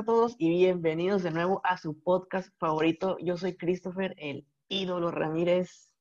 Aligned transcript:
a 0.00 0.02
todos 0.02 0.34
y 0.38 0.48
bienvenidos 0.48 1.22
de 1.22 1.30
nuevo 1.30 1.60
a 1.62 1.76
su 1.76 2.00
podcast 2.00 2.48
favorito. 2.58 3.18
Yo 3.18 3.36
soy 3.36 3.54
Christopher, 3.58 4.14
el 4.16 4.46
ídolo 4.66 5.10
Ramírez. 5.10 5.92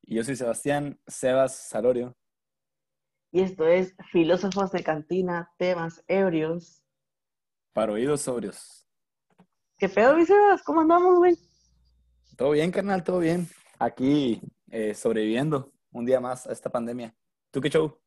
Y 0.00 0.14
yo 0.14 0.24
soy 0.24 0.34
Sebastián 0.34 0.98
Sebas 1.06 1.68
Salorio. 1.68 2.16
Y 3.32 3.42
esto 3.42 3.66
es 3.66 3.94
Filósofos 4.10 4.72
de 4.72 4.82
Cantina, 4.82 5.52
temas 5.58 6.02
ebrios. 6.08 6.82
Para 7.74 7.92
oídos 7.92 8.22
sobrios. 8.22 8.88
¿Qué 9.76 9.90
pedo, 9.90 10.16
mi 10.16 10.24
Sebas? 10.24 10.62
¿Cómo 10.62 10.80
andamos, 10.80 11.18
güey? 11.18 11.36
Todo 12.34 12.52
bien, 12.52 12.70
carnal, 12.70 13.04
todo 13.04 13.18
bien. 13.18 13.46
Aquí 13.78 14.40
eh, 14.70 14.94
sobreviviendo 14.94 15.70
un 15.92 16.06
día 16.06 16.18
más 16.18 16.46
a 16.46 16.52
esta 16.52 16.70
pandemia. 16.70 17.14
¿Tú 17.50 17.60
qué 17.60 17.68
show? 17.68 17.98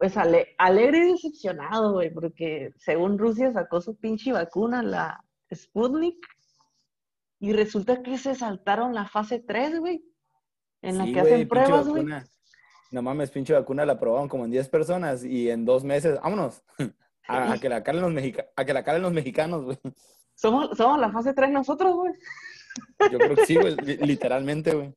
Pues 0.00 0.16
ale- 0.16 0.54
alegre 0.56 1.06
y 1.06 1.12
decepcionado, 1.12 1.92
güey, 1.92 2.08
porque 2.10 2.72
según 2.78 3.18
Rusia 3.18 3.52
sacó 3.52 3.82
su 3.82 3.96
pinche 3.96 4.32
vacuna, 4.32 4.82
la 4.82 5.22
Sputnik, 5.54 6.16
y 7.38 7.52
resulta 7.52 8.02
que 8.02 8.16
se 8.16 8.34
saltaron 8.34 8.94
la 8.94 9.06
fase 9.06 9.40
3, 9.40 9.78
güey, 9.78 10.02
en 10.80 10.96
la 10.96 11.04
Sí, 11.04 11.12
que 11.12 11.20
hacen 11.20 11.46
pruebas, 11.48 11.86
güey. 11.86 12.06
No 12.90 13.02
mames, 13.02 13.30
pinche 13.30 13.52
vacuna 13.52 13.84
la 13.84 14.00
probaron 14.00 14.26
como 14.28 14.46
en 14.46 14.50
10 14.50 14.70
personas 14.70 15.22
y 15.22 15.50
en 15.50 15.66
dos 15.66 15.84
meses, 15.84 16.18
vámonos. 16.22 16.62
A, 17.28 17.52
a 17.52 17.58
que 17.58 17.68
la 17.68 17.84
calen 17.84 18.00
los 18.02 18.10
mexica- 18.10 18.46
a 18.56 18.64
que 18.64 18.72
la 18.72 18.82
calen 18.82 19.02
los 19.02 19.12
mexicanos, 19.12 19.64
güey. 19.64 19.78
Somos, 20.34 20.76
somos 20.76 20.98
la 20.98 21.12
fase 21.12 21.32
3 21.34 21.50
nosotros, 21.50 21.94
güey. 21.94 22.14
Yo 23.12 23.18
creo 23.18 23.36
que 23.36 23.44
sí, 23.46 23.54
güey, 23.56 23.76
li- 23.76 23.98
literalmente, 23.98 24.74
güey. 24.74 24.94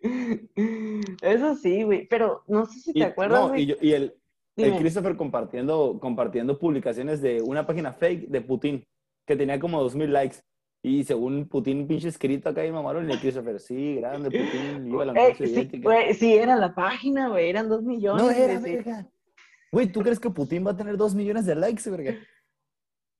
Eso 1.22 1.54
sí, 1.56 1.82
güey, 1.82 2.06
pero 2.06 2.44
no 2.46 2.66
sé 2.66 2.78
si 2.80 2.92
te 2.92 2.98
Y, 3.00 3.02
acuerdas, 3.02 3.40
no, 3.40 3.48
güey. 3.48 3.62
y, 3.62 3.66
yo- 3.66 3.76
y 3.80 3.92
el, 3.92 4.14
el. 4.56 4.76
Christopher 4.78 5.16
compartiendo, 5.16 5.98
compartiendo 6.00 6.58
publicaciones 6.58 7.20
de 7.20 7.42
una 7.42 7.66
página 7.66 7.92
fake 7.92 8.28
de 8.28 8.40
Putin, 8.40 8.84
que 9.26 9.36
tenía 9.36 9.58
como 9.58 9.80
2000 9.82 10.12
likes. 10.12 10.36
Y 10.82 11.04
según 11.04 11.48
Putin, 11.48 11.86
pinche 11.88 12.08
escrito 12.08 12.50
acá 12.50 12.64
y 12.64 12.70
mamaron, 12.70 13.08
y 13.08 13.12
el 13.12 13.18
Christopher, 13.18 13.58
sí, 13.58 13.96
grande 13.96 14.30
Putin, 14.30 14.84
viva 14.84 15.04
la 15.06 15.12
Eh, 15.14 15.34
sí, 15.36 15.46
Soviética. 15.46 15.82
güey, 15.88 16.12
sí, 16.14 16.34
era 16.34 16.56
la 16.56 16.74
página, 16.74 17.28
güey, 17.30 17.48
eran 17.48 17.68
dos 17.70 17.82
millones. 17.82 18.22
no 18.22 18.30
era, 18.30 18.60
verga. 18.60 19.08
Güey, 19.72 19.90
¿tú 19.90 20.02
crees 20.02 20.20
que 20.20 20.30
Putin 20.30 20.64
va 20.66 20.70
a 20.72 20.76
tener 20.76 20.96
2 20.96 21.14
millones 21.16 21.46
de 21.46 21.56
likes, 21.56 21.90
verga? 21.90 22.14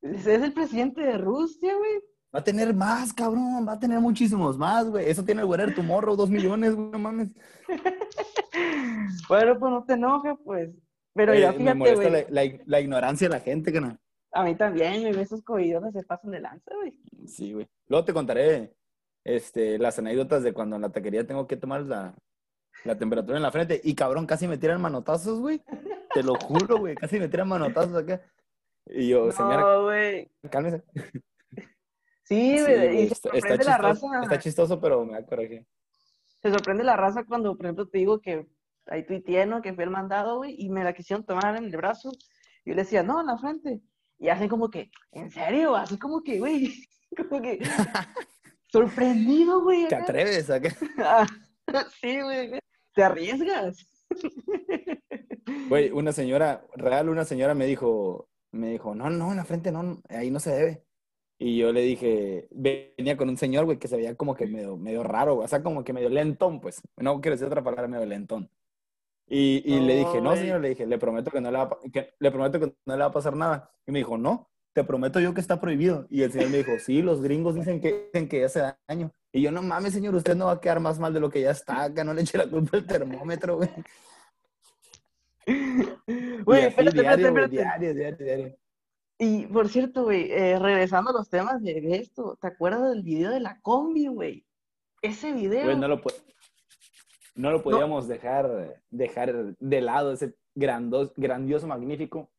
Es 0.02 0.26
el 0.26 0.52
presidente 0.52 1.00
de 1.00 1.18
Rusia, 1.18 1.74
güey. 1.74 2.00
Va 2.32 2.40
a 2.40 2.44
tener 2.44 2.74
más, 2.74 3.12
cabrón, 3.12 3.66
va 3.66 3.72
a 3.72 3.78
tener 3.80 3.98
muchísimos 3.98 4.58
más, 4.58 4.88
güey. 4.88 5.08
Eso 5.08 5.24
tiene 5.24 5.40
el 5.40 5.48
Weather 5.48 5.74
Tomorrow, 5.74 6.14
2 6.16 6.30
millones, 6.30 6.74
güey, 6.76 6.90
no 6.90 6.98
mames. 6.98 7.30
Bueno, 9.28 9.58
pues 9.58 9.72
no 9.72 9.84
te 9.84 9.94
enojes, 9.94 10.34
pues. 10.44 10.70
Pero 11.14 11.32
Eh, 11.32 11.40
ya 11.40 11.52
me 11.52 11.58
fíjate, 11.58 11.74
molesta 11.78 12.10
la, 12.10 12.24
la- 12.28 12.58
la 12.66 12.80
ignorancia 12.80 13.28
de 13.28 13.34
la 13.34 13.40
gente, 13.40 13.72
canal. 13.72 13.98
A 14.32 14.42
mí 14.42 14.56
también, 14.56 15.00
güey, 15.02 15.20
esos 15.20 15.42
covidones 15.42 15.92
se 15.92 16.02
pasan 16.02 16.32
de 16.32 16.40
lanza, 16.40 16.74
güey. 16.74 16.98
Sí, 17.26 17.52
güey. 17.52 17.68
Luego 17.86 18.04
te 18.04 18.12
contaré 18.12 18.74
este, 19.22 19.78
las 19.78 19.98
anécdotas 19.98 20.42
de 20.42 20.52
cuando 20.52 20.74
en 20.76 20.82
la 20.82 20.90
taquería 20.90 21.24
tengo 21.26 21.46
que 21.46 21.56
tomar 21.56 21.82
la, 21.82 22.14
la 22.84 22.98
temperatura 22.98 23.36
en 23.36 23.42
la 23.44 23.52
frente. 23.52 23.80
Y 23.84 23.94
cabrón, 23.94 24.26
casi 24.26 24.48
me 24.48 24.58
tiran 24.58 24.80
manotazos, 24.80 25.38
güey. 25.38 25.62
Te 26.12 26.22
lo 26.24 26.34
juro, 26.34 26.78
güey. 26.78 26.96
Casi 26.96 27.18
me 27.20 27.28
tiran 27.28 27.48
manotazos 27.48 27.94
acá. 27.96 28.20
Y 28.86 29.08
yo, 29.08 29.30
señora, 29.30 29.60
No, 29.60 29.84
güey. 29.84 30.30
cálmese. 30.50 30.82
Sí, 32.24 32.58
Sí, 32.58 32.62
güey, 32.62 33.06
se 33.08 33.12
está, 33.14 33.28
está 33.30 33.48
sorprende 33.48 33.64
la 33.64 33.76
chistoso, 33.76 34.08
raza. 34.12 34.22
está 34.22 34.38
chistoso, 34.38 34.80
pero 34.80 35.04
me 35.04 35.12
da 35.12 35.26
coraje. 35.26 35.66
Se 36.42 36.50
sorprende 36.50 36.82
la 36.84 36.96
raza 36.96 37.24
cuando, 37.24 37.56
por 37.56 37.66
ejemplo, 37.66 37.86
te 37.86 37.98
digo 37.98 38.20
que 38.20 38.46
ahí 38.86 39.04
tuiteé, 39.06 39.46
¿no? 39.46 39.62
Que 39.62 39.72
fue 39.74 39.84
el 39.84 39.90
mandado, 39.90 40.38
güey, 40.38 40.54
y 40.58 40.68
me 40.70 40.84
la 40.84 40.92
quisieron 40.92 41.24
tomar 41.24 41.56
en 41.56 41.64
el 41.64 41.76
brazo. 41.76 42.10
Y 42.64 42.70
yo 42.70 42.76
le 42.76 42.82
decía, 42.82 43.02
no, 43.02 43.20
en 43.20 43.26
la 43.26 43.38
frente. 43.38 43.80
Y 44.18 44.28
hacen 44.28 44.48
como 44.48 44.70
que, 44.70 44.90
¿en 45.12 45.30
serio? 45.30 45.76
Así 45.76 45.98
como 45.98 46.22
que, 46.22 46.38
güey, 46.38 46.72
como 47.16 47.40
que 47.40 47.58
sorprendido, 48.72 49.62
güey. 49.62 49.88
¿Te 49.88 49.96
atreves 49.96 50.50
a 50.50 50.60
qué? 50.60 50.72
Ah, 51.66 51.86
sí, 52.00 52.20
güey. 52.20 52.58
Te 52.94 53.02
arriesgas. 53.02 53.88
Güey, 55.68 55.90
una 55.90 56.12
señora, 56.12 56.66
real, 56.74 57.08
una 57.08 57.24
señora 57.24 57.54
me 57.54 57.66
dijo, 57.66 58.28
me 58.52 58.68
dijo, 58.68 58.94
no, 58.94 59.08
no, 59.08 59.30
en 59.30 59.38
la 59.38 59.44
frente 59.44 59.72
no, 59.72 60.00
ahí 60.10 60.30
no 60.30 60.40
se 60.40 60.50
debe. 60.50 60.84
Y 61.38 61.56
yo 61.56 61.72
le 61.72 61.80
dije, 61.80 62.48
venía 62.50 63.16
con 63.16 63.28
un 63.28 63.36
señor, 63.36 63.64
güey, 63.64 63.78
que 63.78 63.88
se 63.88 63.96
veía 63.96 64.14
como 64.14 64.34
que 64.34 64.46
medio, 64.46 64.76
medio 64.76 65.02
raro, 65.02 65.38
o 65.38 65.48
sea, 65.48 65.62
como 65.62 65.82
que 65.82 65.92
medio 65.92 66.08
lentón, 66.08 66.60
pues. 66.60 66.80
No 66.96 67.20
quiero 67.20 67.34
decir 67.34 67.46
otra 67.46 67.64
palabra, 67.64 67.88
medio 67.88 68.06
lentón. 68.06 68.50
Y, 69.26 69.62
y 69.64 69.80
le 69.80 69.96
dije, 69.96 70.20
no, 70.20 70.36
señor, 70.36 70.60
le 70.60 70.70
dije, 70.70 70.86
le 70.86 70.98
prometo 70.98 71.30
que 71.30 71.40
no 71.40 71.50
le 71.50 71.58
va 71.58 71.78
que, 71.92 72.14
le 72.18 72.30
prometo 72.30 72.60
que 72.60 72.74
no 72.86 72.94
le 72.96 73.00
va 73.00 73.06
a 73.06 73.12
pasar 73.12 73.34
nada. 73.36 73.70
Y 73.86 73.92
me 73.92 73.98
dijo, 74.00 74.18
no, 74.18 74.50
te 74.74 74.84
prometo 74.84 75.18
yo 75.20 75.32
que 75.32 75.40
está 75.40 75.60
prohibido. 75.60 76.06
Y 76.10 76.22
el 76.22 76.32
señor 76.32 76.50
me 76.50 76.58
dijo, 76.58 76.72
sí, 76.78 77.00
los 77.02 77.22
gringos 77.22 77.54
dicen 77.54 77.80
que, 77.80 78.10
dicen 78.12 78.28
que 78.28 78.44
hace 78.44 78.62
daño. 78.86 79.10
Y 79.32 79.40
yo, 79.42 79.50
no 79.50 79.62
mames, 79.62 79.94
señor, 79.94 80.14
usted 80.14 80.36
no 80.36 80.46
va 80.46 80.52
a 80.52 80.60
quedar 80.60 80.78
más 80.80 80.98
mal 80.98 81.12
de 81.14 81.20
lo 81.20 81.30
que 81.30 81.40
ya 81.40 81.50
está 81.52 81.84
acá, 81.84 82.04
no 82.04 82.12
le 82.14 82.22
eche 82.22 82.38
la 82.38 82.46
culpa 82.48 82.76
al 82.76 82.86
termómetro, 82.86 83.56
güey. 83.56 83.70
Güey, 86.44 86.64
espérate, 86.66 86.98
espérate, 86.98 87.00
diario, 87.00 87.26
espérate. 87.28 87.56
diario, 87.56 87.94
diario, 87.94 88.16
diario. 88.24 88.56
Y 89.18 89.46
por 89.46 89.68
cierto, 89.68 90.04
güey, 90.04 90.30
eh, 90.30 90.58
regresando 90.58 91.10
a 91.10 91.14
los 91.14 91.28
temas 91.28 91.62
de 91.62 91.96
esto, 91.96 92.36
¿te 92.40 92.48
acuerdas 92.48 92.90
del 92.90 93.02
video 93.02 93.30
de 93.30 93.40
la 93.40 93.58
combi, 93.60 94.06
güey? 94.08 94.44
Ese 95.02 95.32
video. 95.32 95.64
Güey, 95.64 95.76
no 95.78 95.88
lo, 95.88 96.00
pu- 96.02 96.14
no 97.34 97.50
lo 97.50 97.62
podíamos 97.62 98.08
dejar, 98.08 98.80
dejar 98.90 99.56
de 99.58 99.80
lado, 99.80 100.12
ese 100.12 100.34
grandos, 100.54 101.12
grandioso, 101.16 101.66
magnífico 101.66 102.30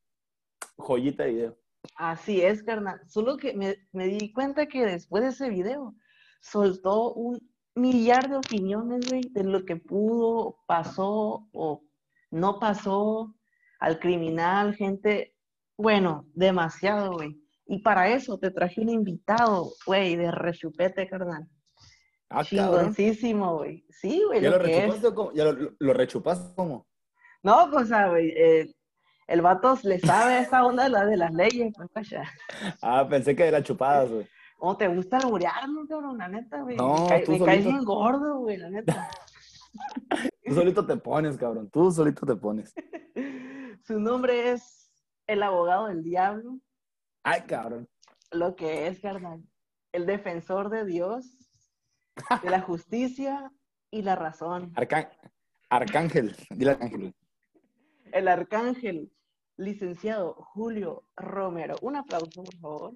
joyita 0.78 1.24
de 1.24 1.32
video. 1.32 1.58
Así 1.96 2.42
es, 2.42 2.64
carnal. 2.64 3.00
Solo 3.08 3.38
que 3.38 3.54
me, 3.54 3.76
me 3.92 4.08
di 4.08 4.32
cuenta 4.34 4.68
que 4.68 4.86
después 4.86 5.24
de 5.24 5.30
ese 5.30 5.50
video 5.50 5.96
soltó 6.42 7.14
un 7.14 7.40
millar 7.76 8.30
de 8.30 8.38
opiniones, 8.38 9.10
güey, 9.10 9.22
de 9.32 9.44
lo 9.44 9.66
que 9.66 9.76
pudo, 9.76 10.58
pasó 10.68 11.48
o 11.54 11.84
no 12.32 12.60
pasó 12.60 13.36
al 13.80 14.00
criminal, 14.00 14.76
gente, 14.76 15.36
bueno, 15.78 16.26
demasiado, 16.34 17.14
güey. 17.14 17.42
Y 17.68 17.80
para 17.80 18.10
eso 18.10 18.38
te 18.38 18.52
traje 18.52 18.82
un 18.82 18.90
invitado, 18.90 19.72
güey, 19.86 20.16
de 20.16 20.32
rechupete, 20.32 21.08
carnal. 21.08 21.48
Ah. 22.30 22.44
Chingoncísimo, 22.44 23.58
güey. 23.58 23.86
Sí, 23.90 24.22
güey, 24.28 24.42
¿Ya 24.42 24.50
lo 24.50 24.58
rechupaste 24.60 25.08
o 25.08 25.16
cómo? 25.16 25.32
¿Ya 25.34 25.44
lo, 25.46 25.52
lo- 25.54 25.72
lo 25.80 25.94
rechupaste 25.94 26.54
cómo? 26.56 26.88
No, 27.44 27.70
pues, 27.72 27.86
o 27.86 27.88
sea, 27.88 28.10
güey, 28.10 28.30
eh, 28.36 28.74
el 29.28 29.42
vato 29.42 29.78
le 29.84 30.00
sabe 30.00 30.34
a 30.34 30.42
esa 30.42 30.66
onda 30.66 30.84
de, 30.86 30.90
la, 30.90 31.06
de 31.06 31.18
las 31.18 31.34
leyes, 31.34 31.72
pues, 31.76 31.90
vaya. 31.94 32.24
Ah, 32.82 33.08
pensé 33.08 33.36
que 33.36 33.44
de 33.44 33.52
las 33.52 33.64
chupadas, 33.64 34.10
güey. 34.10 34.28
¿Cómo 34.58 34.78
te 34.78 34.88
gusta 34.88 35.18
alburearme, 35.18 35.82
cabrón? 35.88 36.18
La 36.18 36.28
neta, 36.28 36.62
güey. 36.62 36.76
No, 36.78 37.04
me, 37.04 37.10
cae- 37.10 37.24
tú 37.26 37.32
me 37.34 37.46
caes 37.46 37.64
bien 37.66 37.84
gordo, 37.84 38.40
güey, 38.40 38.58
la 38.58 38.70
neta. 38.70 39.10
Tú 40.46 40.54
solito 40.54 40.86
te 40.86 40.96
pones, 40.96 41.38
cabrón. 41.38 41.70
Tú 41.70 41.92
solito 41.92 42.26
te 42.26 42.36
pones. 42.36 42.74
Su 43.84 44.00
nombre 44.00 44.52
es 44.52 44.90
el 45.28 45.44
abogado 45.44 45.88
del 45.88 46.02
diablo, 46.04 46.60
Ay, 47.24 47.42
cabrón. 47.42 47.88
lo 48.32 48.56
que 48.56 48.88
es, 48.88 49.00
carnal. 49.00 49.44
El 49.92 50.06
defensor 50.06 50.70
de 50.70 50.86
Dios, 50.86 51.45
de 52.42 52.50
la 52.50 52.62
justicia 52.62 53.52
y 53.92 54.02
la 54.02 54.16
razón. 54.16 54.72
Arcán- 54.76 55.10
Arcángel. 55.70 56.36
Dile 56.50 56.72
Arcángel. 56.72 57.16
El 58.12 58.28
arcángel, 58.28 59.12
licenciado 59.58 60.34
Julio 60.36 61.08
Romero. 61.16 61.76
Un 61.82 61.98
aplauso, 61.98 62.44
por 62.44 62.56
favor. 62.58 62.94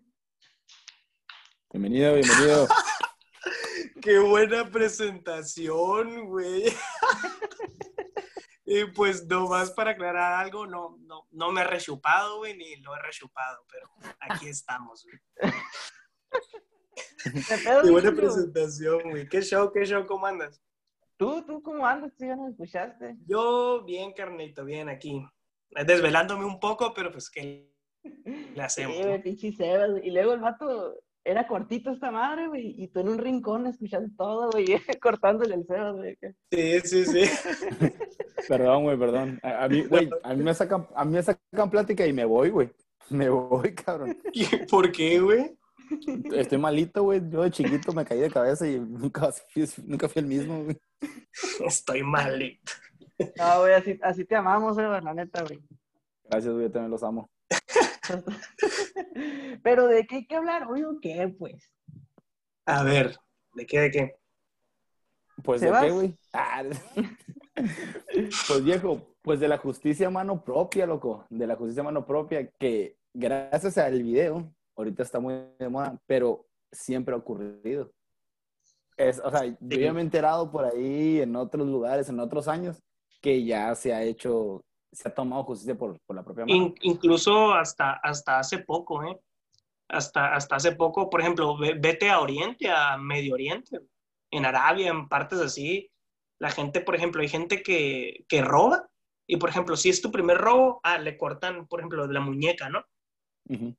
Bienvenido, 1.72 2.14
bienvenido. 2.16 2.68
Qué 4.02 4.20
buena 4.20 4.70
presentación, 4.70 6.28
güey. 6.28 6.66
Y 8.72 8.86
pues 8.86 9.26
nomás 9.26 9.72
para 9.72 9.92
aclarar 9.92 10.34
algo, 10.46 10.68
no, 10.68 10.96
no, 11.00 11.28
no 11.32 11.52
me 11.52 11.62
he 11.62 11.64
rechupado, 11.64 12.38
güey, 12.38 12.56
ni 12.56 12.76
lo 12.76 12.96
he 12.96 13.02
rechupado, 13.02 13.66
pero 13.68 13.90
aquí 14.20 14.48
estamos, 14.48 15.04
güey. 15.06 15.52
¿Qué 17.84 17.92
buena 17.92 18.12
presentación, 18.12 19.02
güey. 19.10 19.28
¿Qué 19.28 19.42
show, 19.42 19.72
qué 19.72 19.86
show, 19.86 20.06
cómo 20.06 20.26
andas? 20.26 20.62
¿Tú, 21.18 21.44
tú 21.46 21.62
cómo 21.62 21.86
andas? 21.86 22.14
¿Tú 22.18 22.26
ya 22.26 22.36
no 22.36 22.48
escuchaste? 22.48 23.18
Yo 23.28 23.84
bien, 23.84 24.14
carnito, 24.14 24.64
bien 24.64 24.90
aquí. 24.90 25.26
Desvelándome 25.86 26.46
un 26.46 26.60
poco, 26.60 26.94
pero 26.94 27.12
pues, 27.12 27.30
¿qué 27.30 27.70
le 28.04 28.62
hacemos? 28.62 28.96
Sí, 28.96 29.04
güey, 29.04 29.22
pinche 29.22 29.52
Sebas, 29.52 29.92
güey. 29.92 30.08
Y 30.08 30.12
luego 30.12 30.34
el 30.34 30.40
vato 30.40 30.96
era 31.24 31.46
cortito 31.46 31.92
esta 31.92 32.10
madre, 32.10 32.48
güey. 32.48 32.74
Y 32.82 32.88
tú 32.88 33.02
en 33.02 33.10
un 33.10 33.18
rincón 33.18 33.68
escuchando 33.68 34.10
todo, 34.18 34.50
güey. 34.52 34.66
Cortándole 35.02 35.56
el 35.56 35.66
Sebas, 35.66 35.96
güey. 35.96 36.18
Sí, 36.52 36.80
sí, 36.82 37.06
sí. 37.06 37.24
Perdón, 38.48 38.84
güey, 38.84 38.98
perdón. 38.98 39.40
A, 39.44 39.66
a 39.66 39.68
mí, 39.68 39.84
güey, 39.84 40.10
a 40.24 40.34
mí 40.34 40.44
me 40.44 40.54
sacan, 40.54 40.88
a 40.96 41.06
mí 41.06 41.12
me 41.12 41.22
sacan 41.22 41.70
plática 41.70 42.08
y 42.08 42.14
me 42.14 42.26
voy, 42.26 42.50
güey. 42.50 42.72
Me 43.10 43.28
voy, 43.28 43.74
cabrón. 43.74 44.18
¿Y 44.32 44.46
¿Por 44.68 44.92
qué, 44.92 45.20
güey? 45.20 45.58
Estoy 46.34 46.58
malito, 46.58 47.04
güey. 47.04 47.22
Yo 47.30 47.44
de 47.44 47.52
chiquito 47.52 47.94
me 47.94 48.06
caí 48.06 48.20
de 48.20 48.30
cabeza 48.30 48.68
y 48.68 48.80
nunca 48.80 49.32
fui, 49.32 49.68
nunca 49.86 50.10
fui 50.10 50.22
el 50.22 50.28
mismo, 50.28 50.64
güey. 50.64 50.78
Estoy 51.66 52.04
malito. 52.04 52.72
No, 53.38 53.62
güey, 53.62 53.74
así, 53.74 54.00
así 54.02 54.26
te 54.26 54.36
amamos, 54.36 54.76
Sebas, 54.76 55.04
la 55.04 55.14
neta, 55.14 55.44
güey. 55.44 55.60
Gracias, 56.24 56.54
güey. 56.54 56.68
Yo 56.68 56.72
también 56.72 56.92
los 56.92 57.04
amo. 57.04 57.30
Pero 59.64 59.88
¿de 59.88 60.06
qué 60.06 60.18
hay 60.18 60.26
que 60.26 60.36
hablar 60.36 60.68
hoy 60.70 60.84
o 60.84 61.00
qué, 61.02 61.34
pues? 61.38 61.72
A 62.66 62.84
ver, 62.84 63.18
¿de 63.54 63.66
qué, 63.66 63.80
de 63.82 63.92
qué? 63.92 64.16
Pues 65.44 65.62
¿Te 65.62 65.68
de 65.68 65.72
vas? 65.72 65.84
qué, 65.84 65.92
güey. 65.92 66.18
Ah, 66.34 66.64
pues 68.48 68.64
viejo, 68.64 69.16
pues 69.22 69.40
de 69.40 69.48
la 69.48 69.58
justicia 69.58 70.08
a 70.08 70.12
mano 70.12 70.44
propia, 70.44 70.86
loco. 70.86 71.26
De 71.30 71.48
la 71.48 71.56
justicia 71.56 71.82
a 71.82 71.86
mano 71.86 72.06
propia, 72.06 72.50
que 72.60 72.98
gracias 73.14 73.78
al 73.78 74.04
video, 74.04 74.54
ahorita 74.80 75.04
está 75.04 75.20
muy 75.20 75.34
de 75.60 75.70
moda, 75.70 76.00
pero 76.08 76.46
siempre 76.72 77.14
ha 77.14 77.18
ocurrido. 77.18 77.92
Es, 78.96 79.22
o 79.24 79.30
sea, 79.30 79.46
yo 79.46 79.80
ya 79.80 79.94
me 79.94 80.00
he 80.00 80.04
enterado 80.04 80.50
por 80.52 80.66
ahí 80.66 81.22
en 81.22 81.36
otros 81.36 81.68
lugares, 81.68 82.10
en 82.10 82.20
otros 82.20 82.48
años, 82.48 82.82
que 83.22 83.44
ya 83.44 83.76
se 83.76 83.94
ha 83.94 84.04
hecho, 84.04 84.64
se 84.92 85.08
ha 85.10 85.14
tomado 85.14 85.44
justicia 85.44 85.76
por, 85.78 86.00
por 86.06 86.16
la 86.16 86.24
propia 86.24 86.46
mano. 86.46 86.56
In- 86.58 86.76
incluso 86.82 87.54
hasta, 87.54 87.94
hasta 87.94 88.40
hace 88.40 88.60
poco, 88.60 89.04
¿eh? 89.04 89.20
Hasta, 89.90 90.34
hasta 90.36 90.56
hace 90.56 90.74
poco, 90.74 91.10
por 91.10 91.20
ejemplo, 91.22 91.58
ve- 91.58 91.76
vete 91.80 92.10
a 92.10 92.20
Oriente, 92.22 92.70
a 92.70 92.98
Medio 92.98 93.34
Oriente, 93.34 93.80
en 94.32 94.46
Arabia, 94.46 94.90
en 94.90 95.08
partes 95.10 95.40
así. 95.40 95.90
La 96.40 96.52
gente, 96.52 96.80
por 96.82 96.96
ejemplo, 96.96 97.22
hay 97.22 97.28
gente 97.28 97.64
que, 97.64 98.26
que 98.28 98.42
roba 98.42 98.90
y, 99.28 99.38
por 99.38 99.50
ejemplo, 99.50 99.76
si 99.76 99.90
es 99.90 100.02
tu 100.02 100.12
primer 100.12 100.38
robo, 100.38 100.80
ah, 100.84 100.98
le 101.00 101.18
cortan, 101.18 101.68
por 101.68 101.80
ejemplo, 101.80 102.08
de 102.08 102.14
la 102.14 102.20
muñeca, 102.22 102.70
¿no? 102.70 102.84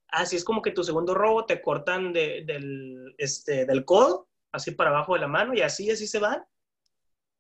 Así 0.09 0.37
es 0.37 0.45
como 0.45 0.63
que 0.63 0.73
tu 0.73 0.83
segundo 0.85 1.15
robo 1.15 1.45
te 1.47 1.63
cortan 1.63 2.13
de- 2.13 2.45
del, 2.47 3.15
este, 3.19 3.65
del 3.67 3.85
codo, 3.85 4.29
así 4.53 4.73
para 4.73 4.91
abajo 4.91 5.15
de 5.15 5.21
la 5.21 5.29
mano, 5.29 5.55
y 5.55 5.61
así, 5.63 5.91
así 5.91 6.07
se 6.07 6.19
van. 6.19 6.45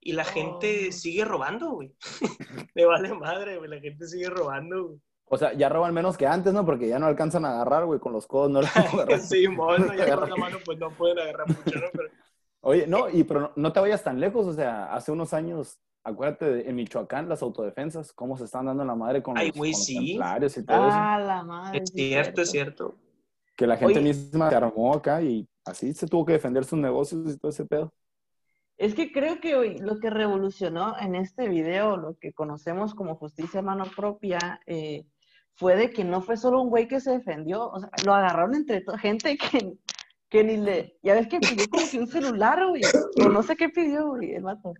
Y 0.00 0.12
la 0.12 0.24
gente 0.24 0.86
Oh. 0.88 0.92
sigue 0.92 1.24
robando, 1.24 1.72
güey. 1.72 1.94
Le 2.74 2.84
vale 2.86 3.12
madre, 3.14 3.58
güey. 3.58 3.68
La 3.68 3.80
gente 3.80 4.06
sigue 4.06 4.30
robando, 4.30 4.84
güey. 4.86 5.00
O 5.32 5.36
sea, 5.38 5.52
ya 5.52 5.68
roban 5.68 5.92
menos 5.94 6.16
que 6.16 6.26
antes, 6.26 6.52
¿no? 6.52 6.64
Porque 6.64 6.88
ya 6.88 6.98
no 6.98 7.06
alcanzan 7.06 7.44
a 7.44 7.50
agarrar, 7.52 7.84
güey, 7.84 8.00
con 8.00 8.12
los 8.12 8.26
codos 8.26 8.50
no 8.50 8.62
le 8.62 8.68
van 8.74 8.86
a 8.86 8.90
agarrar. 8.90 9.20
Sí, 9.20 9.46
mono, 9.48 9.92
ya 9.94 10.16
con 10.16 10.30
la 10.30 10.36
mano 10.36 10.58
pues 10.64 10.78
no 10.78 10.90
pueden 10.90 11.18
agarrar 11.20 11.46
mucho, 11.48 11.78
¿no? 11.78 11.86
Pero 11.92 12.08
Oye, 12.62 12.86
no, 12.86 13.08
y 13.08 13.24
pero 13.24 13.40
no, 13.40 13.52
no 13.56 13.72
te 13.72 13.80
vayas 13.80 14.02
tan 14.02 14.18
lejos, 14.20 14.46
o 14.46 14.52
sea, 14.52 14.92
hace 14.92 15.12
unos 15.12 15.32
años, 15.32 15.78
acuérdate, 16.04 16.44
de- 16.50 16.68
en 16.68 16.74
Michoacán, 16.76 17.28
las 17.28 17.42
autodefensas, 17.42 18.12
cómo 18.12 18.36
se 18.36 18.44
están 18.44 18.66
dando 18.66 18.82
en 18.82 18.88
la 18.88 18.94
madre 18.94 19.22
con, 19.22 19.36
Ay, 19.38 19.48
los, 19.48 19.56
güey, 19.56 19.72
con 19.72 19.78
los 19.78 19.86
sí. 19.86 20.06
templarios 20.12 20.56
y 20.56 20.64
todo 20.64 20.88
eso. 20.88 20.96
Ah, 20.98 21.18
la 21.18 21.42
madre. 21.44 21.78
es 21.82 21.90
cierto, 21.90 22.42
es 22.42 22.50
cierto. 22.50 22.96
Que 23.56 23.66
la 23.66 23.76
gente 23.76 23.98
Oye. 23.98 24.08
misma 24.08 24.48
se 24.48 24.56
armó 24.56 24.94
acá 24.94 25.20
y 25.22 25.46
así 25.64 25.92
se 25.92 26.06
tuvo 26.06 26.24
que 26.24 26.32
defender 26.32 26.64
sus 26.64 26.78
negocios 26.78 27.34
y 27.34 27.38
todo 27.38 27.50
ese 27.50 27.64
pedo. 27.66 27.92
Es 28.78 28.94
que 28.94 29.12
creo 29.12 29.40
que 29.40 29.54
hoy 29.56 29.76
lo 29.78 29.98
que 29.98 30.08
revolucionó 30.08 30.94
en 30.98 31.14
este 31.14 31.46
video, 31.48 31.98
lo 31.98 32.16
que 32.18 32.32
conocemos 32.32 32.94
como 32.94 33.16
justicia 33.16 33.60
a 33.60 33.62
mano 33.62 33.84
propia, 33.94 34.38
eh, 34.66 35.04
fue 35.54 35.76
de 35.76 35.90
que 35.90 36.02
no 36.04 36.22
fue 36.22 36.38
solo 36.38 36.62
un 36.62 36.70
güey 36.70 36.88
que 36.88 37.00
se 37.00 37.10
defendió, 37.10 37.68
o 37.68 37.78
sea, 37.78 37.90
lo 38.06 38.14
agarraron 38.14 38.54
entre 38.54 38.82
gente 38.98 39.36
que, 39.36 39.74
que 40.30 40.44
ni 40.44 40.56
le... 40.56 40.96
Ya 41.02 41.12
ves 41.12 41.28
que 41.28 41.40
pidió 41.40 41.68
como 41.68 41.84
que 41.90 41.98
un 41.98 42.06
celular, 42.06 42.66
güey, 42.66 42.80
o 43.22 43.28
no 43.28 43.42
sé 43.42 43.54
qué 43.56 43.68
pidió, 43.68 44.06
güey, 44.08 44.32
el 44.32 44.44
vato. 44.44 44.72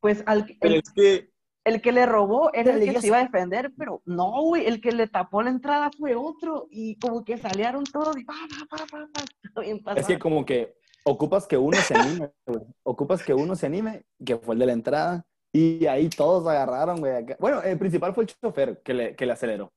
Pues 0.00 0.22
al, 0.26 0.46
Pero 0.60 0.74
el, 0.74 0.80
es 0.80 0.92
que, 0.92 1.30
el 1.64 1.82
que 1.82 1.92
le 1.92 2.06
robó 2.06 2.52
era 2.54 2.74
el 2.74 2.92
que 2.92 3.00
se 3.00 3.08
iba 3.08 3.18
a 3.18 3.22
defender, 3.24 3.72
pero 3.76 4.02
no, 4.06 4.42
güey, 4.42 4.66
el 4.66 4.80
que 4.80 4.92
le 4.92 5.06
tapó 5.08 5.42
la 5.42 5.50
entrada 5.50 5.90
fue 5.98 6.14
otro, 6.14 6.66
y 6.70 6.98
como 6.98 7.24
que 7.24 7.36
salieron 7.36 7.84
todos 7.84 8.16
y 8.16 8.24
pa, 8.24 8.34
pa, 8.68 8.76
pa, 8.78 8.86
pa, 8.86 9.08
pa, 9.12 9.24
todo 9.54 9.64
bien 9.64 9.80
Es 9.96 10.06
que 10.06 10.18
como 10.18 10.44
que 10.44 10.74
ocupas 11.04 11.46
que 11.46 11.56
uno 11.56 11.76
se 11.76 11.94
anime, 11.94 12.30
güey. 12.46 12.60
Ocupas 12.82 13.22
que 13.22 13.34
uno 13.34 13.54
se 13.56 13.66
anime, 13.66 14.04
que 14.24 14.36
fue 14.38 14.54
el 14.54 14.58
de 14.58 14.66
la 14.66 14.72
entrada. 14.72 15.24
Y 15.52 15.86
ahí 15.86 16.08
todos 16.08 16.46
agarraron, 16.46 17.00
güey. 17.00 17.26
Bueno, 17.38 17.60
el 17.62 17.78
principal 17.78 18.14
fue 18.14 18.24
el 18.24 18.30
chofer 18.30 18.80
que 18.82 18.94
le, 18.94 19.16
que 19.16 19.26
le 19.26 19.32
aceleró. 19.32 19.72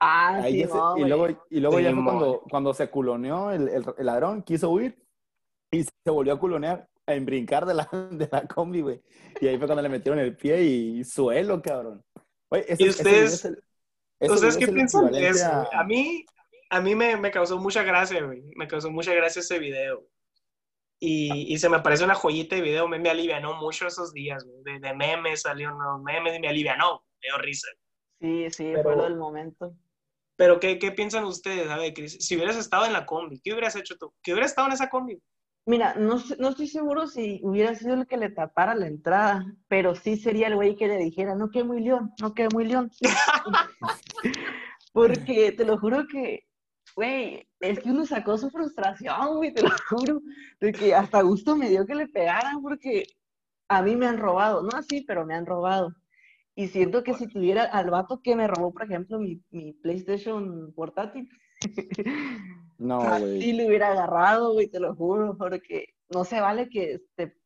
Ah, 0.00 0.36
Ahí 0.36 0.52
sí, 0.52 0.58
ya 0.60 0.68
se- 0.68 0.74
no, 0.74 0.96
y 0.96 1.04
luego, 1.04 1.26
y 1.50 1.60
luego 1.60 1.80
ya 1.80 1.92
fue 1.92 2.04
cuando, 2.04 2.40
cuando 2.48 2.72
se 2.74 2.88
culoneó 2.88 3.50
el, 3.50 3.68
el- 3.68 3.84
el 3.98 4.06
ladrón, 4.06 4.42
quiso 4.42 4.70
huir 4.70 5.04
y 5.72 5.82
se 5.82 5.90
volvió 6.10 6.34
a 6.34 6.38
culonear, 6.38 6.88
en 7.14 7.24
brincar 7.24 7.66
de 7.66 7.74
la, 7.74 7.88
de 8.12 8.28
la 8.30 8.46
combi, 8.46 8.80
güey. 8.80 9.02
Y 9.40 9.46
ahí 9.48 9.58
fue 9.58 9.66
cuando 9.66 9.82
le 9.82 9.88
metieron 9.88 10.18
el 10.18 10.36
pie 10.36 10.62
y 10.62 11.04
suelo, 11.04 11.60
cabrón. 11.62 12.04
Güey, 12.50 12.64
ese- 12.68 12.82
¿Y 12.82 12.86
ese 12.86 12.98
ustedes- 13.02 13.14
video 13.14 13.24
es 13.26 13.44
el- 13.44 13.62
ese 14.20 14.32
¿ustedes 14.32 14.56
qué 14.56 14.68
piensan 14.68 15.10
de 15.12 15.28
eso? 15.28 15.68
a- 15.72 15.84
mí, 15.84 16.24
a 16.70 16.80
mí 16.80 16.94
me, 16.94 17.16
me 17.16 17.30
causó 17.30 17.58
mucha 17.58 17.82
gracia, 17.82 18.22
güey. 18.24 18.42
Me 18.56 18.66
causó 18.66 18.90
mucha 18.90 19.14
gracia 19.14 19.40
ese 19.40 19.58
video. 19.58 20.06
Y, 21.00 21.52
y 21.54 21.58
se 21.58 21.68
me 21.68 21.78
parece 21.78 22.02
una 22.04 22.14
joyita 22.16 22.56
de 22.56 22.62
video. 22.62 22.88
Me, 22.88 22.98
me 22.98 23.10
alivianó 23.10 23.54
mucho 23.54 23.86
esos 23.86 24.12
días, 24.12 24.44
güey. 24.44 24.62
De, 24.64 24.80
de 24.80 24.94
memes 24.94 25.42
salieron 25.42 25.76
unos 25.76 26.02
memes 26.02 26.36
y 26.36 26.40
me 26.40 26.48
alivianó. 26.48 27.04
Me 27.22 27.28
dio 27.28 27.38
risa. 27.38 27.68
Sí, 28.20 28.50
sí, 28.50 28.64
Pero- 28.72 28.82
fue 28.82 28.96
lo 28.96 29.02
del 29.04 29.16
momento. 29.16 29.74
Pero, 30.36 30.60
¿qué, 30.60 30.78
qué 30.78 30.92
piensan 30.92 31.24
ustedes? 31.24 31.68
A 31.68 31.76
ver, 31.78 31.92
Cris, 31.94 32.16
si 32.20 32.36
hubieras 32.36 32.56
estado 32.56 32.86
en 32.86 32.92
la 32.92 33.06
combi, 33.06 33.40
¿qué 33.40 33.52
hubieras 33.52 33.74
hecho 33.74 33.96
tú? 33.98 34.14
¿Qué 34.22 34.32
hubieras 34.32 34.52
estado 34.52 34.68
en 34.68 34.74
esa 34.74 34.88
combi? 34.88 35.20
Mira, 35.68 35.94
no, 35.98 36.16
no 36.38 36.48
estoy 36.48 36.66
seguro 36.66 37.06
si 37.06 37.40
hubiera 37.42 37.74
sido 37.74 37.92
el 37.92 38.06
que 38.06 38.16
le 38.16 38.30
tapara 38.30 38.74
la 38.74 38.86
entrada, 38.86 39.44
pero 39.68 39.94
sí 39.94 40.16
sería 40.16 40.46
el 40.46 40.54
güey 40.54 40.76
que 40.76 40.88
le 40.88 40.96
dijera, 40.96 41.34
no 41.34 41.50
quede 41.50 41.64
muy 41.64 41.82
león, 41.82 42.10
no 42.22 42.32
quede 42.32 42.48
muy 42.54 42.64
león. 42.64 42.90
Porque 44.94 45.52
te 45.52 45.66
lo 45.66 45.76
juro 45.76 46.06
que, 46.10 46.46
güey, 46.96 47.46
es 47.60 47.80
que 47.80 47.90
uno 47.90 48.06
sacó 48.06 48.38
su 48.38 48.48
frustración, 48.48 49.36
güey, 49.36 49.52
te 49.52 49.62
lo 49.62 49.68
juro, 49.90 50.22
de 50.58 50.72
que 50.72 50.94
hasta 50.94 51.20
gusto 51.20 51.54
me 51.54 51.68
dio 51.68 51.84
que 51.84 51.94
le 51.94 52.08
pegaran 52.08 52.62
porque 52.62 53.02
a 53.68 53.82
mí 53.82 53.94
me 53.94 54.06
han 54.06 54.16
robado, 54.16 54.62
no 54.62 54.70
así, 54.74 55.02
pero 55.02 55.26
me 55.26 55.34
han 55.34 55.44
robado. 55.44 55.94
Y 56.54 56.68
siento 56.68 57.02
que 57.02 57.12
si 57.12 57.28
tuviera 57.28 57.64
al 57.64 57.90
vato 57.90 58.22
que 58.22 58.34
me 58.34 58.48
robó, 58.48 58.72
por 58.72 58.84
ejemplo, 58.84 59.18
mi, 59.18 59.42
mi 59.50 59.74
PlayStation 59.74 60.72
portátil, 60.74 61.28
No, 62.78 63.00
Así 63.00 63.24
güey. 63.24 63.52
le 63.52 63.66
hubiera 63.66 63.90
agarrado, 63.90 64.52
güey, 64.52 64.68
te 64.68 64.80
lo 64.80 64.94
juro, 64.94 65.36
porque 65.36 65.94
no 66.08 66.24
se 66.24 66.40
vale 66.40 66.68
que, 66.68 66.94
este, 66.94 67.36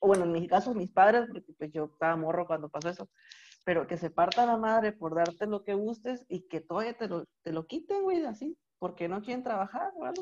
bueno, 0.00 0.24
en 0.24 0.32
mi 0.32 0.46
caso, 0.48 0.74
mis 0.74 0.90
padres, 0.90 1.28
porque 1.30 1.52
pues 1.56 1.70
yo 1.70 1.84
estaba 1.84 2.16
morro 2.16 2.46
cuando 2.46 2.70
pasó 2.70 2.88
eso, 2.88 3.08
pero 3.64 3.86
que 3.86 3.98
se 3.98 4.10
parta 4.10 4.46
la 4.46 4.56
madre 4.56 4.92
por 4.92 5.14
darte 5.14 5.46
lo 5.46 5.62
que 5.62 5.74
gustes 5.74 6.24
y 6.28 6.48
que 6.48 6.60
todavía 6.60 6.96
te 6.96 7.08
lo, 7.08 7.26
te 7.42 7.52
lo 7.52 7.66
quiten, 7.66 8.02
güey, 8.02 8.24
así, 8.24 8.56
porque 8.78 9.08
no 9.08 9.20
quieren 9.20 9.44
trabajar, 9.44 9.92
güey. 9.94 10.12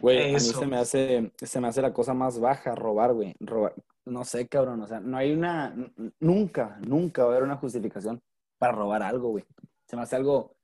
Güey, 0.00 0.30
a 0.30 0.32
mí 0.32 0.40
se 0.40 0.66
me 0.66 0.78
hace, 0.78 1.32
se 1.36 1.60
me 1.60 1.68
hace 1.68 1.82
la 1.82 1.92
cosa 1.92 2.14
más 2.14 2.40
baja, 2.40 2.74
robar, 2.74 3.12
güey. 3.12 3.34
Robar. 3.38 3.74
No 4.04 4.24
sé, 4.24 4.48
cabrón. 4.48 4.82
O 4.82 4.86
sea, 4.88 5.00
no 5.00 5.16
hay 5.16 5.32
una, 5.32 5.74
nunca, 6.18 6.78
nunca 6.86 7.22
va 7.22 7.28
a 7.28 7.32
haber 7.32 7.44
una 7.44 7.56
justificación 7.56 8.20
para 8.58 8.72
robar 8.72 9.02
algo, 9.02 9.28
güey. 9.28 9.44
Se 9.86 9.94
me 9.94 10.02
hace 10.02 10.16
algo 10.16 10.56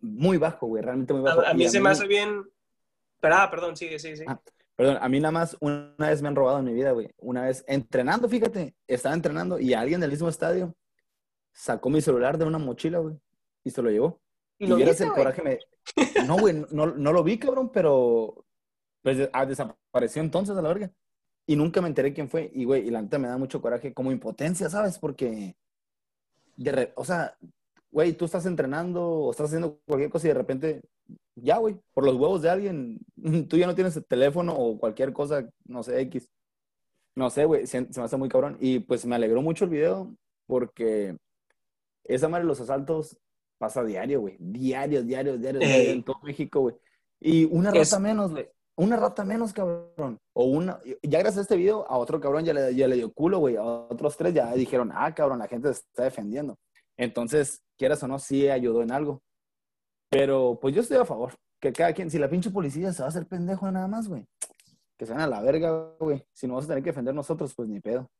muy 0.00 0.36
bajo, 0.36 0.66
güey, 0.66 0.82
realmente 0.82 1.12
muy 1.12 1.22
bajo. 1.22 1.40
A, 1.40 1.54
mí 1.54 1.68
se 1.68 1.80
me 1.80 1.90
hace 1.90 2.06
bien. 2.06 2.44
Pero, 3.20 3.34
ah, 3.36 3.50
perdón, 3.50 3.76
sigue, 3.76 3.98
sigue, 3.98 4.16
sigue. 4.16 4.30
Ah. 4.30 4.40
Perdón, 4.76 4.98
a 5.00 5.08
mí 5.08 5.18
nada 5.20 5.32
más 5.32 5.56
una 5.60 5.94
vez 5.96 6.20
me 6.20 6.28
han 6.28 6.36
robado 6.36 6.58
en 6.58 6.66
mi 6.66 6.74
vida, 6.74 6.92
güey. 6.92 7.10
Una 7.16 7.44
vez 7.44 7.64
entrenando, 7.66 8.28
fíjate, 8.28 8.74
estaba 8.86 9.14
entrenando 9.14 9.58
y 9.58 9.72
alguien 9.72 10.00
del 10.00 10.10
mismo 10.10 10.28
estadio 10.28 10.74
sacó 11.52 11.88
mi 11.88 12.02
celular 12.02 12.36
de 12.36 12.44
una 12.44 12.58
mochila, 12.58 12.98
güey, 12.98 13.16
y 13.64 13.70
se 13.70 13.80
lo 13.80 13.90
llevó. 13.90 14.20
Y 14.58 14.66
lo 14.66 14.76
vieras 14.76 15.00
el 15.00 15.12
coraje 15.12 15.42
me... 15.42 15.58
No, 16.26 16.38
güey, 16.38 16.64
no, 16.70 16.86
no 16.86 17.12
lo 17.12 17.22
vi, 17.22 17.38
cabrón, 17.38 17.70
pero 17.72 18.44
pues 19.02 19.30
ah, 19.32 19.46
desapareció 19.46 20.20
entonces 20.20 20.56
a 20.56 20.62
la 20.62 20.68
verga. 20.68 20.90
Y 21.46 21.56
nunca 21.56 21.80
me 21.80 21.88
enteré 21.88 22.12
quién 22.12 22.28
fue. 22.28 22.50
Y, 22.52 22.64
güey, 22.64 22.86
y 22.86 22.90
la 22.90 23.00
neta 23.00 23.18
me 23.18 23.28
da 23.28 23.38
mucho 23.38 23.62
coraje 23.62 23.94
como 23.94 24.10
impotencia, 24.10 24.68
¿sabes? 24.68 24.98
Porque, 24.98 25.56
de 26.56 26.72
re- 26.72 26.92
o 26.96 27.04
sea, 27.04 27.38
güey, 27.96 28.12
tú 28.12 28.26
estás 28.26 28.44
entrenando 28.44 29.02
o 29.02 29.30
estás 29.30 29.46
haciendo 29.46 29.80
cualquier 29.86 30.10
cosa 30.10 30.26
y 30.26 30.28
de 30.28 30.34
repente, 30.34 30.82
ya, 31.34 31.56
güey, 31.56 31.80
por 31.94 32.04
los 32.04 32.16
huevos 32.16 32.42
de 32.42 32.50
alguien, 32.50 32.98
tú 33.48 33.56
ya 33.56 33.66
no 33.66 33.74
tienes 33.74 33.96
el 33.96 34.04
teléfono 34.04 34.54
o 34.54 34.78
cualquier 34.78 35.14
cosa, 35.14 35.48
no 35.64 35.82
sé, 35.82 35.98
X. 36.02 36.30
No 37.14 37.30
sé, 37.30 37.46
güey, 37.46 37.66
se, 37.66 37.90
se 37.90 37.98
me 37.98 38.04
hace 38.04 38.18
muy 38.18 38.28
cabrón. 38.28 38.58
Y 38.60 38.80
pues 38.80 39.06
me 39.06 39.16
alegró 39.16 39.40
mucho 39.40 39.64
el 39.64 39.70
video 39.70 40.14
porque 40.46 41.16
esa 42.04 42.28
madre 42.28 42.44
de 42.44 42.48
los 42.48 42.60
asaltos 42.60 43.16
pasa 43.56 43.82
diario, 43.82 44.20
güey. 44.20 44.36
Diario, 44.40 45.02
diario, 45.02 45.38
diario, 45.38 45.62
Ey. 45.62 45.66
diario 45.66 45.92
en 45.92 46.04
todo 46.04 46.20
México, 46.22 46.60
güey. 46.60 46.74
Y 47.18 47.46
una 47.46 47.70
rata 47.70 47.98
menos, 47.98 48.32
güey. 48.32 48.46
Una 48.76 48.98
rata 48.98 49.24
menos, 49.24 49.54
cabrón. 49.54 50.18
O 50.34 50.44
una. 50.44 50.80
Ya 51.02 51.20
gracias 51.20 51.38
a 51.38 51.40
este 51.40 51.56
video, 51.56 51.90
a 51.90 51.96
otro 51.96 52.20
cabrón 52.20 52.44
ya 52.44 52.52
le, 52.52 52.74
ya 52.74 52.88
le 52.88 52.96
dio 52.96 53.10
culo, 53.10 53.38
güey. 53.38 53.56
A 53.56 53.62
otros 53.62 54.18
tres 54.18 54.34
ya 54.34 54.52
dijeron, 54.52 54.90
ah, 54.92 55.14
cabrón, 55.14 55.38
la 55.38 55.48
gente 55.48 55.72
se 55.72 55.80
está 55.80 56.04
defendiendo. 56.04 56.58
Entonces, 56.96 57.62
quieras 57.76 58.02
o 58.02 58.08
no, 58.08 58.18
sí 58.18 58.48
ayudó 58.48 58.82
en 58.82 58.92
algo. 58.92 59.22
Pero, 60.10 60.58
pues 60.60 60.74
yo 60.74 60.80
estoy 60.80 60.96
a 60.96 61.04
favor. 61.04 61.34
Que 61.60 61.72
cada 61.72 61.92
quien, 61.92 62.10
si 62.10 62.18
la 62.18 62.28
pinche 62.28 62.50
policía 62.50 62.92
se 62.92 63.02
va 63.02 63.06
a 63.06 63.08
hacer 63.08 63.26
pendejo 63.26 63.70
nada 63.70 63.88
más, 63.88 64.08
güey. 64.08 64.24
Que 64.96 65.06
se 65.06 65.12
van 65.12 65.22
a 65.22 65.26
la 65.26 65.42
verga, 65.42 65.94
güey. 65.98 66.24
Si 66.32 66.46
no 66.46 66.54
vamos 66.54 66.64
a 66.66 66.68
tener 66.68 66.82
que 66.82 66.90
defender 66.90 67.14
nosotros, 67.14 67.54
pues 67.54 67.68
ni 67.68 67.80
pedo. 67.80 68.10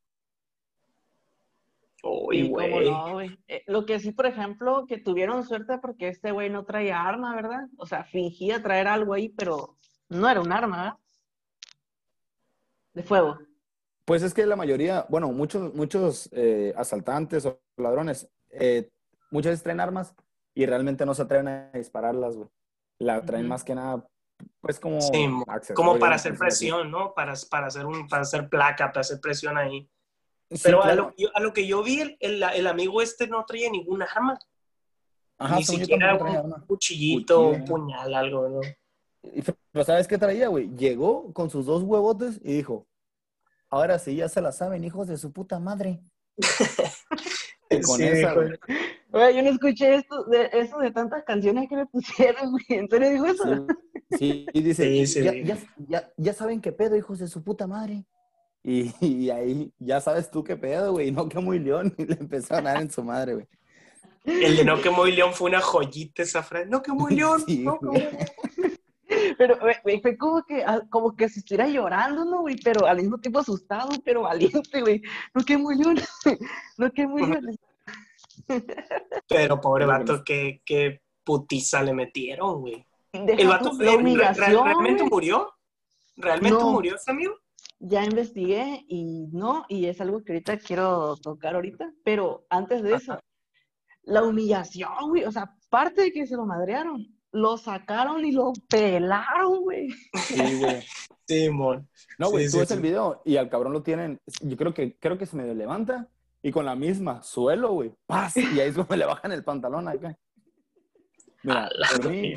Uy, 2.03 2.51
no, 2.51 3.13
güey. 3.13 3.39
Eh, 3.49 3.63
lo 3.67 3.85
que 3.87 3.99
sí, 3.99 4.13
por 4.13 4.27
ejemplo, 4.27 4.85
que 4.87 4.99
tuvieron 4.99 5.45
suerte 5.45 5.79
porque 5.79 6.09
este 6.09 6.31
güey 6.31 6.51
no 6.51 6.65
traía 6.65 7.03
arma, 7.03 7.35
¿verdad? 7.35 7.67
O 7.79 7.87
sea, 7.87 8.05
fingía 8.05 8.63
traer 8.63 8.87
algo 8.87 9.15
ahí, 9.15 9.29
pero 9.29 9.77
no 10.09 10.29
era 10.29 10.41
un 10.41 10.53
arma, 10.53 10.77
¿verdad? 10.77 10.99
De 12.95 13.03
fuego. 13.03 13.39
Pues 14.05 14.23
es 14.23 14.33
que 14.33 14.47
la 14.47 14.57
mayoría, 14.57 15.05
bueno, 15.09 15.33
muchos, 15.33 15.75
muchos 15.75 16.29
eh, 16.33 16.73
asaltantes 16.77 17.45
o 17.45 17.61
ladrones, 17.77 18.29
eh, 18.59 18.91
muchas 19.31 19.53
veces 19.53 19.63
traen 19.63 19.81
armas, 19.81 20.15
y 20.55 20.65
realmente 20.67 21.05
no 21.05 21.15
se 21.15 21.23
atreven 21.23 21.49
a 21.49 21.71
dispararlas, 21.73 22.37
güey. 22.37 22.49
La 22.99 23.23
traen 23.25 23.47
más 23.47 23.63
que 23.63 23.75
nada, 23.75 24.07
pues 24.61 24.81
como 24.81 25.01
Sí, 25.01 25.29
como 25.75 25.99
para 25.99 26.15
hacer 26.17 26.37
presión, 26.37 26.91
¿no? 26.91 27.13
Para, 27.13 27.35
para, 27.51 27.67
hacer 27.67 27.85
un, 27.85 28.09
para 28.09 28.23
hacer 28.23 28.49
placa, 28.49 28.89
para 28.89 29.01
hacer 29.03 29.21
presión 29.21 29.59
ahí. 29.59 29.89
Sí, 30.51 30.61
Pero 30.63 30.83
a, 30.83 30.95
lo, 30.95 31.15
yo- 31.17 31.29
a 31.35 31.41
lo 31.41 31.53
que 31.53 31.67
yo 31.67 31.83
vi, 31.83 32.01
el, 32.01 32.17
el, 32.21 32.43
el 32.43 32.67
amigo 32.67 33.03
este 33.03 33.27
no 33.27 33.45
traía 33.45 33.71
ningún 33.71 34.03
arma. 34.03 34.39
Ajá, 35.39 35.57
ni 35.57 35.65
siquiera 35.65 36.15
un 36.15 36.27
arma. 36.29 36.65
cuchillito, 36.67 37.49
un 37.51 37.65
puñal, 37.67 38.15
algo, 38.15 38.49
¿no? 38.49 38.61
Pero 39.73 39.85
¿sabes 39.85 40.09
qué 40.09 40.17
traía, 40.17 40.49
güey? 40.49 40.69
Llegó 40.77 41.33
con 41.35 41.51
sus 41.51 41.67
dos 41.67 41.83
huevotes 41.83 42.41
y 42.43 42.55
dijo, 42.55 42.87
ahora 43.69 43.99
sí, 43.99 44.17
ya 44.17 44.29
se 44.31 44.41
la 44.41 44.53
saben, 44.53 44.85
hijos 44.85 45.09
de 45.09 45.19
su 45.19 45.33
puta 45.33 45.59
madre. 45.59 46.01
Con 47.87 47.97
Sí, 47.99 48.05
esa, 48.05 48.33
güey. 48.35 48.51
güey. 49.11 49.37
Yo 49.37 49.43
no 49.43 49.51
escuché 49.51 49.95
esto 49.97 50.25
de, 50.25 50.51
eso 50.53 50.79
de 50.79 50.91
tantas 50.91 51.25
canciones 51.25 51.69
que 51.69 51.77
le 51.77 51.87
pusieron, 51.87 52.51
güey. 52.51 52.65
¿En 52.69 52.89
serio 52.89 53.11
dijo 53.11 53.27
eso? 53.27 53.67
Sí, 54.11 54.19
sí, 54.19 54.47
y 54.53 54.61
dice, 54.63 54.85
Sí, 54.85 55.07
sí, 55.07 55.23
ya, 55.23 55.33
ya, 55.35 55.59
ya, 55.89 56.13
ya 56.17 56.33
saben 56.33 56.61
qué 56.61 56.73
pedo, 56.73 56.97
hijos 56.97 57.19
de 57.19 57.29
su 57.29 57.43
puta 57.43 57.67
madre. 57.67 58.05
Y, 58.63 58.93
y 59.01 59.31
ahí 59.31 59.73
ya 59.79 60.01
sabes 60.01 60.31
tú 60.31 60.43
qué 60.43 60.57
pedo, 60.57 60.93
güey, 60.93 61.13
no 61.13 61.29
que 61.29 61.39
muy 61.39 61.59
león. 61.59 61.95
Y 61.99 62.05
le 62.05 62.15
empezó 62.15 62.55
a 62.55 62.63
dar 62.63 62.81
en 62.81 62.91
su 62.91 63.03
madre, 63.05 63.35
güey. 63.35 63.47
El 64.25 64.57
de 64.57 64.65
No 64.65 64.81
que 64.83 64.91
muy 64.91 65.13
león 65.13 65.33
fue 65.35 65.49
una 65.51 65.61
joyita 65.61 66.23
esa 66.25 66.43
frase. 66.43 66.67
No 66.67 66.83
que 66.83 66.91
muy 66.93 67.15
león. 67.15 67.43
Sí, 67.47 67.61
no 67.65 67.79
que 67.79 67.87
güey. 67.87 68.03
muy 68.03 68.13
león. 68.13 68.66
Pero 69.39 69.59
güey, 69.83 70.01
fue 70.01 70.17
como 70.17 70.43
que, 70.45 70.63
ah, 70.65 70.83
como 70.91 71.15
que 71.17 71.29
si 71.29 71.41
estuviera 71.41 71.67
llorando, 71.69 72.25
¿no, 72.25 72.41
güey? 72.43 72.57
Pero 72.63 72.87
al 72.87 72.99
mismo 72.99 73.19
tiempo 73.19 73.39
asustado, 73.41 73.89
pero 74.05 74.23
valiente, 74.23 74.81
güey. 74.81 75.03
No 75.35 75.45
que 75.45 75.57
muy 75.57 75.77
león. 75.77 75.97
No 76.79 76.91
que 76.93 77.07
muy 77.07 77.27
león. 77.27 77.57
Pero 79.29 79.61
pobre 79.61 79.87
vato, 79.87 80.23
qué, 80.25 80.63
qué 80.65 81.01
putiza 81.25 81.83
le 81.83 81.93
metieron, 81.95 82.61
güey. 82.61 82.85
El 83.13 83.49
vato 83.49 83.73
la 83.79 83.93
humillación, 83.93 84.65
¿Realmente 84.65 85.03
güey. 85.03 85.11
murió? 85.11 85.53
¿Realmente 86.17 86.59
No. 86.59 86.71
murió 86.71 86.97
ese 86.97 87.11
amigo? 87.11 87.35
Ya 87.79 88.05
investigué 88.05 88.85
y 88.89 89.27
no, 89.33 89.65
y 89.69 89.87
es 89.87 90.01
algo 90.01 90.23
que 90.25 90.33
ahorita 90.33 90.59
quiero 90.59 91.17
tocar 91.17 91.55
ahorita, 91.57 91.93
pero 92.05 92.47
antes 92.49 92.83
de 92.83 92.95
eso, 92.95 93.19
la 94.03 94.23
humillación, 94.23 94.93
güey, 95.09 95.25
o 95.25 95.33
sea, 95.33 95.55
parte 95.69 96.03
de 96.03 96.13
que 96.13 96.27
se 96.27 96.37
lo 96.37 96.47
madrearon, 96.47 97.07
lo 97.37 97.59
sacaron 97.59 98.25
y 98.25 98.33
lo 98.33 98.53
pelaron, 98.69 99.63
güey. 99.63 99.91
Sí, 100.15 100.59
güey. 100.59 100.83
Simón. 101.27 101.89
No, 102.19 102.31
güey, 102.31 102.45
Sí, 102.45 102.51
tú 102.51 102.53
sí, 102.53 102.59
ves 102.61 102.69
sí. 102.69 102.75
el 102.75 102.81
video 102.81 103.23
y 103.25 103.37
al 103.37 103.49
cabrón 103.49 103.73
lo 103.73 103.83
tienen, 103.83 104.21
yo 104.43 104.57
creo 104.57 104.73
que, 104.73 104.97
creo 104.99 105.19
que 105.19 105.27
se 105.27 105.37
medio 105.37 105.55
levanta 105.55 106.09
y 106.43 106.53
con 106.53 106.65
la 106.65 106.77
misma 106.77 107.23
suelo, 107.23 107.73
güey, 107.73 107.93
paz, 108.07 108.37
y 108.37 108.61
ahí 108.61 108.69
es 108.71 108.77
como 108.77 108.95
le 108.97 109.05
bajan 109.05 109.33
el 109.33 109.45
pantalón 109.45 109.89
acá. 109.89 110.17
Mira, 111.43 111.69
por 111.97 112.11
mí, 112.11 112.37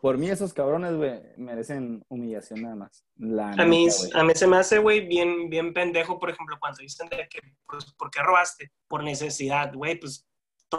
por 0.00 0.18
mí 0.18 0.30
esos 0.30 0.52
cabrones, 0.52 0.94
güey, 0.94 1.20
merecen 1.36 2.04
humillación 2.08 2.62
nada 2.62 2.76
más. 2.76 3.04
La 3.16 3.50
A 3.52 3.64
mí, 3.64 3.88
a 4.14 4.24
mí 4.24 4.32
se 4.34 4.46
me 4.46 4.56
hace, 4.56 4.78
güey, 4.78 5.06
bien, 5.06 5.50
bien 5.50 5.72
pendejo, 5.72 6.18
por 6.18 6.30
ejemplo, 6.30 6.56
cuando 6.60 6.78
dicen 6.78 7.08
de 7.08 7.26
que, 7.28 7.40
pues, 7.66 7.92
¿por 7.94 8.10
qué 8.10 8.22
robaste? 8.22 8.70
Por 8.86 9.02
necesidad, 9.02 9.72
güey, 9.74 9.98
pues 9.98 10.26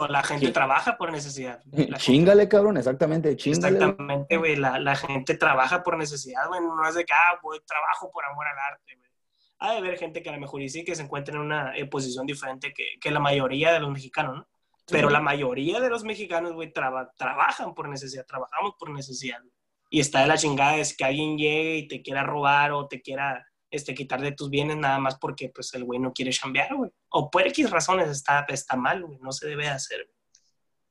la 0.08 0.22
gente 0.22 0.46
Sí. 0.46 0.52
trabaja 0.52 0.96
por 0.96 1.10
necesidad. 1.12 1.60
La 1.72 1.98
gente- 1.98 2.48
cabrón, 2.48 2.76
exactamente, 2.76 3.36
chíngale. 3.36 3.76
güey. 3.76 3.82
Exactamente, 3.90 4.36
güey, 4.36 4.56
la, 4.56 4.78
la 4.78 4.94
gente 4.96 5.34
trabaja 5.36 5.82
por 5.82 5.96
necesidad, 5.98 6.46
güey, 6.48 6.60
no 6.60 6.88
es 6.88 6.94
de 6.94 7.04
que, 7.04 7.12
ah, 7.12 7.38
güey, 7.42 7.60
trabajo 7.66 8.10
por 8.10 8.24
amor 8.24 8.46
al 8.46 8.58
arte, 8.72 8.94
güey. 8.96 9.10
Ha 9.58 9.72
de 9.72 9.78
haber 9.78 9.98
gente 9.98 10.22
que 10.22 10.30
a 10.30 10.32
lo 10.32 10.38
mejor 10.40 10.62
y 10.62 10.68
sí 10.70 10.84
que 10.84 10.94
se 10.94 11.02
encuentra 11.02 11.34
en 11.34 11.40
una 11.40 11.76
eh, 11.76 11.84
posición 11.86 12.24
diferente 12.26 12.72
que, 12.72 12.98
que 13.00 13.10
la 13.10 13.20
mayoría 13.20 13.72
de 13.72 13.80
los 13.80 13.90
mexicanos, 13.90 14.36
¿no? 14.36 14.48
Sí. 14.86 14.94
Pero 14.96 15.10
la 15.10 15.20
mayoría 15.20 15.80
de 15.80 15.90
los 15.90 16.02
mexicanos, 16.04 16.52
güey, 16.52 16.72
traba- 16.72 17.12
trabajan 17.16 17.74
por 17.74 17.88
necesidad, 17.88 18.24
trabajamos 18.26 18.74
por 18.78 18.90
necesidad. 18.90 19.38
güey. 19.40 19.52
Y 19.90 20.00
está 20.00 20.20
de 20.22 20.28
la 20.28 20.38
chingada 20.38 20.76
es 20.76 20.96
que 20.96 21.04
alguien 21.04 21.36
llegue 21.36 21.76
y 21.76 21.88
te 21.88 22.00
quiera 22.00 22.22
robar 22.22 22.72
o 22.72 22.86
te 22.88 23.02
quiera 23.02 23.44
este, 23.70 23.94
quitar 23.94 24.20
de 24.20 24.32
tus 24.32 24.50
bienes 24.50 24.76
nada 24.76 24.98
más 24.98 25.16
porque 25.18 25.50
pues 25.54 25.72
el 25.74 25.84
güey 25.84 25.98
no 26.00 26.12
quiere 26.12 26.30
chambear, 26.32 26.74
güey. 26.76 26.90
O 27.10 27.30
por 27.30 27.46
X 27.46 27.70
razones 27.70 28.08
está, 28.10 28.44
está 28.48 28.76
mal, 28.76 29.04
güey, 29.04 29.18
no 29.20 29.32
se 29.32 29.46
debe 29.48 29.64
de 29.64 29.70
hacer. 29.70 30.04
güey. 30.06 30.16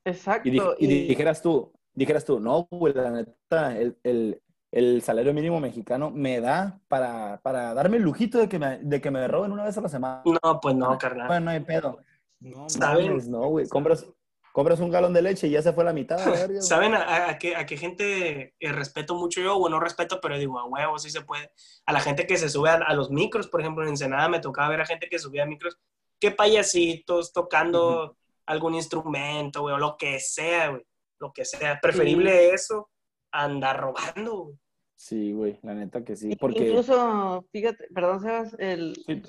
Exacto. 0.05 0.47
Y, 0.47 0.51
di- 0.51 0.61
y 0.79 0.85
y- 0.85 1.07
dijeras 1.09 1.41
tú, 1.41 1.71
dijeras 1.93 2.25
tú, 2.25 2.39
no, 2.39 2.67
güey, 2.71 2.93
la 2.93 3.11
neta, 3.11 3.77
el, 3.77 3.97
el- 4.03 4.41
el 4.71 5.01
salario 5.01 5.33
mínimo 5.33 5.59
mexicano 5.59 6.11
me 6.11 6.39
da 6.39 6.79
para, 6.87 7.41
para 7.41 7.73
darme 7.73 7.97
el 7.97 8.03
lujito 8.03 8.37
de 8.37 8.47
que 8.47 8.59
me, 8.59 8.77
de 8.77 9.01
que 9.01 9.09
me 9.09 9.27
roben 9.27 9.51
una 9.51 9.63
vez 9.63 9.75
a 9.77 9.81
la 9.81 9.89
semana. 9.89 10.21
No, 10.43 10.59
pues 10.61 10.75
no, 10.75 10.95
carnal. 10.99 11.25
Bueno, 11.27 11.45
no 11.45 11.51
hay 11.51 11.59
pedo. 11.61 11.97
No, 12.39 12.69
¿Saben? 12.69 13.17
no, 13.31 13.47
güey. 13.47 13.67
Compras, 13.67 14.05
compras 14.59 14.79
un 14.81 14.89
galón 14.91 15.13
de 15.13 15.21
leche 15.21 15.47
y 15.47 15.51
ya 15.51 15.61
se 15.61 15.71
fue 15.71 15.85
la 15.85 15.93
mitad. 15.93 16.19
a. 16.19 16.21
¿Saben 16.61 16.93
a, 16.93 17.01
a- 17.03 17.29
a 17.31 17.37
qué, 17.37 17.55
a 17.55 17.65
qué 17.65 17.77
gente 17.77 18.55
eh, 18.59 18.71
respeto 18.73 19.15
mucho 19.15 19.39
yo? 19.39 19.57
Bueno, 19.57 19.77
no 19.77 19.81
respeto, 19.81 20.19
pero 20.21 20.37
digo, 20.37 20.59
a 20.59 20.65
huevo, 20.65 20.99
sí 20.99 21.09
se 21.09 21.21
puede. 21.21 21.49
A 21.85 21.93
la 21.93 22.01
gente 22.01 22.27
que 22.27 22.35
se 22.37 22.49
sube 22.49 22.69
a, 22.69 22.73
a 22.73 22.93
los 22.93 23.09
micros, 23.09 23.47
por 23.47 23.61
ejemplo, 23.61 23.83
en 23.83 23.89
Ensenada 23.91 24.27
me 24.27 24.39
tocaba 24.41 24.67
ver 24.69 24.81
a 24.81 24.85
gente 24.85 25.07
que 25.09 25.17
subía 25.17 25.43
a 25.43 25.45
micros, 25.45 25.77
qué 26.19 26.31
payasitos 26.31 27.31
tocando 27.31 28.17
algún 28.45 28.75
instrumento, 28.75 29.61
güey, 29.61 29.75
o 29.75 29.77
lo 29.77 29.95
que 29.97 30.19
sea, 30.19 30.69
güey, 30.71 30.83
lo 31.19 31.31
que 31.31 31.45
sea. 31.45 31.79
Preferible 31.79 32.53
eso 32.53 32.89
a 33.31 33.45
andar 33.45 33.79
robando, 33.79 34.37
güey. 34.43 34.57
Sí, 34.95 35.31
güey, 35.31 35.57
la 35.63 35.73
neta 35.73 36.03
que 36.03 36.17
sí. 36.17 36.35
Porque. 36.35 36.67
Incluso, 36.67 37.45
fíjate, 37.53 37.87
perdón, 37.95 38.19
Sebas, 38.19 38.53
el, 38.59 39.01
Sí, 39.07 39.21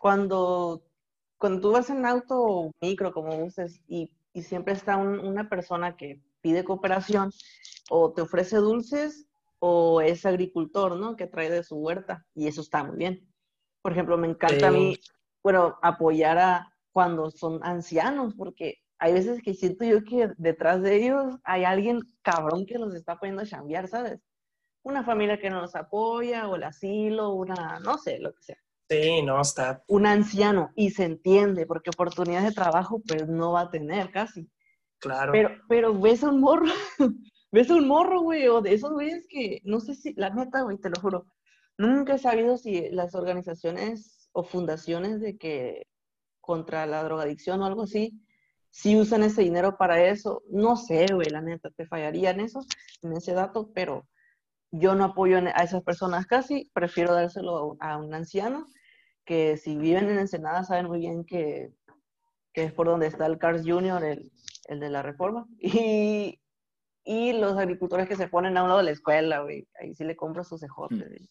cuando, 0.00 0.82
cuando 1.36 1.60
tú 1.60 1.72
vas 1.72 1.90
en 1.90 2.06
auto 2.06 2.40
o 2.40 2.72
micro, 2.80 3.12
como 3.12 3.36
uses, 3.44 3.82
y, 3.88 4.10
y 4.36 4.42
siempre 4.42 4.74
está 4.74 4.98
un- 4.98 5.18
una 5.18 5.48
persona 5.48 5.96
que 5.96 6.20
pide 6.42 6.62
cooperación, 6.62 7.30
o 7.88 8.12
te 8.12 8.20
ofrece 8.20 8.58
dulces, 8.58 9.26
o 9.60 10.02
es 10.02 10.26
agricultor, 10.26 10.96
¿no? 10.96 11.16
Que 11.16 11.26
trae 11.26 11.48
de 11.48 11.62
su 11.62 11.76
huerta, 11.76 12.26
y 12.34 12.46
eso 12.46 12.60
está 12.60 12.84
muy 12.84 12.98
bien. 12.98 13.26
Por 13.80 13.92
ejemplo, 13.92 14.18
me 14.18 14.28
encanta 14.28 14.68
a 14.68 14.70
mí, 14.70 14.98
bueno, 15.42 15.78
apoyar 15.80 16.38
a 16.38 16.70
cuando 16.92 17.30
son 17.30 17.60
ancianos, 17.62 18.34
porque 18.34 18.78
hay 18.98 19.14
veces 19.14 19.40
que 19.42 19.54
siento 19.54 19.84
yo 19.86 20.04
que 20.04 20.28
detrás 20.36 20.82
de 20.82 20.96
ellos 20.96 21.36
hay 21.42 21.64
alguien 21.64 22.00
cabrón 22.20 22.66
que 22.66 22.78
los 22.78 22.94
está 22.94 23.18
poniendo 23.18 23.40
a 23.42 23.46
chambear, 23.46 23.88
¿sabes? 23.88 24.20
Una 24.82 25.02
familia 25.02 25.40
que 25.40 25.48
no 25.48 25.62
los 25.62 25.74
apoya, 25.74 26.46
o 26.46 26.56
el 26.56 26.64
asilo, 26.64 27.32
una, 27.32 27.80
no 27.80 27.96
sé, 27.96 28.18
lo 28.18 28.34
que 28.34 28.42
sea. 28.42 28.58
Sí, 28.88 29.22
no, 29.22 29.40
está. 29.40 29.82
Un 29.88 30.06
anciano, 30.06 30.70
y 30.76 30.90
se 30.90 31.04
entiende, 31.04 31.66
porque 31.66 31.90
oportunidades 31.90 32.48
de 32.48 32.54
trabajo, 32.54 33.02
pues 33.06 33.28
no 33.28 33.52
va 33.52 33.62
a 33.62 33.70
tener 33.70 34.10
casi. 34.10 34.48
Claro. 34.98 35.32
Pero, 35.32 35.50
pero 35.68 35.98
ves 35.98 36.22
a 36.22 36.30
un 36.30 36.40
morro, 36.40 36.66
ves 37.52 37.70
a 37.70 37.74
un 37.74 37.88
morro, 37.88 38.22
güey, 38.22 38.46
o 38.48 38.60
de 38.60 38.74
esos 38.74 38.92
güeyes 38.92 39.26
que, 39.28 39.60
no 39.64 39.80
sé 39.80 39.94
si, 39.94 40.14
la 40.14 40.30
neta, 40.30 40.62
güey, 40.62 40.78
te 40.78 40.88
lo 40.88 41.00
juro, 41.00 41.26
nunca 41.76 42.14
he 42.14 42.18
sabido 42.18 42.56
si 42.56 42.88
las 42.90 43.14
organizaciones 43.14 44.28
o 44.32 44.44
fundaciones 44.44 45.20
de 45.20 45.36
que 45.36 45.86
contra 46.40 46.86
la 46.86 47.02
drogadicción 47.02 47.60
o 47.60 47.66
algo 47.66 47.82
así, 47.82 48.20
si 48.70 48.96
usan 48.96 49.22
ese 49.22 49.42
dinero 49.42 49.76
para 49.76 50.06
eso. 50.06 50.42
No 50.50 50.76
sé, 50.76 51.06
güey, 51.12 51.28
la 51.30 51.40
neta, 51.40 51.70
te 51.70 51.86
fallaría 51.86 52.30
en 52.30 52.40
eso, 52.40 52.64
en 53.02 53.14
ese 53.14 53.32
dato, 53.32 53.70
pero 53.74 54.06
yo 54.70 54.94
no 54.94 55.04
apoyo 55.04 55.38
a 55.38 55.62
esas 55.62 55.82
personas 55.82 56.26
casi, 56.26 56.70
prefiero 56.74 57.14
dárselo 57.14 57.76
a 57.80 57.96
un 57.96 58.14
anciano, 58.14 58.66
que 59.26 59.58
si 59.58 59.76
viven 59.76 60.08
en 60.08 60.18
Ensenada 60.20 60.64
saben 60.64 60.86
muy 60.86 61.00
bien 61.00 61.24
que, 61.24 61.72
que 62.54 62.64
es 62.64 62.72
por 62.72 62.86
donde 62.86 63.08
está 63.08 63.26
el 63.26 63.38
Cars 63.38 63.62
Junior, 63.66 64.02
el, 64.02 64.32
el 64.68 64.80
de 64.80 64.88
la 64.88 65.02
reforma. 65.02 65.46
Y, 65.58 66.40
y 67.04 67.32
los 67.34 67.56
agricultores 67.56 68.08
que 68.08 68.16
se 68.16 68.28
ponen 68.28 68.56
a 68.56 68.62
un 68.62 68.68
lado 68.68 68.78
de 68.78 68.86
la 68.86 68.90
escuela, 68.92 69.40
güey. 69.40 69.68
Ahí 69.80 69.94
sí 69.94 70.02
le 70.02 70.16
compro 70.16 70.42
sus 70.42 70.62
ejotes. 70.62 71.06
güey. 71.06 71.30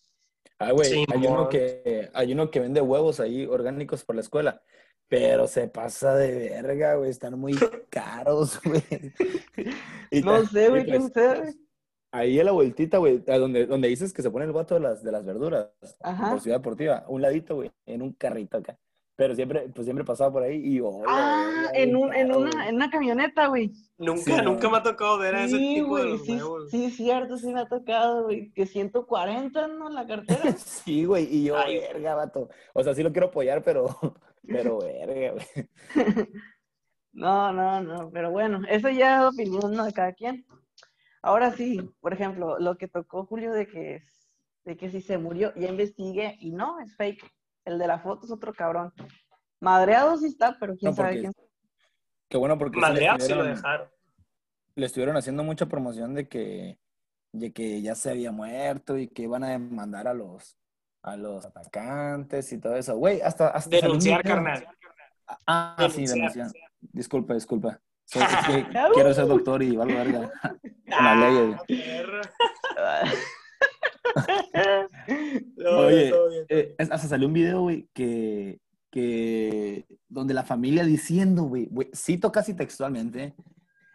Ah, 0.60 0.72
güey, 0.72 0.90
Sí, 0.90 1.06
hay, 1.14 1.28
uno 1.28 1.50
que, 1.50 2.10
hay 2.14 2.32
uno 2.32 2.50
que 2.50 2.62
vende 2.62 2.80
huevos 2.80 3.20
ahí 3.20 3.46
orgánicos 3.46 4.06
por 4.06 4.16
la 4.16 4.22
escuela. 4.22 4.62
Pero 5.08 5.48
se 5.48 5.68
pasa 5.68 6.16
de 6.16 6.32
verga, 6.50 6.96
güey. 6.96 7.10
Están 7.10 7.38
muy 7.38 7.54
caros, 7.90 8.62
güey. 8.64 8.84
No 10.24 10.46
sé, 10.46 10.70
güey, 10.70 10.86
pues, 10.86 11.12
sabe. 11.14 11.56
Ahí 12.16 12.40
en 12.40 12.46
la 12.46 12.52
vueltita, 12.54 12.98
güey, 12.98 13.22
a 13.28 13.38
donde, 13.38 13.66
donde 13.66 13.90
dices 13.90 14.14
que 14.14 14.22
se 14.22 14.32
pone 14.32 14.46
el 14.46 14.54
vato 14.54 14.76
de 14.76 14.80
las, 14.80 15.04
de 15.04 15.12
las 15.12 15.26
verduras, 15.26 15.70
Ajá. 16.02 16.30
por 16.32 16.40
Ciudad 16.40 16.60
Deportiva, 16.60 17.04
un 17.10 17.22
ladito, 17.22 17.56
güey, 17.56 17.72
en 17.86 18.02
un 18.02 18.14
carrito 18.14 18.58
acá. 18.58 18.78
Pero 19.18 19.34
siempre, 19.36 19.70
pues 19.74 19.86
siempre 19.86 20.04
pasaba 20.06 20.32
por 20.32 20.44
ahí 20.44 20.56
y 20.62 20.80
oh, 20.82 21.04
Ah, 21.08 21.68
en, 21.74 21.96
un, 21.96 22.14
en, 22.14 22.34
una, 22.36 22.68
en 22.70 22.76
una 22.76 22.90
camioneta, 22.90 23.48
güey. 23.48 23.72
Nunca, 23.98 24.22
Sí, 24.24 24.32
nunca 24.44 24.70
me 24.70 24.78
ha 24.78 24.84
tocado 24.84 25.18
ver 25.18 25.36
a 25.36 25.44
ese 25.46 25.58
Sí, 25.58 25.76
tipo 25.76 25.98
de 25.98 26.18
sí, 26.20 26.32
huevos. 26.34 26.70
sí, 26.72 26.90
cierto, 26.92 27.38
sí 27.38 27.54
me 27.54 27.62
ha 27.62 27.68
tocado, 27.68 28.24
güey. 28.26 28.52
Que 28.52 28.66
140, 28.66 29.68
¿no? 29.70 29.90
La 29.90 30.06
cartera. 30.06 30.42
Sí, 30.58 31.06
güey, 31.06 31.28
y 31.30 31.46
yo, 31.46 31.58
Ay. 31.58 31.80
verga, 31.80 32.16
vato. 32.16 32.50
O 32.74 32.84
sea, 32.84 32.94
sí 32.94 33.04
lo 33.04 33.12
quiero 33.14 33.28
apoyar, 33.28 33.62
pero, 33.64 33.88
pero 34.48 34.80
verga, 34.80 35.32
güey. 35.34 35.70
No, 37.14 37.54
no, 37.54 37.80
no, 37.82 38.10
pero 38.12 38.30
bueno, 38.32 38.60
eso 38.70 38.90
ya 38.90 39.22
es 39.22 39.34
opinión 39.34 39.72
¿no? 39.72 39.86
de 39.86 39.94
cada 39.94 40.12
quien. 40.12 40.46
Ahora 41.26 41.52
sí, 41.54 41.82
por 42.02 42.14
ejemplo, 42.14 42.60
lo 42.60 42.78
que 42.78 42.88
tocó 42.88 43.26
Julio 43.26 43.52
de 43.52 43.68
que, 43.68 44.04
de 44.64 44.78
que 44.78 44.92
si 44.92 45.02
se 45.02 45.18
murió, 45.18 45.52
ya 45.56 45.70
investigué 45.70 46.38
y 46.40 46.52
no, 46.52 46.80
es 46.80 46.96
fake. 46.96 47.26
El 47.66 47.80
de 47.80 47.88
la 47.88 47.98
foto 47.98 48.26
es 48.28 48.32
otro 48.32 48.54
cabrón. 48.54 48.94
Madreado 49.60 50.16
sí 50.18 50.28
está, 50.28 50.56
pero 50.60 50.76
quién 50.76 50.92
No, 50.92 50.96
sabe 50.96 51.20
quién. 51.22 51.34
Qué 52.30 52.38
bueno 52.38 52.60
porque 52.60 52.78
Madreado 52.80 53.18
sí 53.20 53.30
lo 53.34 53.38
estuvieron- 53.44 53.56
dejaron. 53.56 53.90
le 54.76 54.86
estuvieron 54.86 55.18
haciendo 55.18 55.44
mucha 55.44 55.66
promoción 55.66 56.14
de 56.14 56.28
que, 56.28 56.78
de 57.32 57.52
que 57.54 57.82
ya 57.82 57.96
se 57.96 58.12
había 58.12 58.32
muerto 58.32 58.96
y 58.96 59.08
que 59.08 59.24
iban 59.24 59.44
a 59.44 59.50
demandar 59.50 60.08
a 60.08 60.14
los, 60.14 60.56
a 61.02 61.18
los 61.18 61.44
atacantes 61.44 62.54
y 62.54 62.60
todo 62.60 62.76
eso. 62.76 62.96
Güey, 62.98 63.22
hasta, 63.22 63.48
hasta 63.48 63.70
Denunciar, 63.78 64.22
carnal. 64.22 64.68
Ah, 65.48 65.76
sí, 65.92 66.06
Denunciar. 66.06 66.34
denunciar. 66.34 66.70
Disculpa, 66.82 67.34
disculpa. 67.34 67.82
Es 68.14 68.46
que 68.48 68.66
quiero 68.94 69.14
ser 69.14 69.28
doctor 69.28 69.62
y 69.64 69.76
valgo 69.76 69.96
verga. 69.96 70.32
Con 70.96 71.06
las 71.06 71.18
leyes. 71.20 71.58
Ah. 72.78 73.04
No, 75.58 75.70
Oye, 75.80 76.10
todo 76.12 76.30
bien. 76.30 76.46
eh, 76.50 76.76
hasta 76.78 76.98
salió 77.00 77.28
un 77.28 77.34
video, 77.34 77.62
güey, 77.62 77.90
que, 77.94 78.60
que 78.92 79.86
donde 80.08 80.34
la 80.34 80.44
familia 80.44 80.84
diciendo, 80.84 81.44
güey, 81.44 81.70
cito 81.94 82.32
casi 82.32 82.54
textualmente, 82.54 83.34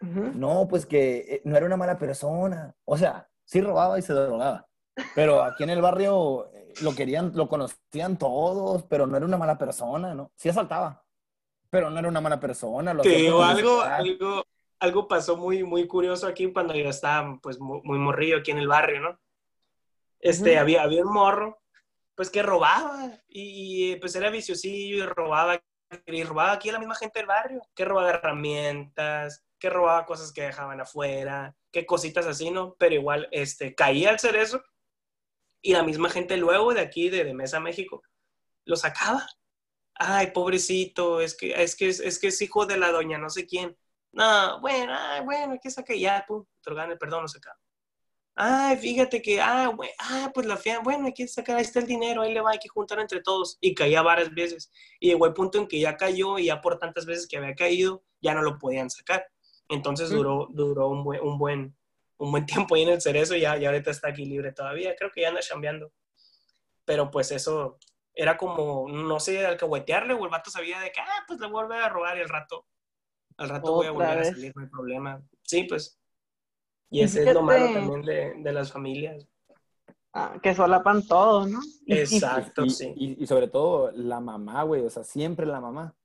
Ujú. 0.01 0.31
no, 0.35 0.67
pues 0.67 0.85
que 0.85 1.17
eh, 1.35 1.41
no 1.45 1.55
era 1.57 1.65
una 1.65 1.77
mala 1.77 1.97
persona. 1.97 2.75
O 2.85 2.97
sea, 2.97 3.27
sí 3.45 3.61
robaba 3.61 3.97
y 3.97 4.01
se 4.01 4.13
drogaba. 4.13 4.67
Pero 5.15 5.41
aquí 5.43 5.63
en 5.63 5.69
el 5.71 5.81
barrio 5.81 6.51
eh, 6.53 6.73
lo 6.83 6.93
querían, 6.93 7.31
lo 7.35 7.47
conocían 7.47 8.17
todos, 8.17 8.83
pero 8.83 9.07
no 9.07 9.15
era 9.17 9.25
una 9.25 9.37
mala 9.37 9.57
persona, 9.57 10.13
¿no? 10.13 10.31
Sí 10.35 10.49
asaltaba, 10.49 11.03
pero 11.71 11.89
no 11.89 11.97
era 11.97 12.09
una 12.09 12.21
mala 12.21 12.39
persona. 12.39 12.93
lo 12.93 13.01
por 13.01 13.43
algo, 13.43 13.81
algo, 13.81 14.45
algo 14.79 15.07
pasó 15.07 15.37
muy, 15.37 15.63
muy 15.63 15.87
curioso 15.87 16.27
aquí 16.27 16.51
cuando 16.51 16.75
yo 16.75 16.89
estaba 16.89 17.39
pues 17.41 17.59
muy, 17.59 17.81
muy 17.83 17.97
morrillo 17.97 18.37
aquí 18.37 18.51
en 18.51 18.59
el 18.59 18.67
barrio, 18.67 18.99
¿no? 18.99 19.19
Este, 20.19 20.59
había, 20.59 20.83
había 20.83 21.03
un 21.03 21.13
morro, 21.13 21.61
pues 22.13 22.29
que 22.29 22.43
robaba 22.43 23.09
y, 23.27 23.93
y, 23.93 23.95
pues 23.95 24.13
era 24.15 24.29
viciosillo 24.29 24.97
y 24.97 25.07
robaba, 25.07 25.59
y 26.05 26.23
robaba 26.23 26.51
aquí 26.51 26.69
a 26.69 26.73
la 26.73 26.79
misma 26.79 26.93
gente 26.93 27.19
del 27.19 27.27
barrio, 27.27 27.61
que 27.73 27.85
robaba 27.85 28.09
herramientas, 28.11 29.43
que 29.57 29.69
robaba 29.69 30.05
cosas 30.05 30.33
que 30.33 30.43
dejaban 30.43 30.81
afuera, 30.81 31.55
que 31.71 31.85
cositas 31.85 32.27
así, 32.27 32.51
¿no? 32.51 32.75
Pero 32.77 32.95
igual, 32.95 33.29
este, 33.31 33.73
caía 33.73 34.09
al 34.09 34.19
ser 34.19 34.35
eso 34.35 34.61
y 35.61 35.71
la 35.71 35.83
misma 35.83 36.09
gente 36.09 36.35
luego 36.35 36.73
de 36.73 36.81
aquí, 36.81 37.09
de, 37.09 37.23
de 37.23 37.33
Mesa 37.33 37.61
México, 37.61 38.03
lo 38.65 38.75
sacaba. 38.75 39.25
Ay, 40.03 40.31
pobrecito, 40.31 41.21
es 41.21 41.35
que, 41.37 41.53
es 41.61 41.75
que 41.75 41.89
es, 41.89 42.19
que 42.19 42.27
es 42.29 42.41
hijo 42.41 42.65
de 42.65 42.75
la 42.75 42.91
doña 42.91 43.19
no 43.19 43.29
sé 43.29 43.45
quién. 43.45 43.77
No, 44.11 44.59
bueno, 44.59 44.93
ay, 44.97 45.23
bueno, 45.23 45.59
¿qué 45.61 45.69
saca? 45.69 45.93
Ya, 45.93 46.25
pum, 46.27 46.43
otorgan 46.59 46.89
el 46.91 46.97
perdón, 46.97 47.21
lo 47.21 47.27
sacaba. 47.27 47.55
Ay, 48.33 48.77
fíjate 48.77 49.21
que, 49.21 49.39
ah, 49.39 49.67
güey, 49.67 49.91
ah, 49.99 50.31
pues 50.33 50.47
la 50.47 50.57
fea, 50.57 50.79
bueno, 50.79 51.05
hay 51.05 51.13
que 51.13 51.27
sacar, 51.27 51.57
ahí 51.57 51.61
está 51.61 51.79
el 51.79 51.85
dinero, 51.85 52.23
ahí 52.23 52.33
le 52.33 52.41
va, 52.41 52.51
hay 52.51 52.57
que 52.57 52.67
juntar 52.67 52.99
entre 52.99 53.21
todos. 53.21 53.59
Y 53.61 53.75
caía 53.75 54.01
varias 54.01 54.33
veces. 54.33 54.71
Y 54.99 55.09
llegó 55.09 55.27
el 55.27 55.33
punto 55.33 55.59
en 55.59 55.67
que 55.67 55.79
ya 55.79 55.95
cayó 55.97 56.39
y 56.39 56.45
ya 56.45 56.61
por 56.61 56.79
tantas 56.79 57.05
veces 57.05 57.27
que 57.27 57.37
había 57.37 57.53
caído, 57.53 58.03
ya 58.21 58.33
no 58.33 58.41
lo 58.41 58.57
podían 58.57 58.89
sacar. 58.89 59.27
Entonces 59.69 60.09
Mm. 60.09 60.15
duró, 60.15 60.47
duró 60.49 60.87
un 60.89 61.03
buen, 61.03 61.21
un 61.21 61.37
buen, 61.37 61.77
un 62.17 62.31
buen 62.31 62.45
tiempo 62.67 62.73
ahí 62.73 62.81
en 62.83 62.89
el 62.89 63.01
cerezo 63.01 63.35
y 63.35 63.41
ya, 63.41 63.55
ya 63.57 63.69
ahorita 63.69 63.91
está 63.91 64.07
aquí 64.09 64.25
libre 64.25 64.51
todavía. 64.51 64.95
Creo 64.95 65.11
que 65.11 65.21
ya 65.21 65.27
anda 65.29 65.41
chambeando. 65.41 65.91
Pero 66.85 67.11
pues 67.11 67.31
eso 67.31 67.77
era 68.21 68.37
como, 68.37 68.87
no 68.89 69.19
sé, 69.19 69.45
alcahuetearle 69.45 70.13
o 70.13 70.23
el 70.23 70.29
vato 70.29 70.49
sabía 70.51 70.79
de 70.79 70.91
que, 70.91 70.99
ah, 71.01 71.23
pues 71.27 71.39
le 71.39 71.47
voy 71.47 71.59
a 71.61 71.63
volver 71.63 71.83
a 71.83 71.89
robar 71.89 72.17
y 72.17 72.21
al 72.21 72.29
rato, 72.29 72.65
al 73.37 73.49
rato 73.49 73.73
voy 73.73 73.87
a 73.87 73.91
volver 73.91 74.19
a 74.19 74.23
salir, 74.25 74.51
no 74.55 74.61
hay 74.63 74.69
problema. 74.69 75.21
Sí, 75.43 75.63
pues. 75.63 75.99
Y 76.89 77.01
ese 77.01 77.23
es 77.23 77.33
lo 77.33 77.41
malo 77.41 77.71
también 77.73 78.01
de, 78.03 78.33
de 78.37 78.51
las 78.51 78.71
familias. 78.71 79.27
Ah, 80.13 80.37
que 80.43 80.53
solapan 80.53 81.07
todo, 81.07 81.47
¿no? 81.47 81.59
Exacto, 81.87 82.65
y, 82.65 82.69
sí. 82.69 82.93
y- 82.97 83.23
y 83.23 83.27
sobre 83.27 83.47
todo 83.47 83.91
la 83.91 84.19
mamá, 84.19 84.63
güey, 84.63 84.85
o 84.85 84.89
sea, 84.89 85.03
siempre 85.03 85.45
la 85.45 85.61
mamá. 85.61 85.95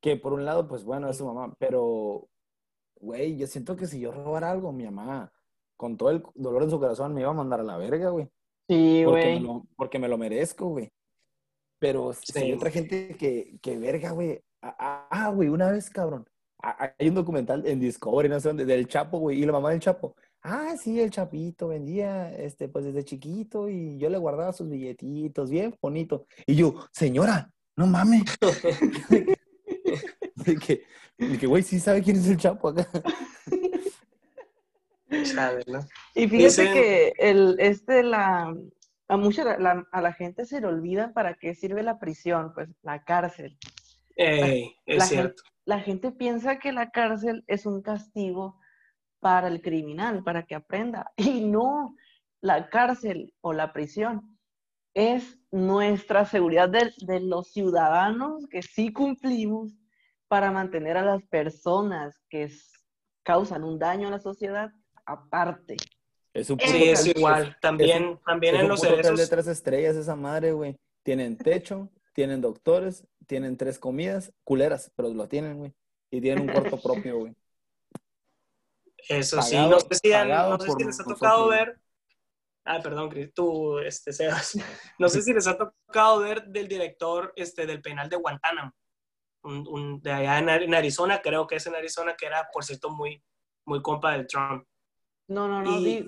Que 0.00 0.16
por 0.16 0.32
un 0.32 0.44
lado, 0.44 0.68
pues 0.68 0.84
bueno, 0.84 1.08
es 1.10 1.16
su 1.18 1.26
mamá, 1.26 1.54
pero, 1.58 2.28
güey, 3.00 3.36
yo 3.36 3.46
siento 3.46 3.76
que 3.76 3.86
si 3.86 4.00
yo 4.00 4.10
robara 4.12 4.50
algo, 4.50 4.72
mi 4.72 4.84
mamá, 4.84 5.32
con 5.76 5.96
todo 5.96 6.10
el 6.10 6.22
dolor 6.34 6.62
en 6.62 6.70
su 6.70 6.78
corazón, 6.80 7.12
me 7.14 7.20
iba 7.22 7.30
a 7.30 7.34
mandar 7.34 7.60
a 7.60 7.64
la 7.64 7.76
verga, 7.76 8.10
güey. 8.10 8.28
Sí, 8.68 9.02
Porque, 9.04 9.24
me 9.26 9.32
güey. 9.32 9.40
lo, 9.40 9.62
porque 9.76 9.98
me 9.98 10.08
lo 10.08 10.18
merezco, 10.18 10.66
güey. 10.68 10.90
Pero 11.86 12.12
si 12.12 12.36
hay 12.36 12.52
otra 12.52 12.68
gente 12.68 13.14
que, 13.16 13.58
que 13.62 13.78
verga, 13.78 14.10
güey. 14.10 14.42
Ah, 14.60 15.30
güey, 15.32 15.48
una 15.48 15.70
vez, 15.70 15.88
cabrón. 15.88 16.28
Hay 16.58 17.08
un 17.08 17.14
documental 17.14 17.64
en 17.64 17.78
Discovery, 17.78 18.28
no 18.28 18.40
sé 18.40 18.48
dónde, 18.48 18.64
del 18.64 18.88
Chapo, 18.88 19.20
güey, 19.20 19.40
y 19.40 19.46
la 19.46 19.52
mamá 19.52 19.70
del 19.70 19.78
Chapo. 19.78 20.16
Ah, 20.42 20.74
sí, 20.76 21.00
el 21.00 21.12
Chapito 21.12 21.68
vendía, 21.68 22.32
este, 22.36 22.68
pues 22.68 22.86
desde 22.86 23.04
chiquito 23.04 23.68
y 23.68 23.98
yo 23.98 24.10
le 24.10 24.18
guardaba 24.18 24.52
sus 24.52 24.68
billetitos, 24.68 25.48
bien 25.48 25.76
bonito. 25.80 26.26
Y 26.44 26.56
yo, 26.56 26.74
señora, 26.90 27.52
no 27.76 27.86
mames. 27.86 28.24
de 30.34 30.56
que, 30.56 30.82
de 31.18 31.38
que, 31.38 31.46
güey, 31.46 31.62
sí 31.62 31.78
sabe 31.78 32.02
quién 32.02 32.16
es 32.16 32.26
el 32.26 32.36
Chapo 32.36 32.70
acá. 32.70 32.88
Y 36.14 36.26
fíjate 36.28 36.36
Dicen- 36.36 36.72
que 36.72 37.12
el, 37.18 37.56
este, 37.60 38.02
la, 38.02 38.52
a 39.08 39.16
mucha, 39.16 39.58
la- 39.58 39.86
a 39.92 40.00
la 40.00 40.12
gente 40.12 40.44
se 40.46 40.60
le 40.60 40.66
olvida 40.66 41.12
para 41.12 41.34
qué 41.34 41.54
sirve 41.54 41.82
la 41.82 41.98
prisión, 41.98 42.52
pues 42.54 42.68
la 42.82 43.04
cárcel. 43.04 43.58
Ey, 44.16 44.76
es 44.86 44.98
la 44.98 45.04
cierto. 45.04 45.42
La 45.64 45.80
gente 45.80 46.12
piensa 46.12 46.58
que 46.58 46.72
la 46.72 46.90
cárcel 46.90 47.44
es 47.46 47.66
un 47.66 47.82
castigo 47.82 48.58
para 49.20 49.48
el 49.48 49.60
criminal, 49.62 50.22
para 50.22 50.44
que 50.44 50.54
aprenda. 50.54 51.12
Y 51.16 51.44
no, 51.44 51.94
la 52.40 52.68
cárcel 52.68 53.34
o 53.40 53.52
la 53.52 53.72
prisión 53.72 54.38
es 54.94 55.38
nuestra 55.50 56.24
seguridad 56.24 56.68
de, 56.68 56.92
de 57.06 57.20
los 57.20 57.52
ciudadanos 57.52 58.46
que 58.48 58.62
sí 58.62 58.92
cumplimos 58.92 59.72
para 60.28 60.50
mantener 60.50 60.96
a 60.96 61.04
las 61.04 61.22
personas 61.24 62.18
que 62.30 62.50
causan 63.22 63.62
un 63.64 63.78
daño 63.78 64.08
a 64.08 64.12
la 64.12 64.18
sociedad 64.18 64.70
aparte. 65.04 65.76
Es 66.36 66.50
un 66.50 66.58
Sí, 66.60 66.84
es 66.90 67.06
igual. 67.06 67.56
También, 67.60 67.90
es 68.04 68.10
un- 68.10 68.18
también 68.22 68.54
es 68.54 68.60
en 68.60 68.64
un 68.66 68.70
los 68.70 68.80
hotel 68.80 68.96
de 68.96 69.02
cerezos. 69.04 69.30
tres 69.30 69.46
estrellas 69.46 69.96
esa 69.96 70.16
madre, 70.16 70.52
güey. 70.52 70.76
Tienen 71.02 71.36
techo, 71.38 71.88
tienen 72.12 72.40
doctores, 72.40 73.06
tienen 73.26 73.56
tres 73.56 73.78
comidas, 73.78 74.32
culeras, 74.44 74.92
pero 74.96 75.08
lo 75.08 75.28
tienen, 75.28 75.58
güey. 75.58 75.74
Y 76.10 76.20
tienen 76.20 76.44
un 76.48 76.52
cuarto 76.52 76.78
propio, 76.80 77.18
güey. 77.20 77.34
Eso 79.08 79.40
sí, 79.40 79.56
no 79.56 79.78
sé 79.80 79.88
si, 80.02 80.12
han- 80.12 80.28
pagado 80.28 80.50
no 80.52 80.58
sé 80.60 80.66
si 80.66 80.72
por 80.72 80.86
les 80.86 81.00
ha 81.00 81.04
tocado 81.04 81.48
ver. 81.48 81.78
Ah, 82.64 82.80
perdón, 82.82 83.08
Cris, 83.08 83.32
tú, 83.32 83.78
este, 83.78 84.12
Sebas. 84.12 84.54
No 84.98 85.08
sé 85.08 85.22
si 85.22 85.32
les 85.32 85.46
ha 85.46 85.56
tocado 85.56 86.20
ver 86.20 86.44
del 86.46 86.66
director 86.68 87.32
este, 87.36 87.64
del 87.66 87.80
penal 87.80 88.08
de 88.08 88.16
Guantánamo. 88.16 88.72
Un, 89.42 89.66
un- 89.68 90.02
de 90.02 90.10
allá 90.12 90.38
en, 90.40 90.48
en 90.48 90.74
Arizona, 90.74 91.22
creo 91.22 91.46
que 91.46 91.56
es 91.56 91.66
en 91.66 91.76
Arizona, 91.76 92.16
que 92.16 92.26
era, 92.26 92.48
por 92.52 92.64
cierto, 92.64 92.90
muy, 92.90 93.22
muy 93.64 93.80
compa 93.80 94.12
del 94.12 94.26
Trump. 94.26 94.66
No, 95.28 95.48
no, 95.48 95.62
no, 95.62 95.80
Y-. 95.80 96.06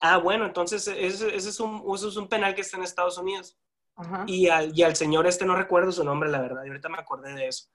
Ah, 0.00 0.18
bueno, 0.18 0.46
entonces 0.46 0.86
ese, 0.86 1.34
ese 1.34 1.48
es 1.48 1.60
un, 1.60 1.82
ese 1.94 2.08
es 2.08 2.16
un 2.16 2.28
penal 2.28 2.54
que 2.54 2.60
está 2.60 2.76
en 2.76 2.84
Estados 2.84 3.18
Unidos. 3.18 3.58
Ajá. 3.96 4.24
Y 4.28 4.48
al, 4.48 4.76
y 4.78 4.82
al 4.84 4.94
señor 4.94 5.26
este 5.26 5.44
no 5.44 5.56
recuerdo 5.56 5.90
su 5.90 6.04
nombre, 6.04 6.30
la 6.30 6.40
verdad, 6.40 6.64
y 6.64 6.68
ahorita 6.68 6.88
me 6.88 6.98
acordé 6.98 7.34
de 7.34 7.48
eso. 7.48 7.68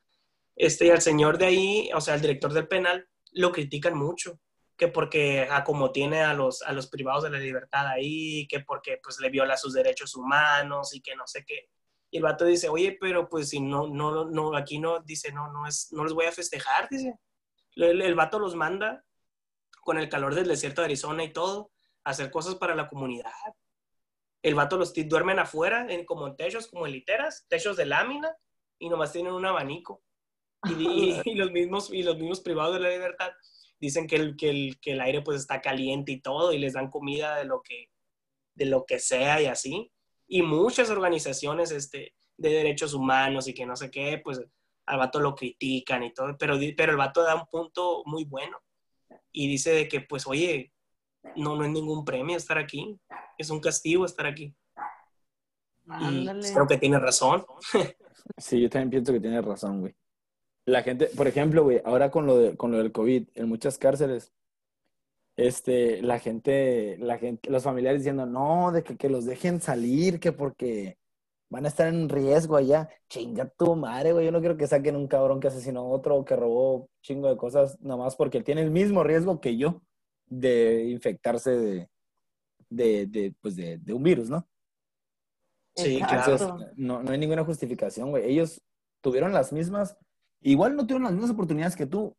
Este, 0.55 0.85
y 0.85 0.89
al 0.89 1.01
señor 1.01 1.37
de 1.37 1.45
ahí, 1.45 1.89
o 1.93 1.99
sea, 1.99 2.15
el 2.15 2.21
director 2.21 2.53
del 2.53 2.67
penal, 2.67 3.07
lo 3.31 3.51
critican 3.51 3.97
mucho, 3.97 4.39
que 4.77 4.87
porque 4.87 5.47
a 5.49 5.63
como 5.63 5.91
tiene 5.91 6.21
a 6.21 6.33
los, 6.33 6.61
a 6.61 6.71
los 6.71 6.87
privados 6.87 7.23
de 7.23 7.29
la 7.29 7.39
libertad 7.39 7.87
ahí, 7.87 8.47
que 8.47 8.61
porque 8.61 8.99
pues 9.03 9.19
le 9.19 9.29
viola 9.29 9.57
sus 9.57 9.73
derechos 9.73 10.15
humanos 10.15 10.95
y 10.95 11.01
que 11.01 11.15
no 11.15 11.27
sé 11.27 11.43
qué. 11.45 11.69
Y 12.09 12.17
el 12.17 12.23
vato 12.23 12.45
dice, 12.45 12.69
oye, 12.69 12.97
pero 13.01 13.27
pues 13.27 13.49
si 13.49 13.59
no, 13.59 13.87
no, 13.87 14.25
no, 14.25 14.55
aquí 14.55 14.79
no, 14.79 14.99
dice, 14.99 15.31
no, 15.31 15.51
no 15.51 15.67
es, 15.67 15.89
no 15.91 16.03
los 16.03 16.13
voy 16.13 16.25
a 16.25 16.31
festejar, 16.31 16.87
dice. 16.89 17.19
El, 17.75 18.01
el 18.01 18.15
vato 18.15 18.39
los 18.39 18.55
manda 18.55 19.03
con 19.83 19.97
el 19.97 20.09
calor 20.09 20.35
del 20.35 20.47
desierto 20.47 20.81
de 20.81 20.85
Arizona 20.85 21.23
y 21.23 21.31
todo, 21.33 21.71
hacer 22.03 22.31
cosas 22.31 22.55
para 22.55 22.75
la 22.75 22.87
comunidad. 22.87 23.31
El 24.41 24.55
vato 24.55 24.77
los 24.77 24.93
ti- 24.93 25.03
duermen 25.03 25.39
afuera, 25.39 25.85
en, 25.89 26.05
como 26.05 26.27
en 26.27 26.35
techos, 26.35 26.67
como 26.67 26.85
en 26.85 26.93
literas, 26.93 27.45
techos 27.47 27.77
de 27.77 27.85
lámina, 27.85 28.35
y 28.79 28.89
nomás 28.89 29.11
tienen 29.13 29.33
un 29.33 29.45
abanico. 29.45 30.03
Y, 30.67 30.73
y- 30.73 31.21
y 31.25 31.35
los, 31.35 31.51
mismos, 31.51 31.93
y 31.93 32.03
los 32.03 32.17
mismos 32.17 32.41
privados 32.41 32.73
de 32.75 32.81
la 32.81 32.89
libertad 32.89 33.31
dicen 33.79 34.07
que 34.07 34.15
el, 34.17 34.35
que, 34.35 34.49
el, 34.49 34.79
que 34.81 34.91
el 34.93 35.01
aire 35.01 35.21
pues 35.21 35.39
está 35.39 35.61
caliente 35.61 36.11
y 36.11 36.21
todo, 36.21 36.51
y 36.53 36.57
les 36.59 36.73
dan 36.73 36.89
comida 36.89 37.37
de 37.37 37.45
lo 37.45 37.61
que, 37.61 37.89
de 38.55 38.65
lo 38.65 38.85
que 38.85 38.99
sea 38.99 39.41
y 39.41 39.45
así. 39.45 39.91
Y 40.27 40.41
muchas 40.41 40.89
organizaciones 40.89 41.71
este, 41.71 42.13
de 42.37 42.49
derechos 42.49 42.93
humanos 42.93 43.47
y 43.47 43.53
que 43.53 43.65
no 43.65 43.75
sé 43.75 43.91
qué, 43.91 44.19
pues 44.23 44.41
al 44.85 44.97
vato 44.97 45.19
lo 45.21 45.33
critican 45.35 46.03
y 46.03 46.13
todo, 46.13 46.35
pero, 46.37 46.57
pero 46.75 46.91
el 46.91 46.97
vato 46.97 47.23
da 47.23 47.35
un 47.35 47.45
punto 47.47 48.03
muy 48.05 48.25
bueno 48.25 48.57
y 49.33 49.47
dice 49.49 49.71
de 49.71 49.87
que 49.89 50.01
pues 50.01 50.25
oye, 50.27 50.71
no, 51.35 51.55
no 51.55 51.65
es 51.65 51.71
ningún 51.71 52.05
premio 52.05 52.37
estar 52.37 52.57
aquí, 52.57 52.97
es 53.37 53.49
un 53.49 53.59
castigo 53.59 54.05
estar 54.05 54.25
aquí. 54.25 54.55
Y 55.85 56.25
creo 56.53 56.67
que 56.67 56.77
tiene 56.77 56.99
razón. 56.99 57.45
Sí, 58.37 58.61
yo 58.61 58.69
también 58.69 58.89
pienso 58.89 59.11
que 59.11 59.19
tienes 59.19 59.43
razón, 59.43 59.81
güey. 59.81 59.93
La 60.65 60.81
gente, 60.81 61.07
por 61.07 61.27
ejemplo, 61.27 61.63
güey, 61.63 61.81
ahora 61.83 62.09
con 62.09 62.25
lo, 62.25 62.37
de, 62.37 62.55
con 62.55 62.71
lo 62.71 62.77
del 62.77 62.93
COVID, 62.93 63.27
en 63.33 63.49
muchas 63.49 63.77
cárceles, 63.77 64.31
este, 65.35 66.01
la 66.01 66.19
gente, 66.19 66.97
la 66.99 67.17
gente, 67.17 67.49
los 67.49 67.63
familiares 67.63 67.99
diciendo, 67.99 68.25
no, 68.25 68.71
de 68.71 68.81
que, 68.81 68.95
que 68.95 69.09
los 69.09 69.25
dejen 69.25 69.59
salir, 69.59 70.21
que 70.21 70.31
porque 70.31 70.97
van 71.53 71.65
a 71.65 71.67
estar 71.67 71.87
en 71.87 72.09
riesgo 72.09 72.57
allá. 72.57 72.89
Chinga 73.09 73.47
tu 73.47 73.75
madre, 73.75 74.11
güey. 74.11 74.25
Yo 74.25 74.31
no 74.31 74.39
quiero 74.39 74.57
que 74.57 74.65
saquen 74.65 74.95
un 74.95 75.07
cabrón 75.07 75.39
que 75.39 75.49
asesinó 75.49 75.81
a 75.81 75.83
otro 75.83 76.15
o 76.15 76.25
que 76.25 76.35
robó 76.35 76.89
chingo 77.03 77.29
de 77.29 77.37
cosas, 77.37 77.79
nomás 77.79 78.15
porque 78.15 78.39
él 78.39 78.43
tiene 78.43 78.63
el 78.63 78.71
mismo 78.71 79.03
riesgo 79.03 79.39
que 79.39 79.55
yo 79.55 79.83
de 80.25 80.85
infectarse 80.89 81.51
de, 81.51 81.89
de, 82.69 83.05
de, 83.05 83.35
pues 83.39 83.55
de, 83.55 83.77
de 83.77 83.93
un 83.93 84.01
virus, 84.01 84.31
¿no? 84.31 84.47
Sí, 85.75 85.99
claro. 85.99 86.57
no, 86.75 87.03
no 87.03 87.11
hay 87.11 87.19
ninguna 87.19 87.45
justificación, 87.45 88.09
güey. 88.09 88.25
Ellos 88.25 88.59
tuvieron 89.01 89.31
las 89.31 89.53
mismas, 89.53 89.95
igual 90.41 90.75
no 90.75 90.87
tuvieron 90.87 91.03
las 91.03 91.13
mismas 91.13 91.31
oportunidades 91.31 91.75
que 91.75 91.85
tú, 91.85 92.15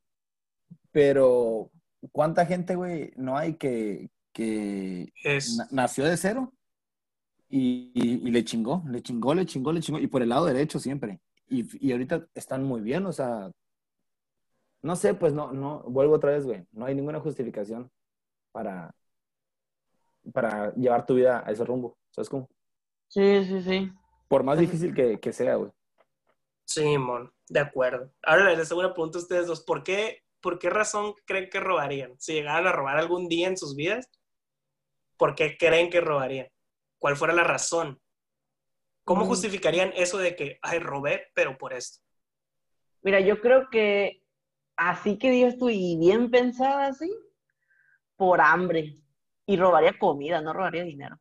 pero 0.92 1.72
¿cuánta 2.12 2.46
gente, 2.46 2.76
güey, 2.76 3.12
no 3.16 3.36
hay 3.36 3.54
que, 3.56 4.10
que 4.32 5.12
Es, 5.24 5.58
nació 5.72 6.04
de 6.04 6.16
cero 6.16 6.52
y, 7.58 7.92
y- 7.94 8.28
y 8.28 8.30
le 8.32 8.44
chingó, 8.44 8.82
le 8.88 9.02
chingó, 9.02 9.34
le 9.34 9.46
chingó, 9.46 9.72
le 9.72 9.80
chingó, 9.80 9.98
y 10.00 10.06
por 10.08 10.22
el 10.22 10.30
lado 10.30 10.46
derecho 10.46 10.78
siempre. 10.78 11.20
Y, 11.48 11.64
y 11.86 11.92
ahorita 11.92 12.26
están 12.34 12.64
muy 12.64 12.80
bien, 12.80 13.06
o 13.06 13.12
sea, 13.12 13.50
no 14.82 14.96
sé, 14.96 15.14
pues 15.14 15.32
no, 15.32 15.52
no, 15.52 15.82
vuelvo 15.84 16.14
otra 16.14 16.30
vez, 16.32 16.44
güey, 16.44 16.66
no 16.72 16.84
hay 16.86 16.94
ninguna 16.94 17.20
justificación 17.20 17.90
para, 18.52 18.94
para 20.32 20.72
llevar 20.74 21.06
tu 21.06 21.14
vida 21.14 21.42
a 21.46 21.50
ese 21.52 21.64
rumbo, 21.64 21.96
¿sabes 22.10 22.28
cómo? 22.28 22.48
Sí, 23.08 23.44
sí, 23.46 23.62
sí. 23.62 23.90
Por 24.28 24.42
más 24.44 24.58
difícil 24.58 24.94
que, 24.94 25.18
que 25.18 25.32
sea, 25.32 25.54
güey. 25.56 25.70
sí, 26.64 26.98
mon, 26.98 27.32
de 27.48 27.60
acuerdo. 27.60 28.12
Ahora 28.22 28.54
les 28.54 28.70
hago 28.70 28.80
una 28.80 28.92
pregunta 28.94 29.18
a 29.18 29.22
ustedes 29.22 29.46
dos. 29.46 29.62
¿Por 29.64 29.82
qué, 29.82 30.18
¿Por 30.40 30.58
qué 30.58 30.70
razón 30.70 31.14
creen 31.26 31.48
que 31.50 31.60
robarían? 31.60 32.14
Si 32.18 32.32
llegaran 32.34 32.66
a 32.66 32.72
robar 32.72 32.96
algún 32.98 33.28
día 33.28 33.48
en 33.48 33.56
sus 33.56 33.76
vidas, 33.76 34.08
¿por 35.16 35.34
qué 35.34 35.56
creen 35.58 35.90
que 35.90 36.00
robarían? 36.00 36.48
¿Cuál 37.04 37.16
fuera 37.16 37.34
la 37.34 37.44
razón? 37.44 38.00
¿Cómo 39.04 39.26
Mm. 39.26 39.28
justificarían 39.28 39.92
eso 39.94 40.16
de 40.16 40.34
que, 40.34 40.58
ay, 40.62 40.78
robé, 40.78 41.26
pero 41.34 41.58
por 41.58 41.74
esto? 41.74 42.02
Mira, 43.02 43.20
yo 43.20 43.42
creo 43.42 43.68
que 43.68 44.22
así 44.74 45.18
que 45.18 45.30
digas 45.30 45.58
tú 45.58 45.68
y 45.68 45.98
bien 45.98 46.30
pensada 46.30 46.86
así, 46.86 47.14
por 48.16 48.40
hambre. 48.40 48.96
Y 49.44 49.58
robaría 49.58 49.98
comida, 49.98 50.40
no 50.40 50.54
robaría 50.54 50.82
dinero. 50.82 51.20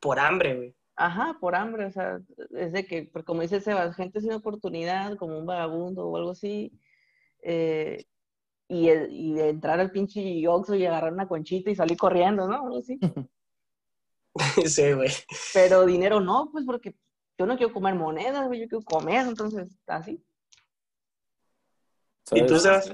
Por 0.00 0.18
hambre, 0.18 0.56
güey. 0.56 0.74
Ajá, 0.96 1.36
por 1.40 1.54
hambre, 1.54 1.84
o 1.84 1.90
sea, 1.92 2.18
es 2.50 2.72
de 2.72 2.84
que, 2.88 3.04
pues, 3.12 3.24
como 3.24 3.42
dice 3.42 3.60
Sebas, 3.60 3.94
gente 3.94 4.20
sin 4.20 4.32
oportunidad, 4.32 5.16
como 5.18 5.38
un 5.38 5.46
vagabundo 5.46 6.04
o 6.08 6.16
algo 6.16 6.32
así, 6.32 6.72
eh, 7.44 8.06
y, 8.66 8.88
el- 8.88 9.12
y 9.12 9.34
de 9.34 9.50
entrar 9.50 9.78
al 9.78 9.92
pinche 9.92 10.48
Oxxo 10.48 10.74
y 10.74 10.84
agarrar 10.84 11.12
una 11.12 11.28
conchita 11.28 11.70
y 11.70 11.76
salir 11.76 11.96
corriendo, 11.96 12.48
¿no? 12.48 12.54
Algo 12.64 12.78
así. 12.78 12.98
sí, 14.66 14.92
güey. 14.92 15.10
Pero 15.52 15.86
dinero 15.86 16.20
no, 16.20 16.50
pues 16.52 16.64
porque 16.64 16.94
yo 17.38 17.46
no 17.46 17.56
quiero 17.56 17.72
comer 17.72 17.94
monedas, 17.94 18.46
güey, 18.46 18.60
yo 18.60 18.68
quiero 18.68 18.84
comer, 18.84 19.26
entonces, 19.26 19.68
así. 19.86 20.22
¿Y 22.32 22.46
tú, 22.46 22.58
¿Sabes? 22.58 22.92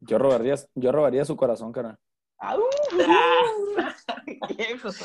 Yo 0.00 0.18
robaría, 0.18 0.56
yo 0.74 0.92
robaría 0.92 1.24
su 1.24 1.36
corazón. 1.36 1.72
Viejo. 4.56 4.88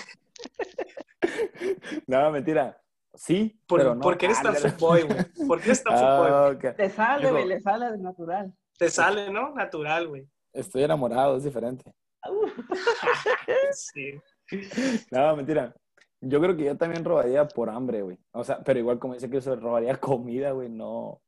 No, 2.08 2.32
mentira. 2.32 2.80
Sí, 3.14 3.60
¿Por, 3.68 3.80
pero 3.80 3.96
no. 3.96 4.02
¿por 4.02 4.18
qué 4.18 4.28
eres 4.28 4.42
tan 4.42 4.56
Ah, 4.56 4.60
fuckboy, 4.60 5.04
güey? 5.04 5.48
¿por 5.48 5.60
qué 5.60 5.66
eres 5.66 5.84
tan 5.84 5.94
ah. 5.96 6.56
Le 6.78 6.90
sale, 6.90 7.32
güey, 7.32 7.48
le 7.48 7.60
sale 7.60 7.92
de 7.92 7.98
natural. 7.98 8.54
Te 8.78 8.90
sale, 8.90 9.32
¿no? 9.32 9.54
Natural, 9.54 10.08
güey. 10.08 10.28
Estoy 10.54 10.84
enamorado, 10.84 11.38
es 11.38 11.44
diferente. 11.44 11.94
Sí. 13.74 14.20
No, 15.12 15.36
mentira. 15.36 15.76
Yo 16.22 16.42
creo 16.42 16.56
que 16.58 16.66
yo 16.66 16.78
también 16.78 17.06
robaría 17.06 17.48
por 17.48 17.70
hambre, 17.70 18.02
güey. 18.02 18.18
O 18.32 18.44
sea, 18.44 18.64
pero 18.64 18.80
igual 18.80 19.00
como 19.00 19.14
dice 19.14 19.30
que 19.30 19.40
yo 19.40 19.56
robaría 19.56 19.96
comida, 20.00 20.52
güey, 20.52 20.70
no, 20.70 21.22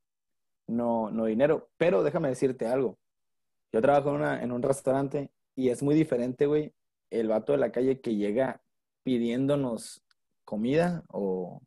no, 0.68 1.12
no 1.12 1.26
dinero. 1.26 1.70
Pero 1.78 2.04
déjame 2.04 2.30
decirte 2.30 2.66
algo. 2.66 2.98
Yo 3.72 3.82
trabajo 3.82 4.10
en, 4.10 4.16
una, 4.16 4.44
en 4.44 4.52
un 4.52 4.64
restaurante 4.64 5.30
y 5.56 5.70
es 5.70 5.84
muy 5.84 5.94
diferente, 5.94 6.48
güey, 6.48 6.74
el 7.12 7.28
vato 7.28 7.52
de 7.52 7.60
la 7.60 7.72
calle 7.72 8.02
que 8.02 8.16
llega 8.16 8.62
pidiéndonos 9.04 10.04
comida 10.44 11.04
o, 11.10 11.62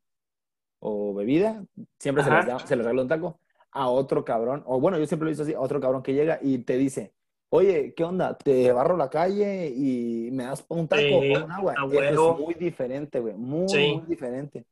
o 0.81 1.15
bebida, 1.15 1.65
siempre 1.99 2.25
se 2.25 2.31
Ajá. 2.31 2.39
les, 2.39 2.47
da, 2.47 2.59
se 2.59 2.75
les 2.75 2.85
regala 2.85 3.03
un 3.03 3.09
taco, 3.09 3.39
a 3.71 3.89
otro 3.89 4.25
cabrón, 4.25 4.63
o 4.67 4.81
bueno, 4.81 4.99
yo 4.99 5.07
siempre 5.07 5.27
lo 5.27 5.31
visto 5.31 5.45
así, 5.45 5.55
a 5.55 5.61
otro 5.61 5.81
cabrón 5.81 6.03
que 6.03 6.15
llega 6.15 6.39
y 6.43 6.59
te 6.59 6.77
dice, 6.77 7.13
oye, 7.55 7.93
¿qué 7.95 8.03
onda? 8.03 8.37
Te 8.37 8.73
barro 8.73 8.97
la 8.97 9.11
calle 9.11 9.69
y 9.69 10.31
me 10.33 10.45
das 10.45 10.65
un 10.69 10.89
taco 10.89 11.03
Sí, 11.03 11.35
o 11.35 11.45
un 11.45 11.51
agua. 11.53 11.75
es 11.93 12.19
muy 12.41 12.55
diferente, 12.55 13.21
güey, 13.21 13.35
muy, 13.35 13.69
Sí. 13.69 13.93
muy 13.97 14.07
diferente. 14.07 14.65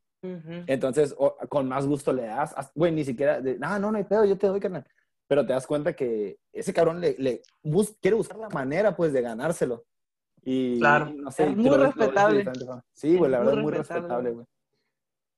Entonces, 0.67 1.15
o- 1.19 1.37
con 1.49 1.69
más 1.69 1.87
gusto 1.87 2.13
le 2.13 2.23
das, 2.23 2.53
as- 2.57 2.73
güey, 2.75 2.91
ni 2.93 3.05
siquiera, 3.05 3.41
de, 3.41 3.59
no, 3.59 3.79
no, 3.79 3.93
no 3.93 3.99
hay 3.99 4.05
pedo, 4.05 4.25
yo 4.25 4.37
te 4.37 4.47
doy, 4.47 4.61
carnal. 4.61 4.85
Pero 5.27 5.47
te 5.47 5.53
das 5.53 5.67
cuenta 5.67 5.93
que 5.95 6.39
ese 6.53 6.73
cabrón 6.73 7.01
le, 7.01 7.15
le 7.19 7.43
bus- 7.63 7.97
quiere 8.01 8.17
buscar 8.17 8.39
la 8.39 8.49
manera, 8.49 8.97
pues, 8.97 9.13
de 9.13 9.21
ganárselo. 9.23 9.85
Y, 10.43 10.79
Claro. 10.79 11.11
y 11.11 11.17
no 11.19 11.31
sé, 11.31 11.45
Es 11.45 11.49
te 11.51 11.55
muy 11.57 11.77
respetable. 11.77 12.45
Sí, 12.93 13.17
güey, 13.17 13.31
la 13.31 13.39
verdad 13.41 13.55
es 13.59 13.63
muy 13.63 13.73
respetable, 13.73 14.31
güey. 14.31 14.47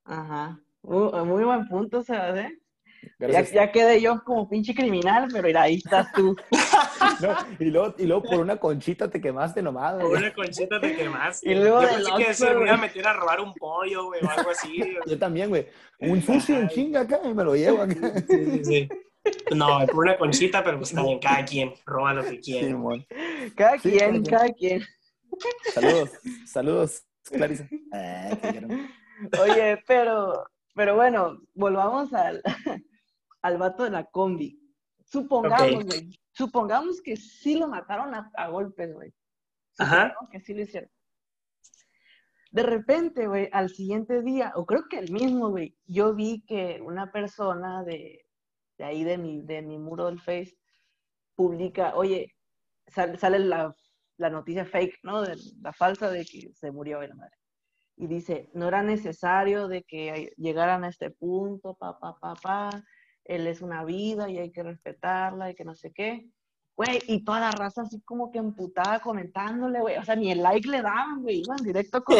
Ajá. 0.05 0.61
Uh, 0.83 1.24
muy 1.24 1.44
buen 1.44 1.66
punto, 1.68 2.02
Sebas, 2.02 2.37
¿eh? 2.38 2.59
Ya, 3.18 3.26
Gracias. 3.26 3.52
ya 3.52 3.72
quedé 3.72 4.00
yo 4.00 4.22
como 4.24 4.48
pinche 4.48 4.74
criminal, 4.74 5.28
pero 5.33 5.44
mira, 5.48 5.62
ahí 5.62 5.74
estás 5.76 6.12
tú. 6.12 6.37
No, 7.22 7.37
y, 7.58 7.64
luego, 7.66 7.94
y 7.98 8.06
luego 8.06 8.22
por 8.22 8.40
una 8.40 8.56
conchita 8.56 9.08
te 9.11 9.20
quemaste 9.20 9.62
nomás, 9.62 9.94
Por 9.94 10.16
una 10.18 10.35
conchita 10.35 10.80
te 10.80 10.96
quemaste. 10.96 11.50
Y 11.50 11.54
luego 11.54 11.82
Yo 11.82 11.88
pensé 11.88 12.12
que 12.26 12.35
se 12.35 12.54
me 12.54 12.64
iba 12.64 12.74
a 12.74 12.76
meter 12.76 13.06
a 13.06 13.12
robar 13.12 13.40
un 13.40 13.54
pollo, 13.54 14.06
güey, 14.06 14.20
o 14.24 14.30
algo 14.30 14.50
así. 14.50 14.78
güey. 14.78 14.96
Yo 15.06 15.18
también, 15.18 15.48
güey. 15.48 15.66
Un 16.00 16.20
sushi 16.20 16.52
en 16.54 16.68
chinga 16.68 17.00
acá 17.02 17.20
y 17.24 17.32
me 17.32 17.44
lo 17.44 17.54
llevo 17.54 17.82
acá. 17.82 18.20
Sí, 18.28 18.44
sí, 18.44 18.64
sí. 18.64 18.88
No, 19.54 19.87
por 19.87 20.04
una 20.04 20.18
conchita, 20.18 20.64
pero 20.64 20.78
pues 20.78 20.90
está 20.90 21.02
bien, 21.02 21.18
cada 21.20 21.44
quien 21.44 21.72
roba 21.87 22.12
lo 22.14 22.24
que 22.24 22.40
quiere. 22.40 22.66
Simón. 22.68 23.06
Cada 23.54 23.78
Sí, 23.78 23.92
quien, 23.92 24.24
cada 24.24 24.38
cada 24.38 24.52
quien. 24.52 24.82
Saludos, 25.72 26.11
saludos, 26.46 27.02
Clarisa. 27.30 27.68
Ah. 27.92 28.37
Oye, 29.40 29.82
pero, 29.87 30.44
pero 30.74 30.96
bueno, 30.96 31.40
volvamos 31.54 32.12
al, 32.12 32.42
al 33.42 33.58
vato 33.58 33.85
de 33.85 33.90
la 33.90 34.04
combi. 34.04 34.58
Supongamos, 35.04 35.85
Ok. 35.85 35.85
güey, 35.85 36.20
supongamos 36.33 37.01
que 37.01 37.16
sí 37.16 37.57
lo 37.57 37.68
mataron 37.68 38.14
a, 38.14 38.31
a 38.35 38.49
golpes, 38.49 38.92
güey. 38.92 39.12
Ajá. 39.79 40.14
Que 40.31 40.40
sí 40.40 40.55
lo 40.55 40.62
hicieron. 40.62 40.90
De 42.51 42.62
repente, 42.62 43.27
güey, 43.27 43.49
al 43.53 43.71
siguiente 43.71 44.21
día, 44.23 44.53
o 44.57 44.66
creo 44.66 44.87
que 44.88 44.99
el 44.99 45.11
mismo, 45.11 45.49
güey, 45.49 45.75
yo 45.87 46.14
vi 46.14 46.45
que 46.47 46.81
una 46.83 47.11
persona 47.11 47.83
de, 47.83 48.27
de 48.77 48.85
ahí 48.85 49.05
de 49.05 49.16
mi, 49.16 49.40
de 49.40 49.62
mi 49.62 49.79
muro 49.79 50.07
del 50.07 50.21
Face 50.21 50.55
publica, 51.35 51.95
oye, 51.97 52.35
sal- 52.87 53.18
sale 53.18 53.38
la, 53.38 53.75
la 54.18 54.29
noticia 54.29 54.66
fake, 54.66 54.99
¿no? 55.03 55.23
De, 55.23 55.37
la 55.62 55.73
falsa 55.73 56.11
de 56.11 56.27
que 56.27 56.53
se 56.53 56.71
murió 56.71 57.01
la 57.01 57.14
madre. 57.14 57.37
Y 57.97 58.07
dice, 58.07 58.51
no 58.53 58.68
era 58.68 58.83
necesario 58.83 59.66
de 59.66 59.83
que 59.85 60.35
llegaran 60.37 60.85
a 60.85 60.88
este 60.88 61.11
punto, 61.11 61.75
pa, 61.75 61.99
pa, 61.99 62.18
pa, 62.18 62.35
pa, 62.35 62.85
él 63.24 63.46
es 63.46 63.62
una 63.62 63.85
vida 63.85 64.28
y 64.30 64.38
hay 64.38 64.50
que 64.52 64.62
respetarla 64.62 65.50
y 65.50 65.54
que 65.54 65.64
no 65.64 65.74
sé 65.74 65.92
qué. 65.92 66.28
Güey, 66.76 67.00
y 67.06 67.22
toda 67.24 67.40
la 67.40 67.50
raza 67.50 67.82
así 67.82 68.00
como 68.00 68.30
que 68.30 68.38
emputada 68.38 69.00
comentándole, 69.00 69.80
güey. 69.80 69.96
O 69.98 70.04
sea, 70.04 70.16
ni 70.16 70.32
el 70.32 70.42
like 70.42 70.68
le 70.68 70.80
daban, 70.82 71.22
güey. 71.22 71.40
Iban 71.40 71.58
directo 71.62 71.98
a, 71.98 72.04
co- 72.04 72.14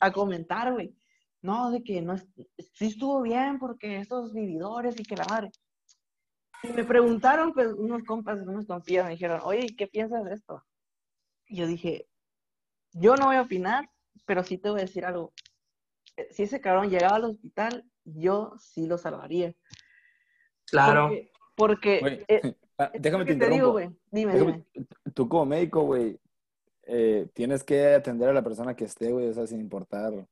a 0.00 0.06
a 0.06 0.12
comentar, 0.12 0.72
güey. 0.72 0.94
No, 1.42 1.70
de 1.70 1.82
que 1.84 2.02
no, 2.02 2.16
sí 2.16 2.86
estuvo 2.86 3.22
bien 3.22 3.58
porque 3.58 3.98
estos 3.98 4.32
vividores 4.32 4.98
y 4.98 5.04
que 5.04 5.14
la 5.16 5.24
madre. 5.26 5.50
Y 6.62 6.68
me 6.68 6.84
preguntaron, 6.84 7.52
pues, 7.52 7.68
unos 7.74 8.02
compas, 8.04 8.38
unos 8.40 8.66
compías 8.66 9.04
me 9.04 9.12
dijeron, 9.12 9.40
oye, 9.44 9.74
¿qué 9.76 9.86
piensas 9.86 10.24
de 10.24 10.32
esto? 10.34 10.64
Y 11.46 11.56
yo 11.58 11.66
dije, 11.66 12.08
yo 12.92 13.16
no 13.16 13.26
voy 13.26 13.36
a 13.36 13.42
opinar, 13.42 13.90
pero 14.24 14.42
sí 14.42 14.56
te 14.58 14.70
voy 14.70 14.80
a 14.80 14.84
decir 14.84 15.04
algo. 15.04 15.32
Eh, 16.16 16.28
Si 16.30 16.44
ese 16.44 16.60
cabrón 16.60 16.88
llegaba 16.90 17.16
al 17.16 17.24
hospital, 17.24 17.84
yo 18.04 18.54
sí 18.58 18.86
lo 18.86 18.96
salvaría. 18.98 19.54
Claro. 20.66 21.10
Porque, 21.54 22.24
eh, 22.28 22.54
ah, 22.78 22.90
déjame 22.94 23.24
te 23.24 23.32
¿qué 23.32 23.38
te 23.38 23.50
digo, 23.50 23.68
interrumpo. 23.68 23.72
güey? 23.72 23.90
Dime, 24.10 24.32
Déjame- 24.34 24.64
dime. 24.74 24.86
Tú 25.14 25.28
como 25.28 25.46
médico, 25.46 25.82
güey, 25.82 26.18
eh, 26.82 27.28
tienes 27.32 27.62
que 27.62 27.94
atender 27.94 28.28
a 28.28 28.32
la 28.32 28.42
persona 28.42 28.74
que 28.74 28.84
esté, 28.84 29.12
güey, 29.12 29.28
o 29.28 29.32
sea, 29.32 29.46
sin 29.46 29.60
importar 29.60 30.12
No, 30.12 30.26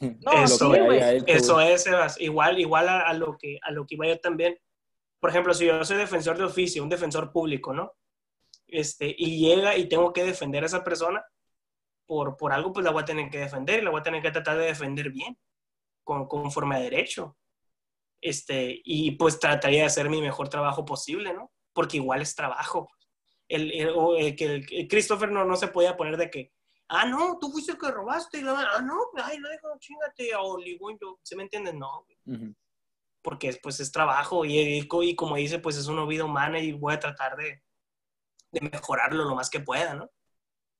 Eso, 0.44 0.74
Eso 0.74 1.60
es, 1.60 1.82
Sebas. 1.84 2.20
Igual, 2.20 2.58
igual 2.58 2.88
a, 2.88 3.02
a 3.02 3.14
lo 3.14 3.36
que, 3.38 3.58
a 3.62 3.70
lo 3.70 3.86
que 3.86 3.94
iba 3.94 4.06
yo 4.06 4.18
también. 4.18 4.58
Por 5.20 5.30
ejemplo, 5.30 5.54
si 5.54 5.66
yo 5.66 5.84
soy 5.84 5.98
defensor 5.98 6.36
de 6.36 6.44
oficio, 6.44 6.82
un 6.82 6.88
defensor 6.88 7.30
público, 7.30 7.72
¿no? 7.72 7.92
Este, 8.66 9.14
y 9.16 9.38
llega 9.38 9.76
y 9.76 9.88
tengo 9.88 10.12
que 10.12 10.24
defender 10.24 10.64
a 10.64 10.66
esa 10.66 10.82
persona, 10.82 11.24
por, 12.06 12.36
por 12.36 12.52
algo, 12.52 12.72
pues 12.72 12.84
la 12.84 12.90
voy 12.90 13.02
a 13.02 13.04
tener 13.06 13.30
que 13.30 13.38
defender 13.38 13.80
y 13.80 13.84
la 13.84 13.90
voy 13.90 14.00
a 14.00 14.02
tener 14.02 14.20
que 14.20 14.30
tratar 14.32 14.58
de 14.58 14.64
defender 14.64 15.10
bien, 15.10 15.38
con, 16.02 16.26
conforme 16.26 16.76
a 16.76 16.80
derecho. 16.80 17.36
Este, 18.22 18.80
y 18.84 19.10
pues 19.12 19.38
trataría 19.38 19.80
de 19.80 19.86
hacer 19.86 20.08
mi 20.08 20.22
mejor 20.22 20.48
trabajo 20.48 20.86
posible, 20.86 21.34
¿no? 21.34 21.52
Porque 21.74 21.98
igual 21.98 22.22
es 22.22 22.34
trabajo. 22.34 22.88
El, 23.48 23.70
el- 23.72 23.94
eh, 24.18 24.34
que 24.36 24.44
el- 24.46 24.66
el 24.70 24.88
Christopher 24.88 25.30
no, 25.30 25.44
no 25.44 25.56
se 25.56 25.68
podía 25.68 25.96
poner 25.96 26.16
de 26.16 26.30
que, 26.30 26.52
ah, 26.88 27.04
no, 27.04 27.38
tú 27.40 27.50
fuiste 27.50 27.72
el 27.72 27.78
que 27.78 27.90
robaste. 27.90 28.38
Y 28.38 28.42
la, 28.42 28.52
ah, 28.76 28.80
no, 28.80 28.96
ay, 29.22 29.38
no, 29.38 29.48
dejo, 29.50 29.68
chingate, 29.78 30.30
o 30.38 30.58
yo, 30.60 31.18
¿se 31.22 31.36
me 31.36 31.42
entienden? 31.42 31.78
No, 31.78 32.06
porque 33.22 33.56
pues 33.62 33.78
es 33.80 33.92
trabajo 33.92 34.44
y, 34.44 34.58
y, 34.58 35.14
como 35.16 35.36
dice, 35.36 35.58
pues 35.58 35.76
es 35.76 35.86
una 35.86 36.04
vida 36.06 36.24
humana 36.24 36.58
y 36.58 36.72
voy 36.72 36.94
a 36.94 36.98
tratar 37.00 37.36
de, 37.36 37.62
de 38.52 38.60
mejorarlo 38.60 39.24
lo 39.24 39.34
más 39.34 39.48
que 39.50 39.60
pueda, 39.60 39.94
¿no? 39.94 40.10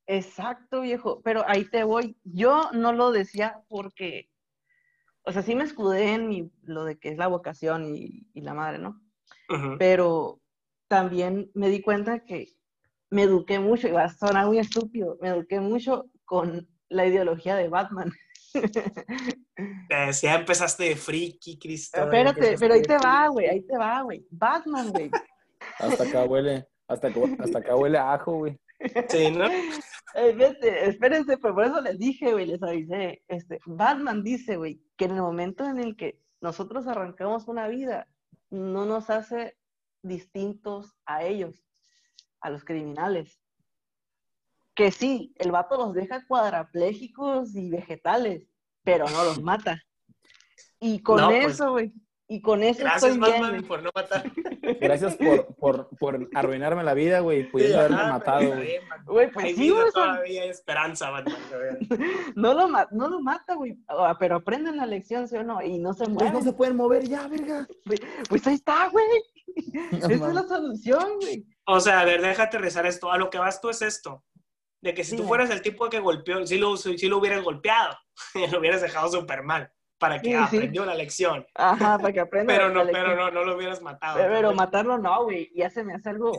Exacto, 0.07 0.81
viejo, 0.81 1.21
pero 1.23 1.45
ahí 1.47 1.65
te 1.65 1.85
voy. 1.85 2.17
Yo 2.25 2.71
no 2.73 2.93
lo 2.93 3.13
decía 3.13 3.63
porque, 3.69 4.29
o 5.25 5.33
sea, 5.33 5.43
sí 5.43 5.55
me 5.55 5.65
escudé 5.65 6.15
en 6.15 6.53
lo 6.65 6.85
de 6.85 6.99
que 6.99 7.11
es 7.11 7.19
la 7.19 7.29
vocación 7.29 7.95
y, 7.95 8.27
y 8.35 8.41
la 8.41 8.55
madre, 8.55 8.79
¿no? 8.79 9.01
Pero 9.79 10.41
también 10.89 11.51
me 11.55 11.69
di 11.69 11.83
cuenta 11.83 12.25
que 12.25 12.49
me 13.11 13.25
eduqué 13.25 13.59
mucho, 13.59 13.89
y 13.89 13.93
va 13.93 14.05
a 14.05 14.09
sonar 14.09 14.47
muy 14.47 14.59
estúpido, 14.59 15.19
me 15.21 15.29
eduqué 15.29 15.61
mucho 15.61 16.07
con 16.25 16.67
la 16.89 17.07
ideología 17.07 17.57
de 17.57 17.69
Batman. 17.69 18.11
ya 20.23 20.35
empezaste 20.35 20.85
de 20.85 20.97
friki, 20.97 21.59
Cristo. 21.59 22.03
Espérate, 22.03 22.57
pero 22.59 22.75
ahí 22.75 22.83
te 22.83 22.97
va, 22.97 23.29
güey, 23.29 23.47
ahí 23.47 23.63
te 23.63 23.77
va, 23.77 24.03
güey. 24.03 24.27
Batman, 24.31 24.91
güey. 24.91 25.11
Hasta 25.79 26.05
acá 26.05 26.25
huele, 26.25 26.67
hasta, 26.89 27.09
hasta 27.39 27.59
acá 27.59 27.77
huele 27.77 27.99
a 27.99 28.15
ajo, 28.15 28.33
güey. 28.39 28.59
Sí, 29.09 29.31
¿no? 29.31 29.45
Espérense, 30.15 31.39
pues 31.39 31.55
por 31.55 31.65
eso 31.65 31.81
les 31.81 31.99
dije, 31.99 32.33
güey, 32.33 32.47
les 32.47 32.63
avisé. 32.63 33.23
Este, 33.29 33.61
Batman 33.67 34.23
dice, 34.23 34.57
güey, 34.57 34.83
que 34.97 35.07
en 35.07 35.13
el 35.13 35.23
momento 35.23 35.65
en 35.65 35.79
el 35.79 35.97
que 35.97 36.21
nosotros 36.41 36.87
arrancamos 36.87 37.49
una 37.49 37.69
vida, 37.69 38.09
no 38.51 38.85
nos 38.85 39.09
hace 39.11 39.57
distintos 40.03 40.95
a 41.07 41.25
ellos, 41.25 41.65
a 42.41 42.51
los 42.51 42.65
criminales. 42.65 43.41
Que 44.75 44.91
sí, 44.91 45.35
el 45.39 45.53
vato 45.53 45.77
los 45.77 45.95
deja 45.95 46.27
cuadraplégicos 46.27 47.55
y 47.55 47.71
vegetales, 47.71 48.49
pero 48.83 49.09
no 49.09 49.25
los 49.25 49.41
mata. 49.41 49.81
Y 50.81 51.03
con 51.03 51.25
pues, 51.25 51.55
eso, 51.55 51.73
güey, 51.73 51.93
y 52.33 52.41
con 52.41 52.63
eso 52.63 52.81
Gracias, 52.81 53.13
estoy 53.13 53.63
por 53.65 53.83
no 53.83 53.91
matar. 53.95 54.33
Gracias 54.81 55.17
por, 55.17 55.55
por, 55.57 55.89
por 55.99 56.31
arruinarme 56.35 56.83
la 56.83 56.95
vida, 56.95 57.21
güey, 57.21 57.51
pudiendo 57.51 57.79
haberme 57.79 57.97
matado, 57.97 58.55
güey. 59.05 59.31
pues 59.31 59.55
sí, 59.55 59.69
güey. 59.69 59.93
Todavía 59.93 60.43
hay 60.43 60.49
esperanza, 60.49 61.11
Batman. 61.11 61.37
no, 62.35 62.55
lo, 62.55 62.69
no 62.91 63.09
lo 63.09 63.21
mata, 63.21 63.55
güey, 63.55 63.77
ah, 63.87 64.17
pero 64.19 64.37
aprenden 64.37 64.79
la 64.79 64.87
lección, 64.87 65.29
¿sí 65.29 65.37
o 65.37 65.45
no? 65.45 65.61
Y 65.61 65.79
no 65.79 65.93
se 65.93 66.07
mueven. 66.07 66.33
Pues 66.33 66.45
no 66.45 66.51
se 66.51 66.57
pueden 66.57 66.77
mover 66.77 67.07
ya, 67.07 67.29
verga. 67.29 67.69
Pues, 68.31 68.47
ahí 68.47 68.55
está, 68.55 68.89
güey. 68.89 69.05
Esa 69.93 70.11
es 70.11 70.21
la 70.21 70.49
solución, 70.49 71.19
güey. 71.21 71.45
O 71.67 71.81
sea, 71.81 72.01
a 72.01 72.05
ver, 72.07 72.23
déjate 72.23 72.57
rezar 72.57 72.87
esto. 72.87 73.13
A 73.13 73.19
lo 73.19 73.29
que 73.29 73.37
vas 73.37 73.61
tú 73.61 73.69
es 73.69 73.83
esto. 73.83 74.25
De 74.81 74.95
que 74.95 75.05
si 75.05 75.17
tú 75.17 75.25
fueras 75.25 75.51
el 75.51 75.61
tipo 75.61 75.91
que 75.91 76.01
golpeó, 76.01 76.47
si 76.47 76.57
lo, 76.57 76.79
si 76.79 77.07
lo 77.09 77.19
hubieras 77.19 77.45
golpeado, 77.45 77.95
lo 78.51 78.59
hubieras 78.59 78.81
dejado 78.81 79.11
súper 79.11 79.43
mal 79.43 79.71
para 80.03 80.21
que 80.21 80.37
aprendió 80.37 80.85
la 80.85 80.97
lección. 80.97 81.47
Ajá, 81.55 81.97
para 81.97 82.13
que 82.13 82.19
aprenda. 82.19 82.53
pero 82.53 82.71
no, 82.71 82.83
pero 82.91 83.15
no, 83.15 83.31
no 83.31 83.45
lo 83.45 83.57
hubieras 83.57 83.81
matado. 83.81 84.19
Pero, 84.19 84.53
matarlo 84.53 84.99
no, 84.99 85.23
güey. 85.23 85.49
Ya 85.55 85.71
se 85.71 85.85
me 85.85 85.95
hace 85.95 86.11
algo 86.11 86.33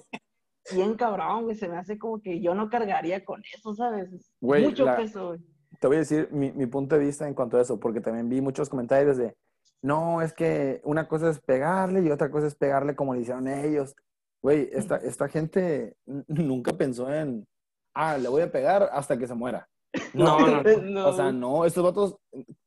bien 0.73 0.95
cabrón, 0.95 1.45
güey. 1.45 1.55
Se 1.55 1.69
me 1.69 1.77
hace 1.77 1.97
como 1.97 2.21
que 2.21 2.41
yo 2.41 2.55
no 2.55 2.69
cargaría 2.69 3.23
con 3.23 3.41
eso, 3.55 3.73
¿sabes? 3.73 4.09
Mucho 4.41 4.85
peso, 4.97 5.29
güey. 5.29 5.39
Te 5.79 5.87
voy 5.87 5.95
a 5.95 5.99
decir 5.99 6.27
mi, 6.31 6.51
mi, 6.51 6.65
punto 6.65 6.97
de 6.97 7.05
vista 7.05 7.25
en 7.25 7.33
cuanto 7.33 7.57
a 7.57 7.61
eso, 7.61 7.79
porque 7.79 8.01
también 8.01 8.27
vi 8.27 8.41
muchos 8.41 8.69
comentarios 8.69 9.15
de, 9.15 9.33
no, 9.81 10.21
es 10.21 10.33
que 10.33 10.81
una 10.83 11.07
cosa 11.07 11.29
es 11.29 11.39
pegarle 11.39 12.01
y 12.01 12.11
otra 12.11 12.29
cosa 12.29 12.47
es 12.47 12.55
pegarle 12.55 12.95
como 12.95 13.15
le 13.15 13.21
hicieron 13.21 13.47
ellos. 13.47 13.95
Güey, 14.41 14.69
esta, 14.73 14.97
esta 14.97 15.29
gente 15.29 15.95
nunca 16.27 16.73
pensó 16.73 17.11
en, 17.11 17.47
ah, 17.95 18.17
le 18.17 18.27
voy 18.27 18.41
a 18.41 18.51
pegar 18.51 18.89
hasta 18.91 19.17
que 19.17 19.25
se 19.25 19.35
muera. 19.35 19.69
No, 20.13 20.39
no, 20.39 20.63
no. 20.81 21.07
O 21.07 21.13
sea, 21.13 21.31
no, 21.31 21.65
estos 21.65 21.83
vatos 21.83 22.17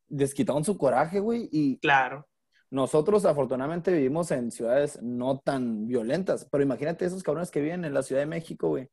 desquitaron 0.07 0.63
su 0.63 0.77
coraje, 0.77 1.19
güey, 1.19 1.49
y... 1.51 1.77
Claro. 1.79 2.27
Nosotros 2.69 3.23
afortunadamente 3.25 3.93
vivimos 3.93 4.29
en 4.31 4.51
ciudades 4.51 5.01
no 5.01 5.39
tan 5.39 5.87
violentas, 5.87 6.45
pero 6.51 6.63
imagínate 6.63 7.05
esos 7.05 7.23
cabrones 7.23 7.49
que 7.49 7.61
viven 7.61 7.85
en 7.85 7.93
la 7.93 8.03
Ciudad 8.03 8.21
de 8.21 8.25
México, 8.25 8.67
güey. 8.67 8.89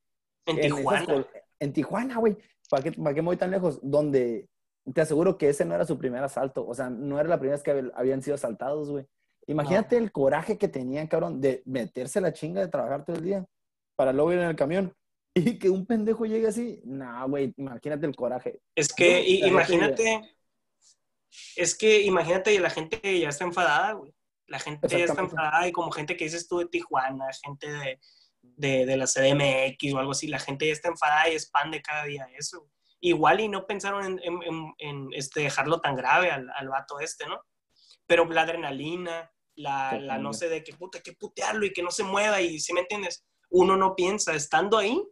En, 0.47 0.61
Tijuana. 0.61 1.27
en 1.59 1.73
Tijuana, 1.73 2.19
güey. 2.19 2.37
¿Para 2.71 2.85
qué, 2.85 2.93
¿Para 2.93 3.15
qué 3.15 3.23
me 3.23 3.27
voy 3.27 3.37
tan 3.37 3.51
lejos? 3.51 3.81
Donde 3.83 4.49
te 4.93 5.01
aseguro 5.01 5.39
que 5.39 5.49
ese 5.49 5.65
no 5.65 5.75
era 5.75 5.85
su 5.87 5.99
primer 5.99 6.23
asalto. 6.23 6.67
O 6.67 6.75
sea, 6.75 6.91
no 6.91 7.19
era 7.19 7.29
la 7.29 7.39
primera 7.39 7.57
vez 7.57 7.65
que 7.65 7.91
habían 7.95 8.23
sido 8.23 8.35
asaltados, 8.35 8.91
güey. 8.91 9.07
Imagínate 9.47 9.97
el 9.97 10.13
coraje 10.13 10.57
que 10.57 10.69
tenían, 10.69 11.07
cabrón, 11.07 11.41
de 11.41 11.63
meterse 11.67 12.21
la 12.21 12.33
chinga 12.33 12.61
de 12.61 12.69
trabajar 12.69 13.05
todo 13.05 13.17
el 13.17 13.25
día 13.25 13.45
para 13.97 14.13
luego 14.13 14.33
ir 14.33 14.39
en 14.39 14.49
el 14.49 14.57
camión. 14.57 14.95
Y 15.37 15.59
que 15.59 15.69
un 15.69 15.85
pendejo 15.85 16.27
llegue 16.27 16.47
así, 16.47 16.81
nah, 16.85 17.27
güey, 17.27 17.53
imagínate 17.57 18.07
el 18.07 18.15
coraje. 18.15 18.61
Es 18.77 18.93
que, 18.93 19.21
imagínate, 19.21 20.34
es 21.57 21.77
que 21.77 22.03
imagínate, 22.03 22.59
la 22.61 22.71
gente 22.71 23.19
ya 23.19 23.29
está 23.29 23.45
enfadada, 23.45 23.93
güey. 23.93 24.15
La 24.47 24.59
gente 24.59 24.89
ya 24.89 25.05
está 25.05 25.23
enfadada 25.23 25.67
y 25.67 25.73
como 25.73 25.91
gente 25.91 26.17
que 26.17 26.25
dices 26.25 26.47
tú 26.47 26.59
de 26.59 26.67
Tijuana, 26.67 27.27
gente 27.43 27.71
de, 27.71 28.01
de, 28.43 28.87
de, 28.87 28.97
la 28.97 29.07
CDMX 29.07 29.95
o 29.95 29.99
algo 29.99 30.13
así, 30.13 30.29
la 30.29 30.39
gente 30.39 30.67
ya 30.67 30.73
está 30.73 30.89
enfadada 30.89 31.31
y 31.31 31.33
expande 31.33 31.81
cada 31.81 32.05
día 32.05 32.27
eso. 32.37 32.69
Igual 33.01 33.41
y 33.41 33.49
no 33.49 33.67
pensaron 33.67 34.05
en, 34.05 34.21
en, 34.23 34.75
en 34.79 35.09
este, 35.13 35.41
dejarlo 35.41 35.81
tan 35.81 35.97
grave 35.97 36.31
al, 36.31 36.51
al, 36.55 36.69
vato 36.69 37.01
este, 37.01 37.27
¿no? 37.27 37.41
Pero 38.07 38.27
la 38.27 38.43
adrenalina, 38.43 39.31
la, 39.55 39.99
la 39.99 40.19
no 40.19 40.33
sé 40.33 40.49
de 40.49 40.63
qué 40.63 40.75
puta, 40.75 41.01
que 41.01 41.13
putearlo 41.13 41.65
y 41.65 41.73
que 41.73 41.83
no 41.83 41.91
se 41.91 42.05
mueva 42.05 42.41
y 42.41 42.61
si 42.61 42.73
me 42.75 42.81
entiendes, 42.81 43.25
uno 43.51 43.77
no 43.77 43.95
piensa, 43.95 44.35
estando 44.35 44.79
ahí, 44.79 45.03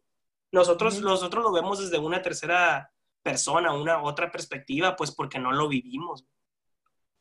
nosotros, 0.50 1.00
nosotros 1.00 1.42
lo 1.42 1.52
vemos 1.52 1.78
desde 1.78 1.98
una 1.98 2.20
tercera 2.20 2.92
persona, 3.22 3.72
una 3.72 4.02
otra 4.02 4.30
perspectiva, 4.30 4.96
pues 4.96 5.12
porque 5.12 5.38
no 5.38 5.52
lo 5.52 5.68
vivimos. 5.68 6.24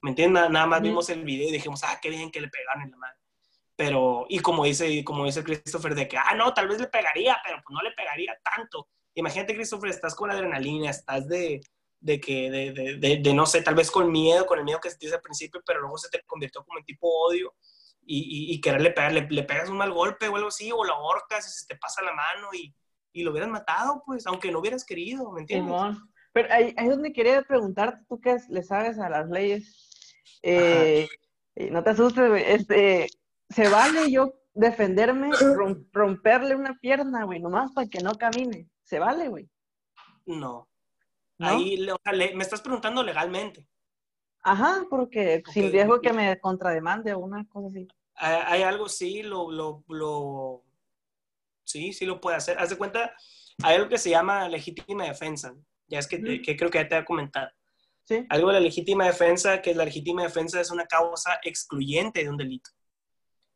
¿Me 0.02 0.12
entiendes? 0.12 0.50
Nada, 0.50 0.66
más 0.66 0.82
vimos 0.82 1.10
el 1.10 1.24
video 1.24 1.50
y 1.50 1.52
dijimos, 1.52 1.84
ah, 1.84 2.00
qué 2.02 2.10
bien 2.10 2.32
que 2.32 2.42
le 2.42 2.50
pegaron 2.50 2.84
en 2.84 2.92
la 2.92 2.98
madre. 2.98 3.18
Pero, 3.76 4.26
y 4.30 4.40
como 4.40 4.66
dice, 4.66 5.04
como 5.04 5.26
dice 5.26 5.44
Christopher, 5.44 5.96
de 5.96 6.08
que, 6.08 6.18
ah, 6.18 6.34
no, 6.36 6.54
tal 6.54 6.68
vez 6.68 6.80
le 6.80 6.88
pegaría, 6.88 7.38
pero 7.44 7.62
pues 7.64 7.74
no 7.74 7.82
le 7.82 7.92
pegaría 7.92 8.38
tanto. 8.44 8.88
Imagínate, 9.14 9.56
Christopher, 9.56 9.90
estás 9.90 10.16
con 10.16 10.32
adrenalina, 10.32 10.90
estás 10.90 11.28
de, 11.28 11.62
de 12.00 12.20
que, 12.20 12.50
de, 12.50 12.72
de, 12.72 13.18
de, 13.18 13.34
no 13.34 13.46
sé, 13.46 13.62
tal 13.62 13.76
vez 13.76 13.92
con 13.92 14.12
miedo, 14.12 14.46
con 14.46 14.60
el 14.60 14.66
miedo 14.66 14.80
que 14.80 14.90
sentiste 14.90 15.16
al 15.16 15.22
principio, 15.22 15.62
pero 15.66 15.82
luego 15.82 15.98
se 15.98 16.10
te 16.10 16.24
convirtió 16.26 16.64
como 16.64 16.80
en 16.80 16.86
tipo 16.86 17.08
odio 17.08 17.54
y, 18.04 18.52
y, 18.52 18.56
y 18.56 18.62
quererle 18.62 18.92
pegar, 18.92 19.14
le, 19.14 19.28
le, 19.30 19.44
pegas 19.44 19.70
un 19.70 19.78
mal 19.78 19.92
golpe 19.92 20.28
o 20.28 20.36
algo 20.36 20.48
así, 20.48 20.72
o 20.72 20.84
la 20.84 20.94
ahorcas 20.94 21.48
y 21.48 21.52
se 21.52 21.68
te 21.68 21.76
pasa 21.76 22.02
la 22.02 22.14
mano 22.14 22.50
y, 22.54 22.74
y 23.14 23.24
lo 23.24 23.32
hubieras 23.32 23.50
matado, 23.50 24.04
pues, 24.06 24.26
aunque 24.28 24.52
no 24.52 24.60
hubieras 24.60 24.86
querido, 24.86 25.32
¿me 25.32 25.42
entiendes? 25.42 25.76
Pero 26.34 26.48
ahí, 26.52 26.74
es 26.78 26.90
donde 26.90 27.12
quería 27.12 27.42
preguntarte, 27.42 28.06
tú 28.08 28.20
que 28.20 28.38
le 28.50 28.64
sabes 28.64 29.00
a 29.00 29.10
las 29.10 29.30
leyes, 29.30 30.16
eh, 30.42 31.08
no 31.70 31.84
te 31.84 31.90
asustes, 31.90 32.30
güey, 32.30 32.44
este, 32.46 33.08
¿se 33.50 33.70
vale 33.70 34.10
yo 34.10 34.34
defenderme, 34.54 35.32
romperle 35.92 36.56
una 36.56 36.78
pierna, 36.80 37.26
güey, 37.26 37.40
nomás 37.40 37.72
para 37.74 37.88
que 37.88 38.00
no 38.00 38.14
camine? 38.16 38.70
¿Se 38.84 39.00
vale, 39.00 39.28
güey? 39.28 39.50
No. 40.26 40.68
Ahí 41.40 41.86
me 42.36 42.44
estás 42.44 42.62
preguntando 42.62 43.04
legalmente. 43.04 43.68
Ajá, 44.44 44.86
porque 44.90 45.44
sin 45.52 45.72
riesgo 45.72 46.02
que 46.02 46.14
me 46.14 46.40
contrademande 46.40 47.14
o 47.14 47.20
una 47.20 47.46
cosa 47.48 47.68
así. 47.68 47.88
Hay, 48.16 48.62
algo, 48.62 48.88
sí, 48.88 49.24
lo, 49.24 49.52
lo, 49.52 49.84
lo 49.88 50.64
sí, 51.72 51.94
sí 51.94 52.06
lo 52.06 52.20
puede 52.20 52.38
hacer. 52.38 52.60
Haz 52.60 52.70
de 52.70 52.78
cuenta, 52.78 53.16
hay 53.64 53.76
algo 53.76 53.90
que 53.90 53.98
se 53.98 54.10
llama 54.10 54.48
legítima 54.50 55.06
defensa, 55.06 55.56
ya 55.88 56.00
es 56.00 56.08
que, 56.08 56.22
creo 56.22 56.70
que 56.70 56.78
ya 56.78 56.88
te 56.88 56.96
ha 56.96 57.06
comentado. 57.06 57.50
¿Sí? 58.04 58.26
Algo 58.30 58.48
de 58.48 58.56
la 58.56 58.60
legítima 58.60 59.06
defensa, 59.06 59.62
que 59.62 59.76
la 59.76 59.86
legítima 59.86 60.24
defensa 60.24 60.60
es 60.60 60.72
una 60.72 60.86
causa 60.86 61.40
excluyente 61.44 62.24
de 62.24 62.30
un 62.30 62.38
delito. 62.38 62.70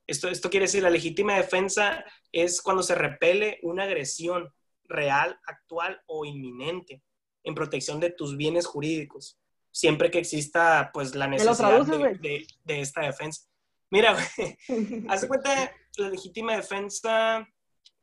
Esto, 0.07 0.29
esto 0.29 0.49
quiere 0.49 0.65
decir, 0.65 0.83
la 0.83 0.89
legítima 0.89 1.35
defensa 1.35 2.05
es 2.31 2.61
cuando 2.61 2.83
se 2.83 2.93
repele 2.93 3.59
una 3.63 3.83
agresión 3.83 4.53
real, 4.83 5.39
actual 5.47 6.01
o 6.05 6.25
inminente 6.25 7.01
en 7.43 7.55
protección 7.55 7.99
de 7.99 8.11
tus 8.11 8.37
bienes 8.37 8.65
jurídicos, 8.65 9.39
siempre 9.71 10.11
que 10.11 10.19
exista 10.19 10.91
pues 10.93 11.15
la 11.15 11.27
necesidad 11.27 11.85
de, 11.85 12.45
de, 12.63 12.81
esta 12.81 13.01
defensa. 13.01 13.47
Mira, 13.89 14.11
haz 15.09 15.21
de 15.21 15.27
cuenta, 15.27 15.71
la 15.97 16.09
legítima 16.09 16.55
defensa 16.55 17.47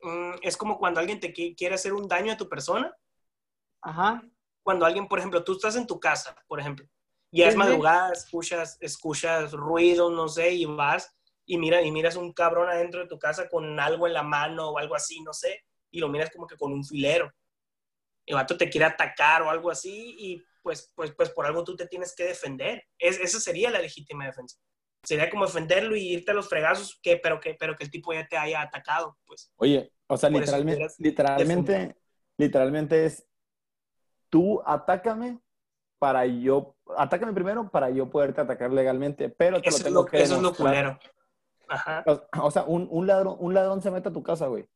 Mm, 0.02 0.34
es 0.42 0.56
como 0.56 0.78
cuando 0.78 1.00
alguien 1.00 1.20
te 1.20 1.32
quiere 1.32 1.74
hacer 1.74 1.92
un 1.92 2.08
daño 2.08 2.32
a 2.32 2.36
tu 2.36 2.48
persona. 2.48 2.94
Ajá. 3.80 4.22
Cuando 4.62 4.84
alguien, 4.84 5.08
por 5.08 5.18
ejemplo, 5.18 5.42
tú 5.42 5.52
estás 5.52 5.76
en 5.76 5.86
tu 5.86 5.98
casa, 5.98 6.36
por 6.46 6.60
ejemplo, 6.60 6.86
y 7.30 7.42
es 7.42 7.56
madrugada, 7.56 8.12
escuchas, 8.12 8.76
escuchas 8.80 9.52
ruido, 9.52 10.10
no 10.10 10.28
sé, 10.28 10.52
y 10.52 10.66
vas 10.66 11.16
y, 11.46 11.58
mira, 11.58 11.82
y 11.82 11.90
miras 11.90 12.16
un 12.16 12.32
cabrón 12.32 12.68
adentro 12.68 13.00
de 13.00 13.08
tu 13.08 13.18
casa 13.18 13.48
con 13.48 13.80
algo 13.80 14.06
en 14.06 14.12
la 14.12 14.22
mano 14.22 14.70
o 14.70 14.78
algo 14.78 14.94
así, 14.94 15.20
no 15.22 15.32
sé, 15.32 15.64
y 15.90 15.98
lo 15.98 16.08
miras 16.08 16.30
como 16.30 16.46
que 16.46 16.56
con 16.56 16.72
un 16.72 16.84
filero. 16.84 17.32
El 18.26 18.36
vato 18.36 18.56
te 18.56 18.70
quiere 18.70 18.84
atacar 18.84 19.42
o 19.42 19.50
algo 19.50 19.70
así 19.70 20.14
y 20.18 20.44
pues, 20.62 20.92
pues, 20.94 21.12
pues 21.12 21.30
por 21.30 21.44
algo 21.44 21.64
tú 21.64 21.74
te 21.74 21.88
tienes 21.88 22.14
que 22.14 22.24
defender. 22.24 22.84
Es, 22.98 23.18
esa 23.18 23.40
sería 23.40 23.70
la 23.70 23.80
legítima 23.80 24.26
defensa 24.26 24.58
sería 25.02 25.30
como 25.30 25.46
defenderlo 25.46 25.96
y 25.96 26.12
irte 26.12 26.30
a 26.30 26.34
los 26.34 26.48
fregazos, 26.48 26.98
que, 27.02 27.16
pero, 27.16 27.40
que, 27.40 27.54
pero 27.54 27.76
que 27.76 27.84
el 27.84 27.90
tipo 27.90 28.12
ya 28.12 28.26
te 28.26 28.36
haya 28.36 28.62
atacado, 28.62 29.16
pues. 29.26 29.50
Oye, 29.56 29.92
o 30.06 30.16
sea, 30.16 30.30
literalmente, 30.30 30.86
literalmente, 30.98 31.96
literalmente 32.36 33.06
es, 33.06 33.26
tú 34.28 34.62
atácame 34.64 35.40
para 35.98 36.26
yo, 36.26 36.76
atácame 36.96 37.32
primero 37.32 37.70
para 37.70 37.90
yo 37.90 38.10
poderte 38.10 38.40
atacar 38.40 38.72
legalmente, 38.72 39.28
pero 39.28 39.60
te 39.60 39.68
Eso, 39.68 39.84
lo 39.84 39.88
es 39.88 39.92
lo, 39.92 40.04
que 40.04 40.22
eso 40.22 40.36
es 40.36 40.42
lo 40.42 40.50
demostrar. 40.52 40.74
culero. 40.74 40.98
Ajá. 41.68 42.04
O 42.42 42.50
sea, 42.50 42.64
un, 42.64 42.86
un 42.90 43.06
ladrón, 43.06 43.36
un 43.38 43.54
ladrón 43.54 43.80
se 43.82 43.90
mete 43.90 44.08
a 44.08 44.12
tu 44.12 44.22
casa, 44.22 44.46
güey. 44.46 44.66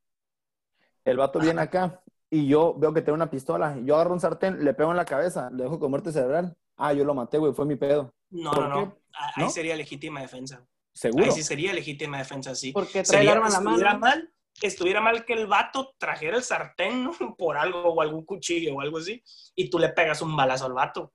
El 1.05 1.19
vato 1.19 1.39
viene 1.39 1.61
acá 1.61 2.03
y 2.31 2.49
yo 2.49 2.75
veo 2.75 2.93
que 2.93 3.03
tiene 3.03 3.15
una 3.15 3.31
pistola. 3.31 3.77
Yo 3.85 3.95
agarro 3.95 4.13
un 4.13 4.21
sartén, 4.21 4.65
le 4.65 4.75
pego 4.75 4.91
en 4.91 4.97
la 4.97 5.05
cabeza, 5.05 5.51
le 5.51 5.65
dejo 5.65 5.79
con 5.79 5.91
muerte 5.91 6.11
cerebral. 6.13 6.57
Ah, 6.77 6.93
yo 6.93 7.05
lo 7.05 7.15
maté, 7.15 7.39
güey, 7.39 7.53
fue 7.53 7.67
mi 7.67 7.77
pedo. 7.77 8.13
No, 8.31 8.53
¿Por 8.53 8.69
no, 8.69 8.81
no. 8.87 8.99
Ah, 9.15 9.33
Ahí 9.37 9.45
¿No? 9.45 9.51
sería 9.51 9.77
legítima 9.77 10.21
defensa. 10.21 10.67
Seguro. 10.93 11.25
Ahí 11.27 11.33
sí 11.33 11.43
sería 11.43 11.73
legítima 11.73 12.19
defensa, 12.19 12.55
sí. 12.55 12.73
Porque 12.73 13.03
trae 13.03 13.23
el 13.23 13.27
Sería, 13.29 13.33
arma 13.33 13.47
en 13.47 13.53
la 13.53 13.59
estuviera 13.59 13.89
mano. 13.95 14.01
mal, 14.01 14.33
estuviera 14.63 15.01
mal 15.01 15.25
que 15.25 15.33
el 15.35 15.47
vato 15.47 15.95
trajera 15.99 16.37
el 16.37 16.43
sartén 16.43 17.05
¿no? 17.05 17.13
por 17.39 17.57
algo 17.57 17.83
o 17.83 18.01
algún 18.01 18.25
cuchillo 18.25 18.75
o 18.75 18.81
algo 18.81 18.99
así 18.99 19.23
y 19.55 19.69
tú 19.71 19.79
le 19.79 19.91
pegas 19.91 20.23
un 20.23 20.35
balazo 20.37 20.67
al 20.67 20.73
vato. 20.73 21.13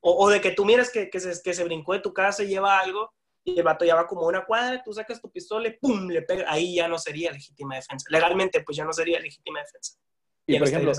O, 0.00 0.24
o 0.24 0.28
de 0.28 0.40
que 0.40 0.50
tú 0.52 0.64
miras 0.64 0.90
que, 0.90 1.08
que, 1.10 1.18
se, 1.20 1.40
que 1.42 1.54
se 1.54 1.64
brincó 1.64 1.92
de 1.94 2.00
tu 2.00 2.12
casa 2.12 2.42
y 2.42 2.48
lleva 2.48 2.78
algo 2.78 3.12
y 3.42 3.58
el 3.58 3.64
vato 3.64 3.84
ya 3.84 3.94
va 3.94 4.06
como 4.06 4.26
una 4.26 4.44
cuadra, 4.46 4.82
tú 4.82 4.92
sacas 4.92 5.20
tu 5.20 5.30
pistola 5.30 5.68
y 5.68 5.72
¡pum! 5.78 6.08
le 6.08 6.22
pega. 6.22 6.44
Ahí 6.50 6.76
ya 6.76 6.88
no 6.88 6.98
sería 6.98 7.30
legítima 7.30 7.74
defensa. 7.76 8.06
Legalmente, 8.10 8.62
pues 8.62 8.76
ya 8.76 8.84
no 8.84 8.92
sería 8.92 9.20
legítima 9.20 9.60
defensa. 9.60 9.98
y 10.46 10.52
Ya 10.54 10.58
por 10.60 10.68
lo 10.68 10.76
ejemplo, 10.76 10.92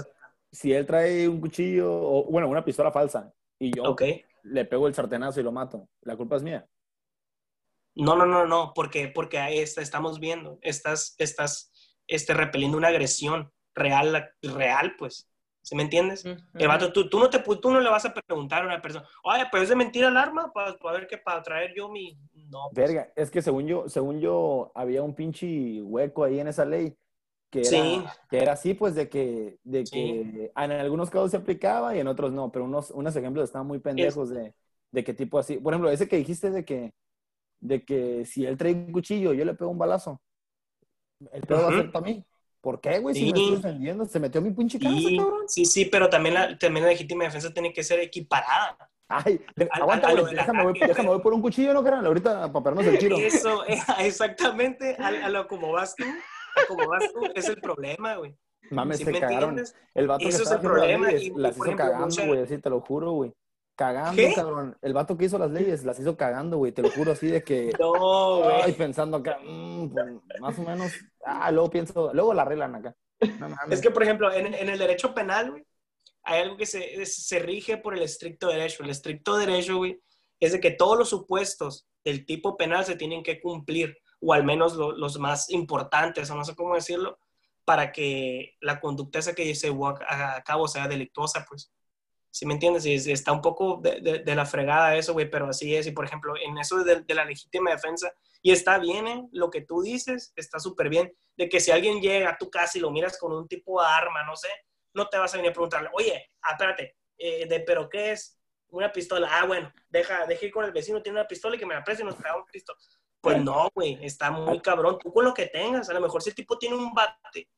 si 0.51 0.71
él 0.73 0.85
trae 0.85 1.27
un 1.27 1.41
cuchillo, 1.41 1.91
o 1.91 2.23
bueno, 2.25 2.47
una 2.47 2.63
pistola 2.63 2.91
falsa, 2.91 3.33
y 3.59 3.75
yo 3.75 3.83
Ok. 3.83 4.03
Le 4.45 4.65
pego 4.65 4.87
el 4.87 4.93
sartenazo 4.93 5.39
y 5.39 5.43
lo 5.43 5.51
mato, 5.51 5.89
la 6.01 6.15
culpa 6.15 6.35
es 6.37 6.43
mía. 6.43 6.67
No, 7.95 8.15
no, 8.15 8.25
no, 8.25 8.45
no, 8.45 8.73
porque, 8.75 9.07
porque 9.07 9.39
ahí 9.39 9.59
está- 9.59 9.81
estamos 9.81 10.19
viendo, 10.19 10.59
estás, 10.61 11.15
estás 11.17 11.71
este, 12.07 12.33
repeliendo 12.33 12.77
una 12.77 12.89
agresión 12.89 13.51
real, 13.73 14.29
real, 14.41 14.95
pues. 14.97 15.29
¿Sí 15.61 15.75
me 15.75 15.81
entiendes? 15.81 16.23
El 16.23 16.67
vato, 16.67 16.93
tú, 16.93 17.09
tú, 17.09 17.17
no 17.17 17.27
te, 17.27 17.39
tú 17.39 17.71
no 17.71 17.79
le 17.79 17.89
vas 17.89 18.05
a 18.05 18.13
preguntar 18.13 18.61
a 18.61 18.67
una 18.67 18.81
persona, 18.83 19.03
oye, 19.23 19.45
pero 19.51 19.63
es 19.63 19.69
de 19.69 19.75
mentira 19.75 20.09
el 20.09 20.17
arma 20.17 20.53
para, 20.53 20.77
para 20.77 20.99
ver 20.99 21.07
qué, 21.07 21.17
para 21.17 21.41
traer 21.41 21.73
yo 21.75 21.89
mi... 21.89 22.19
No, 22.33 22.69
pues. 22.71 22.87
Verga, 22.87 23.11
es 23.15 23.31
que 23.31 23.41
según 23.41 23.65
yo, 23.65 23.89
según 23.89 24.19
yo, 24.19 24.71
había 24.75 25.01
un 25.01 25.15
pinche 25.15 25.81
hueco 25.81 26.23
ahí 26.23 26.39
en 26.39 26.49
esa 26.49 26.65
ley 26.65 26.95
que 27.61 27.67
era, 27.67 27.69
Sí. 27.69 28.03
que 28.29 28.37
era 28.37 28.51
así, 28.53 28.73
pues, 28.73 28.95
de 28.95 29.09
que, 29.09 29.57
de 29.63 29.85
Sí. 29.85 29.91
que 29.91 30.51
en 30.55 30.71
algunos 30.71 31.09
casos 31.09 31.31
se 31.31 31.37
aplicaba 31.37 31.95
y 31.95 31.99
en 31.99 32.07
otros 32.07 32.31
no, 32.31 32.51
pero 32.51 32.65
unos, 32.65 32.91
unos 32.91 33.15
ejemplos 33.15 33.45
estaban 33.45 33.67
muy 33.67 33.79
pendejos 33.79 34.29
de, 34.29 34.53
de 34.91 35.03
qué 35.03 35.13
tipo 35.13 35.39
así. 35.39 35.57
Por 35.57 35.73
ejemplo, 35.73 35.89
ese 35.89 36.07
que 36.07 36.17
dijiste 36.17 36.49
de 36.51 36.65
que, 36.65 36.93
de 37.59 37.83
que 37.83 38.25
si 38.25 38.45
él 38.45 38.57
trae 38.57 38.73
un 38.73 38.91
cuchillo, 38.91 39.33
yo 39.33 39.45
le 39.45 39.53
pego 39.53 39.71
un 39.71 39.77
balazo. 39.77 40.21
El 41.31 41.41
pedo 41.43 41.63
va 41.63 41.69
a 41.69 41.71
ser 41.81 41.91
para 41.91 42.05
mí. 42.05 42.25
¿Por 42.61 42.81
qué, 42.81 42.99
güey? 42.99 43.13
Si 43.15 43.21
Sí. 43.21 43.31
me 43.31 43.37
estoy 43.39 43.55
defendiendo, 43.57 44.05
se 44.05 44.19
metió 44.19 44.41
mi 44.41 44.51
pinche 44.51 44.79
casa, 44.79 44.95
Sí, 44.97 45.17
cabrón. 45.17 45.43
sí, 45.47 45.65
sí, 45.65 45.85
pero 45.85 46.09
también 46.09 46.33
la, 46.33 46.57
también 46.57 46.83
la 46.85 46.91
legítima 46.91 47.23
defensa 47.23 47.53
tiene 47.53 47.71
que 47.71 47.83
ser 47.83 47.99
equiparada. 47.99 48.89
Ay, 49.07 49.39
Al- 49.69 49.81
aguanta, 49.83 50.07
a 50.07 50.13
lo 50.13 50.21
güey, 50.21 50.33
del 50.33 50.37
déjame, 50.43 50.63
voy, 50.63 50.79
déjame 50.79 51.09
voy 51.09 51.19
por 51.21 51.31
un 51.33 51.41
cuchillo, 51.41 51.75
¿no, 51.75 51.83
carnal? 51.83 52.07
Ahorita 52.07 52.51
para 52.51 52.63
perdernos 52.63 52.87
el 52.87 52.97
tiro. 52.97 53.17
Eso, 53.17 53.63
exactamente, 53.99 54.95
a, 54.99 55.07
a 55.09 55.29
lo 55.29 55.47
como 55.47 55.71
vas 55.71 55.95
tú, 55.95 56.05
como 56.67 56.87
vas 56.87 57.11
tú, 57.13 57.21
es 57.33 57.47
el 57.49 57.57
problema, 57.61 58.15
güey. 58.17 58.35
Mames, 58.71 58.97
¿Sí 58.97 59.05
se 59.05 59.11
cagaron. 59.13 59.49
entiendes? 59.49 59.75
El 59.93 60.07
vato 60.07 60.19
que 60.23 60.29
Eso 60.29 60.37
es 60.37 60.51
estaba 60.51 60.61
el 60.61 60.67
haciendo 60.67 60.77
las 60.77 60.85
problema, 60.87 61.07
leyes, 61.11 61.23
y, 61.23 61.39
las 61.39 61.55
hizo 61.55 61.63
ejemplo, 61.65 61.85
cagando, 61.85 62.25
güey, 62.27 62.41
así 62.41 62.57
te 62.57 62.69
lo 62.69 62.81
juro, 62.81 63.11
güey. 63.11 63.33
Cagando, 63.75 64.15
¿Qué? 64.15 64.33
cabrón. 64.33 64.77
El 64.81 64.93
vato 64.93 65.17
que 65.17 65.25
hizo 65.25 65.37
las 65.37 65.51
leyes 65.51 65.83
las 65.83 65.99
hizo 65.99 66.15
cagando, 66.15 66.57
güey, 66.57 66.71
te 66.71 66.81
lo 66.81 66.89
juro, 66.89 67.11
así 67.11 67.27
de 67.27 67.43
que. 67.43 67.71
No, 67.79 68.43
Ay, 68.49 68.61
güey. 68.61 68.73
pensando 68.73 69.17
acá, 69.17 69.37
mm, 69.43 69.89
pues, 69.89 70.05
más 70.39 70.57
o 70.59 70.63
menos. 70.63 70.91
Ah, 71.25 71.51
luego 71.51 71.69
pienso, 71.69 72.11
luego 72.13 72.33
la 72.33 72.43
arreglan 72.43 72.75
acá. 72.75 72.95
No 73.39 73.49
mames. 73.49 73.77
Es 73.77 73.81
que, 73.81 73.91
por 73.91 74.01
ejemplo, 74.03 74.31
en, 74.31 74.53
en 74.53 74.69
el 74.69 74.79
derecho 74.79 75.13
penal, 75.13 75.51
güey, 75.51 75.65
hay 76.23 76.41
algo 76.41 76.57
que 76.57 76.65
se, 76.65 77.01
es- 77.01 77.27
se 77.27 77.39
rige 77.39 77.77
por 77.77 77.93
el 77.95 78.01
estricto 78.01 78.47
derecho. 78.47 78.83
El 78.83 78.89
estricto 78.89 79.37
derecho, 79.37 79.77
güey, 79.77 79.99
es 80.39 80.53
de 80.53 80.59
que 80.59 80.71
todos 80.71 80.97
los 80.97 81.09
supuestos 81.09 81.87
del 82.03 82.25
tipo 82.25 82.55
penal 82.57 82.83
se 82.85 82.95
tienen 82.95 83.21
que 83.23 83.39
cumplir, 83.41 83.95
o 84.21 84.33
al 84.33 84.43
menos 84.43 84.75
lo- 84.75 84.91
los 84.93 85.19
más 85.19 85.49
importantes, 85.51 86.29
o 86.29 86.35
no 86.35 86.43
sé 86.45 86.55
cómo 86.55 86.75
decirlo, 86.75 87.19
para 87.65 87.91
que 87.91 88.55
la 88.61 88.79
conducta 88.79 89.19
esa 89.19 89.33
que 89.35 89.53
se 89.55 89.67
llevó 89.67 89.89
a, 89.89 90.35
a 90.37 90.43
cabo 90.43 90.67
sea 90.67 90.87
delictuosa, 90.87 91.45
pues. 91.49 91.71
¿Sí 92.31 92.45
me 92.45 92.53
entiendes? 92.53 92.85
Y 92.85 92.93
es- 92.95 93.07
está 93.07 93.31
un 93.31 93.41
poco 93.41 93.79
de, 93.81 94.01
de- 94.01 94.19
de 94.19 94.35
la 94.35 94.45
fregada 94.45 94.95
eso, 94.95 95.13
güey, 95.13 95.29
pero 95.29 95.47
así 95.47 95.75
es. 95.75 95.87
Y, 95.87 95.91
por 95.91 96.05
ejemplo, 96.05 96.33
en 96.37 96.57
eso 96.57 96.83
de, 96.83 97.01
de 97.01 97.13
la 97.15 97.25
legítima 97.25 97.71
defensa, 97.71 98.11
y 98.41 98.51
está 98.51 98.77
bien, 98.77 99.07
¿eh? 99.07 99.27
Lo 99.31 99.49
que 99.49 99.61
tú 99.61 99.81
dices 99.81 100.33
está 100.35 100.59
súper 100.59 100.89
bien, 100.89 101.13
de 101.37 101.47
que 101.49 101.59
si 101.61 101.71
alguien 101.71 102.01
llega 102.01 102.29
a 102.31 102.37
tu 102.37 102.49
casa 102.49 102.77
y 102.77 102.81
lo 102.81 102.91
miras 102.91 103.17
con 103.17 103.31
un 103.33 103.47
tipo 103.47 103.81
de 103.81 103.87
arma, 103.87 104.23
no 104.25 104.35
sé, 104.35 104.49
no 104.93 105.07
te 105.09 105.17
vas 105.17 105.33
a 105.33 105.37
venir 105.37 105.51
a 105.51 105.53
preguntarle, 105.53 105.89
oye, 105.93 106.31
ah, 106.41 106.51
espérate, 106.51 106.95
eh, 107.17 107.47
de, 107.47 107.59
¿pero 107.61 107.89
qué 107.89 108.11
es? 108.11 108.37
Una 108.69 108.91
pistola. 108.91 109.29
Ah, 109.31 109.45
bueno, 109.45 109.71
deja, 109.89 110.25
deja 110.25 110.45
ir 110.45 110.51
con 110.51 110.65
el 110.65 110.71
vecino, 110.73 111.01
tiene 111.01 111.19
una 111.19 111.27
pistola 111.27 111.55
y 111.55 111.59
que 111.59 111.65
me 111.65 111.75
la 111.75 111.83
preste 111.83 112.03
y 112.03 112.05
nos 112.05 112.17
trae 112.17 112.35
un 112.37 112.45
pistola. 112.51 112.77
Pues 113.31 113.43
no, 113.43 113.69
güey, 113.73 113.97
está 114.05 114.29
muy 114.31 114.59
cabrón. 114.59 114.97
Tú 114.99 115.11
con 115.11 115.25
lo 115.25 115.33
que 115.33 115.47
tengas, 115.47 115.89
a 115.89 115.93
lo 115.93 116.01
mejor 116.01 116.21
si 116.21 116.29
el 116.29 116.35
tipo 116.35 116.57
tiene 116.57 116.75
un 116.75 116.93
bate 116.93 117.49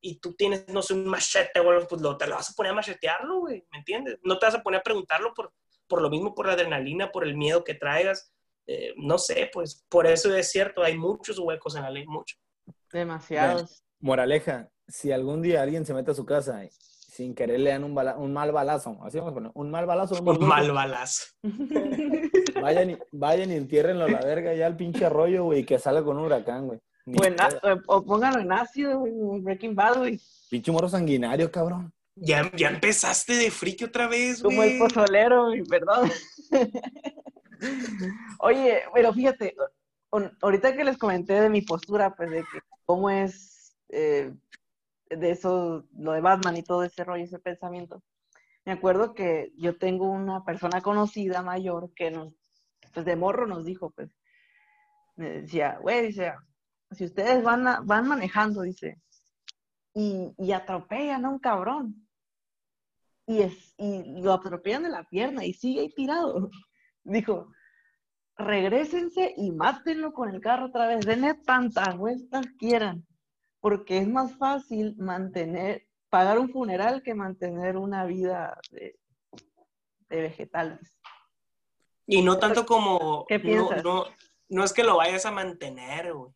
y 0.00 0.16
tú 0.16 0.34
tienes, 0.34 0.68
no 0.68 0.82
sé, 0.82 0.92
un 0.92 1.06
machete 1.06 1.60
o 1.60 1.70
algo, 1.70 1.88
pues 1.88 2.02
lo, 2.02 2.16
te 2.18 2.26
lo 2.26 2.34
vas 2.34 2.50
a 2.50 2.54
poner 2.54 2.72
a 2.72 2.74
machetearlo, 2.74 3.40
güey, 3.40 3.66
¿me 3.72 3.78
entiendes? 3.78 4.18
No 4.22 4.38
te 4.38 4.46
vas 4.46 4.54
a 4.54 4.62
poner 4.62 4.80
a 4.80 4.82
preguntarlo 4.82 5.32
por, 5.32 5.52
por 5.86 6.02
lo 6.02 6.10
mismo, 6.10 6.34
por 6.34 6.46
la 6.46 6.52
adrenalina, 6.52 7.10
por 7.10 7.24
el 7.24 7.36
miedo 7.36 7.64
que 7.64 7.74
traigas. 7.74 8.32
Eh, 8.66 8.92
no 8.96 9.16
sé, 9.16 9.48
pues 9.52 9.84
por 9.88 10.06
eso 10.06 10.34
es 10.36 10.50
cierto, 10.50 10.82
hay 10.82 10.96
muchos 10.96 11.38
huecos 11.38 11.74
en 11.74 11.82
la 11.82 11.90
ley, 11.90 12.06
muchos. 12.06 12.38
Demasiados. 12.92 13.82
Moraleja, 13.98 14.70
si 14.86 15.10
algún 15.10 15.40
día 15.40 15.62
alguien 15.62 15.86
se 15.86 15.94
mete 15.94 16.10
a 16.10 16.14
su 16.14 16.26
casa 16.26 16.62
y 16.64 16.70
sin 17.14 17.32
querer 17.32 17.60
le 17.60 17.70
dan 17.70 17.84
un, 17.84 17.94
bala- 17.94 18.16
un 18.16 18.32
mal 18.32 18.50
balazo, 18.50 18.98
así 19.04 19.18
vamos 19.18 19.30
a 19.30 19.34
poner, 19.34 19.50
un 19.54 19.70
mal 19.70 19.86
balazo, 19.86 20.20
Un 20.20 20.46
mal 20.48 20.72
balazo. 20.72 21.22
vayan 22.60 22.90
y, 22.90 22.98
vayan 23.12 23.52
y 23.52 23.54
entiérrenlo 23.54 24.04
a 24.06 24.08
la 24.10 24.20
verga 24.20 24.52
ya 24.52 24.66
al 24.66 24.76
pinche 24.76 25.06
arroyo, 25.06 25.44
güey, 25.44 25.64
que 25.64 25.78
salga 25.78 26.02
con 26.02 26.16
un 26.18 26.24
huracán, 26.24 26.66
güey. 26.66 26.80
Ni 27.06 27.16
O, 27.20 27.24
en 27.24 27.36
pedo. 27.36 27.58
á- 27.62 27.82
o 27.86 28.04
póngalo 28.04 28.40
en 28.40 28.50
ácido, 28.50 28.98
güey, 28.98 29.40
Breaking 29.42 29.76
Bad, 29.76 29.98
güey. 29.98 30.20
Pinche 30.50 30.72
morro 30.72 30.88
sanguinario, 30.88 31.52
cabrón. 31.52 31.92
Ya, 32.16 32.50
ya 32.56 32.68
empezaste 32.70 33.34
de 33.34 33.50
friki 33.50 33.84
otra 33.84 34.08
vez, 34.08 34.42
güey. 34.42 34.56
Como 34.56 34.62
el 34.64 34.78
pozolero, 34.78 35.46
güey, 35.46 35.62
perdón. 35.64 36.10
Oye, 38.40 38.82
pero 38.92 39.12
fíjate, 39.12 39.54
ahorita 40.40 40.76
que 40.76 40.84
les 40.84 40.96
comenté 40.98 41.40
de 41.40 41.48
mi 41.50 41.62
postura, 41.62 42.14
pues 42.14 42.30
de 42.30 42.40
que 42.40 42.58
cómo 42.84 43.10
es 43.10 43.76
eh, 43.88 44.32
de 45.16 45.30
eso, 45.30 45.86
lo 45.96 46.12
de 46.12 46.20
Batman 46.20 46.56
y 46.56 46.62
todo 46.62 46.84
ese 46.84 47.04
rollo, 47.04 47.24
ese 47.24 47.38
pensamiento. 47.38 48.02
Me 48.64 48.72
acuerdo 48.72 49.14
que 49.14 49.52
yo 49.56 49.76
tengo 49.78 50.10
una 50.10 50.44
persona 50.44 50.80
conocida 50.80 51.42
mayor 51.42 51.92
que 51.94 52.10
nos, 52.10 52.34
pues 52.92 53.04
de 53.04 53.16
morro 53.16 53.46
nos 53.46 53.64
dijo, 53.64 53.90
pues, 53.90 54.10
me 55.16 55.42
decía, 55.42 55.78
güey, 55.80 56.06
dice, 56.06 56.32
si 56.90 57.04
ustedes 57.04 57.42
van, 57.42 57.86
van 57.86 58.08
manejando, 58.08 58.62
dice, 58.62 59.00
y, 59.92 60.32
y 60.38 60.52
atropellan 60.52 61.24
a 61.24 61.30
un 61.30 61.38
cabrón, 61.38 62.04
y, 63.26 63.40
es, 63.40 63.74
y 63.78 64.20
lo 64.20 64.32
atropellan 64.32 64.82
de 64.82 64.90
la 64.90 65.04
pierna 65.04 65.44
y 65.44 65.54
sigue 65.54 65.80
ahí 65.80 65.90
tirado. 65.90 66.50
Dijo, 67.04 67.52
regrésense 68.36 69.34
y 69.36 69.52
mátenlo 69.52 70.12
con 70.12 70.28
el 70.28 70.40
carro 70.40 70.66
otra 70.66 70.88
vez, 70.88 71.04
denle 71.04 71.34
tantas 71.34 71.96
vueltas 71.96 72.46
quieran, 72.58 73.06
porque 73.64 73.96
es 73.96 74.06
más 74.06 74.36
fácil 74.36 74.94
mantener, 74.98 75.88
pagar 76.10 76.38
un 76.38 76.50
funeral 76.50 77.02
que 77.02 77.14
mantener 77.14 77.78
una 77.78 78.04
vida 78.04 78.60
de, 78.70 79.00
de 80.10 80.20
vegetales. 80.20 81.00
Y 82.06 82.20
no 82.20 82.38
tanto 82.38 82.66
como. 82.66 83.24
¿Qué 83.26 83.38
no, 83.38 83.42
piensas? 83.42 83.82
no, 83.82 84.04
no 84.50 84.64
es 84.64 84.74
que 84.74 84.84
lo 84.84 84.98
vayas 84.98 85.24
a 85.24 85.30
mantener, 85.30 86.12
güey. 86.12 86.30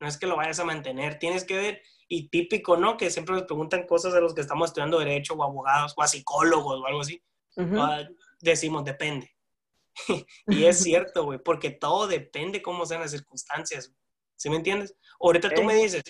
No 0.00 0.08
es 0.08 0.16
que 0.16 0.26
lo 0.26 0.36
vayas 0.36 0.58
a 0.58 0.64
mantener. 0.64 1.18
Tienes 1.18 1.44
que 1.44 1.54
ver. 1.54 1.82
Y 2.08 2.30
típico, 2.30 2.78
¿no? 2.78 2.96
Que 2.96 3.10
siempre 3.10 3.34
nos 3.34 3.44
preguntan 3.44 3.86
cosas 3.86 4.14
de 4.14 4.22
los 4.22 4.34
que 4.34 4.40
estamos 4.40 4.70
estudiando 4.70 5.00
Derecho 5.00 5.34
o 5.34 5.44
abogados 5.44 5.92
o 5.98 6.02
a 6.02 6.08
psicólogos 6.08 6.80
o 6.80 6.86
algo 6.86 7.02
así. 7.02 7.22
Ah, 7.58 8.08
decimos, 8.40 8.86
depende. 8.86 9.30
y 10.46 10.64
es 10.64 10.78
cierto, 10.82 11.24
güey, 11.24 11.40
porque 11.40 11.72
todo 11.72 12.06
depende 12.06 12.62
cómo 12.62 12.86
sean 12.86 13.02
las 13.02 13.10
circunstancias. 13.10 13.94
¿Sí 14.34 14.48
me 14.48 14.56
entiendes? 14.56 14.96
Ahorita 15.20 15.50
tú 15.50 15.62
me 15.62 15.74
dices, 15.74 16.02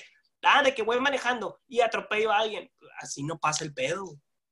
ah, 0.49 0.63
de 0.63 0.75
que 0.75 0.83
voy 0.83 1.01
manejando 1.01 1.61
y 1.67 1.81
atropello 1.81 2.33
a 2.33 2.39
alguien. 2.39 2.71
Así 3.01 3.23
no 3.23 3.39
pasa 3.39 3.65
el 3.65 3.75
pedo. 3.75 4.05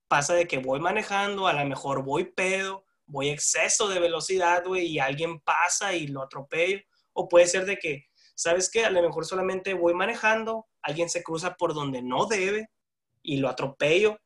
Pasa 0.08 0.34
de 0.34 0.46
que 0.46 0.58
voy 0.58 0.78
manejando, 0.78 1.48
a 1.48 1.52
lo 1.52 1.66
mejor 1.66 2.04
voy 2.04 2.24
pedo, 2.24 2.84
voy 3.06 3.28
exceso 3.28 3.88
de 3.88 3.98
velocidad, 3.98 4.64
güey, 4.64 4.86
y 4.86 4.98
alguien 4.98 5.40
pasa 5.40 5.94
y 5.94 6.06
lo 6.06 6.22
atropello. 6.22 6.80
O 7.12 7.28
puede 7.28 7.46
ser 7.46 7.64
de 7.64 7.76
que, 7.76 8.04
¿sabes 8.34 8.70
qué? 8.70 8.84
A 8.84 8.90
lo 8.90 9.02
mejor 9.02 9.24
solamente 9.24 9.74
voy 9.74 9.94
manejando, 9.94 10.66
alguien 10.82 11.08
se 11.08 11.22
cruza 11.22 11.54
por 11.54 11.74
donde 11.74 12.02
no 12.02 12.26
debe 12.26 12.68
y 13.22 13.38
lo 13.38 13.48
atropello. 13.48 14.18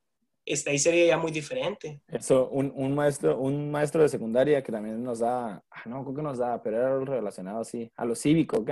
Este, 0.44 0.70
ahí 0.70 0.78
sería 0.78 1.06
ya 1.06 1.18
muy 1.18 1.30
diferente. 1.30 2.02
Eso, 2.08 2.48
un, 2.48 2.72
un 2.74 2.94
maestro, 2.94 3.38
un 3.38 3.70
maestro 3.70 4.02
de 4.02 4.08
secundaria 4.08 4.62
que 4.62 4.72
también 4.72 5.02
nos 5.02 5.20
da, 5.20 5.62
ah, 5.70 5.82
no, 5.86 6.02
creo 6.02 6.16
que 6.16 6.22
nos 6.22 6.38
da, 6.38 6.60
pero 6.62 6.76
era 6.76 6.98
relacionado 7.04 7.60
así, 7.60 7.90
a 7.96 8.04
lo 8.04 8.14
cívico, 8.14 8.64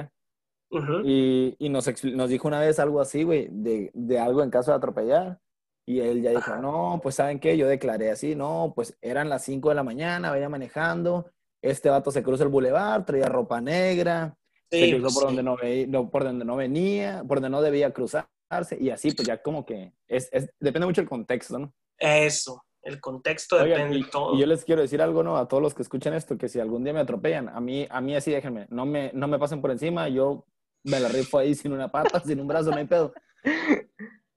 Ujú. 0.71 1.01
Y, 1.05 1.57
y 1.59 1.69
nos, 1.69 1.87
nos 2.05 2.29
dijo 2.31 2.49
una 2.49 2.61
vez 2.61 2.79
algo 2.79 3.01
así, 3.01 3.23
güey, 3.23 3.49
de, 3.51 3.91
de 3.95 4.19
algo 4.19 4.43
en 4.43 4.51
caso 4.51 4.71
de 4.71 4.77
atropellar. 4.77 5.39
Y 5.87 6.01
él 6.01 6.21
ya 6.21 6.31
dijo, 6.31 6.55
no, 6.57 7.01
pues 7.03 7.15
¿saben 7.15 7.41
qué? 7.41 7.57
Yo 7.57 7.67
declaré 7.67 8.11
así, 8.11 8.35
no, 8.35 8.73
pues 8.77 8.99
eran 9.01 9.31
las 9.31 9.45
5 9.45 9.71
de 9.71 9.75
la 9.75 9.83
mañana, 9.83 10.31
venía 10.31 10.51
manejando, 10.51 11.31
este 11.63 11.89
vato 11.89 12.11
se 12.11 12.23
cruza 12.23 12.43
el 12.45 12.51
bulevar, 12.51 13.07
traía 13.07 13.27
ropa 13.27 13.61
negra, 13.63 14.37
se 14.71 14.85
Sí, 14.85 14.91
cruzó 14.91 15.03
pues, 15.05 15.15
por, 15.15 15.23
sí. 15.23 15.27
donde 15.29 15.43
no 15.43 15.57
veía, 15.57 15.87
no, 15.87 16.11
por 16.11 16.25
donde 16.25 16.45
no 16.45 16.57
venía, 16.57 17.25
por 17.27 17.39
donde 17.39 17.49
no 17.49 17.63
debía 17.63 17.91
cruzarse, 17.95 18.77
y 18.79 18.91
así, 18.91 19.13
pues 19.13 19.27
ya 19.27 19.41
como 19.43 19.65
que, 19.65 19.95
es, 20.07 20.29
es- 20.31 20.51
depende 20.61 20.85
mucho 20.87 21.01
del 21.01 21.09
contexto, 21.09 21.59
¿no? 21.59 21.73
Eso, 21.99 22.63
el 22.83 23.01
contexto 23.01 23.57
Oigan, 23.57 23.79
depende 23.79 23.99
y, 23.99 24.03
de 24.03 24.11
todo. 24.11 24.35
y 24.35 24.41
yo 24.41 24.47
les 24.47 24.67
quiero 24.67 24.83
decir 24.83 25.01
algo, 25.01 25.23
¿no? 25.23 25.39
A 25.39 25.49
todos 25.49 25.63
los 25.63 25.73
que 25.75 25.81
escuchan 25.83 26.13
esto, 26.13 26.37
que 26.37 26.49
si 26.51 26.61
algún 26.61 26.85
día 26.85 26.93
me 26.93 27.01
atropellan, 27.01 27.49
a 27.49 27.61
mí, 27.61 27.87
a 27.89 28.01
mí 28.03 28.15
así 28.15 28.31
déjenme, 28.31 28.67
no 28.69 28.85
me, 28.85 29.11
no 29.15 29.27
me 29.27 29.39
pasen 29.39 29.63
por 29.63 29.71
encima, 29.71 30.11
yo 30.11 30.45
me 30.85 31.01
la 31.01 31.09
rifo 31.09 31.39
ahí 31.39 31.55
sin 31.55 31.73
una 31.73 31.89
pata, 31.91 32.21
sin 32.25 32.41
un 32.41 32.49
brazo, 32.49 32.71
no 32.71 32.77
hay 32.77 32.87
pedo. 32.87 33.13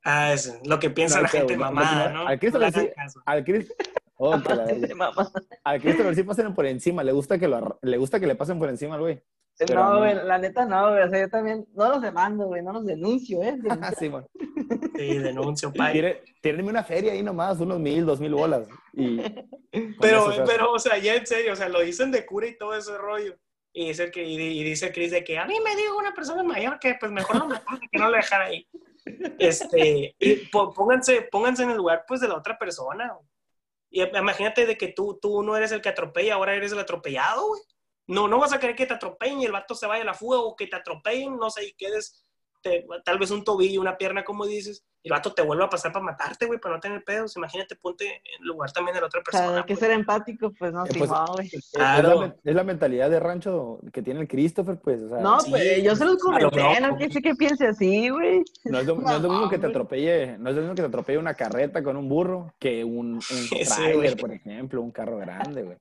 Ah, 0.04 0.34
eso, 0.34 0.54
lo 0.66 0.80
que 0.80 0.90
piensa 0.90 1.18
No, 1.18 1.24
la 1.24 1.30
pero, 1.30 1.42
gente 1.48 1.58
no, 1.58 1.64
mamada, 1.66 2.10
no, 2.12 2.28
al 2.28 2.40
Cristo 2.40 2.60
No 2.60 2.72
sí- 2.72 2.90
caso. 2.96 3.22
Al 3.26 3.44
Chris, 3.44 3.72
oh, 4.18 4.42
que 4.42 4.56
la 4.56 4.66
verga. 4.66 4.88
De 4.88 4.96
mamá. 4.96 5.32
al 5.64 6.16
sí 6.16 6.24
pasen 6.24 6.54
por 6.54 6.66
encima, 6.66 7.04
le 7.04 7.12
gusta 7.12 7.38
que 7.38 7.48
lo, 7.48 7.78
le 7.82 7.98
gusta 7.98 8.20
que 8.20 8.28
le 8.28 8.36
pasen 8.36 8.58
por 8.58 8.70
encima 8.70 8.96
al 8.96 9.02
güey. 9.02 9.24
Pero 9.58 9.76
No, 9.76 9.98
güey, 10.00 10.16
la 10.16 10.38
neta 10.40 10.66
no, 10.66 10.90
güey. 10.92 11.04
O 11.04 11.10
sea, 11.10 11.20
yo 11.20 11.30
también 11.30 11.68
no 11.76 11.90
los 11.90 12.02
demando, 12.02 12.48
güey, 12.48 12.64
no 12.64 12.74
los 12.74 12.86
denuncio, 12.86 13.44
¿eh? 13.44 13.58
Ah, 13.82 13.92
sí, 13.98 14.10
man. 14.10 14.26
Sí, 14.96 15.18
denuncio, 15.20 15.72
pai. 15.74 15.94
Tiene- 15.94 16.22
Tírenme 16.42 16.72
una 16.72 16.84
feria 16.84 17.12
ahí 17.12 17.22
nomás, 17.22 17.60
unos 17.60 17.80
mil, 17.80 18.06
dos 18.06 18.20
mil 18.20 18.34
bolas. 18.34 18.68
Y 18.94 19.18
Pero, 20.00 20.32
eso 20.32 20.44
pero, 20.48 20.72
o 20.72 20.80
sea, 20.80 20.98
ya 20.98 21.14
en 21.16 21.28
serio, 21.28 21.54
o 21.54 21.56
sea, 21.56 21.70
lo 21.70 21.82
dicen 21.82 22.12
de 22.12 22.26
cura 22.26 22.48
y 22.48 22.58
todo 22.58 22.76
ese 22.76 22.98
rollo. 22.98 23.36
Y 23.74 23.88
dice, 23.88 24.12
que, 24.12 24.24
y, 24.24 24.64
dice 24.64 24.92
Chris 24.92 25.12
de 25.12 25.24
que 25.24 25.38
a 25.38 25.46
mí 25.46 25.58
me 25.64 25.76
dijo 25.76 25.98
una 25.98 26.14
persona 26.14 26.44
mayor 26.44 26.78
que 26.78 26.96
pues 27.00 27.12
mejor 27.12 27.38
no 27.38 27.48
me 27.48 27.60
que 27.90 27.98
no 27.98 28.10
lo 28.10 28.18
dejan 28.18 28.42
ahí. 28.42 28.68
Este, 29.40 30.16
y 30.20 30.36
pónganse, 30.48 31.24
pónganse 31.32 31.64
en 31.64 31.72
el 31.72 31.78
lugar 31.78 32.04
pues 32.08 32.22
de 32.22 32.28
la 32.28 32.36
otra 32.36 32.58
persona. 32.58 33.18
Y 33.90 34.04
imagínate 34.04 34.66
de 34.66 34.78
que 34.78 34.90
tú, 34.90 35.20
tú 35.22 35.42
no 35.44 35.56
eres 35.56 35.72
el 35.72 35.82
que 35.82 35.90
atropella, 35.90 36.36
ahora 36.36 36.56
eres 36.56 36.72
el 36.72 36.80
atropellado, 36.80 37.48
güey. 37.48 37.62
No, 38.08 38.28
no 38.28 38.40
vas 38.40 38.52
a 38.52 38.60
querer 38.60 38.76
que 38.76 38.86
te 38.86 38.94
atropellen 38.94 39.42
y 39.42 39.46
el 39.46 39.52
vato 39.52 39.74
se 39.74 39.88
vaya 39.88 40.04
a 40.04 40.06
la 40.06 40.14
fuga 40.14 40.40
o 40.40 40.56
que 40.56 40.68
te 40.68 40.76
atropellen, 40.76 41.38
no 41.38 41.50
sé, 41.50 41.66
y 41.66 41.74
quedes 41.74 42.26
te- 42.62 42.86
tal 43.04 43.18
vez 43.20 43.32
un 43.32 43.44
tobillo, 43.44 43.82
una 43.82 43.98
pierna, 43.98 44.24
como 44.24 44.46
dices, 44.46 44.84
y 45.04 45.08
el 45.10 45.14
vato 45.14 45.34
te 45.34 45.42
vuelve 45.42 45.64
a 45.64 45.70
pasar 45.70 45.92
para 45.92 46.06
matarte, 46.06 46.46
güey, 46.46 46.60
para 46.60 46.76
no 46.76 46.80
tener 46.82 47.04
pedos. 47.04 47.36
Imagínate, 47.36 47.76
ponte 47.76 48.06
en 48.06 48.22
el 48.42 48.48
lugar 48.48 48.72
también 48.72 48.94
de 48.96 49.02
la 49.02 49.08
otra 49.08 49.20
O 49.22 49.32
sea, 49.32 49.40
persona. 49.40 49.58
hay 49.58 49.64
que 49.64 49.74
pues. 49.74 49.80
ser 49.80 49.92
empático, 49.92 50.52
pues 50.58 50.72
no, 50.74 50.86
Eh, 50.86 50.90
sí, 50.92 51.00
pues, 51.00 51.10
no, 51.10 51.26
güey. 51.34 51.48
Es- 51.52 51.72
la, 51.74 52.16
men- 52.20 52.36
es 52.44 52.56
la 52.56 52.64
mentalidad 52.64 53.10
de 53.10 53.20
rancho 53.20 53.80
que 53.92 54.02
tiene 54.04 54.22
el 54.22 54.28
Christopher, 54.28 54.80
pues. 54.80 55.02
O 55.02 55.10
sea, 55.10 55.20
No, 55.20 55.40
sí, 55.40 55.50
pues 55.50 55.84
yo 55.84 55.96
se 55.96 56.06
los 56.06 56.18
comenté, 56.18 56.80
no 56.82 56.98
que 56.98 57.10
sé 57.10 57.22
que 57.22 57.34
piense 57.36 57.68
así, 57.68 58.10
güey. 58.10 58.44
no, 58.66 58.80
es 58.80 58.86
lo, 58.86 58.96
no 58.96 59.16
es 59.16 59.22
lo 59.22 59.30
mismo 59.30 59.50
que 59.50 59.58
te 59.58 59.68
atropelle, 59.68 60.38
no 60.38 60.50
es 60.50 60.56
lo 60.56 60.62
mismo 60.62 60.76
que 60.76 60.82
te 60.84 60.88
atropelle 60.88 61.18
una 61.18 61.34
carreta 61.34 61.82
con 61.84 61.98
un 61.98 62.08
burro 62.08 62.54
que 62.60 62.84
un, 62.84 63.16
un 63.16 63.22
trailer, 64.12 64.18
por 64.18 64.32
ejemplo, 64.32 64.82
un 64.82 64.92
carro 64.92 65.18
grande, 65.18 65.64
güey. 65.64 65.78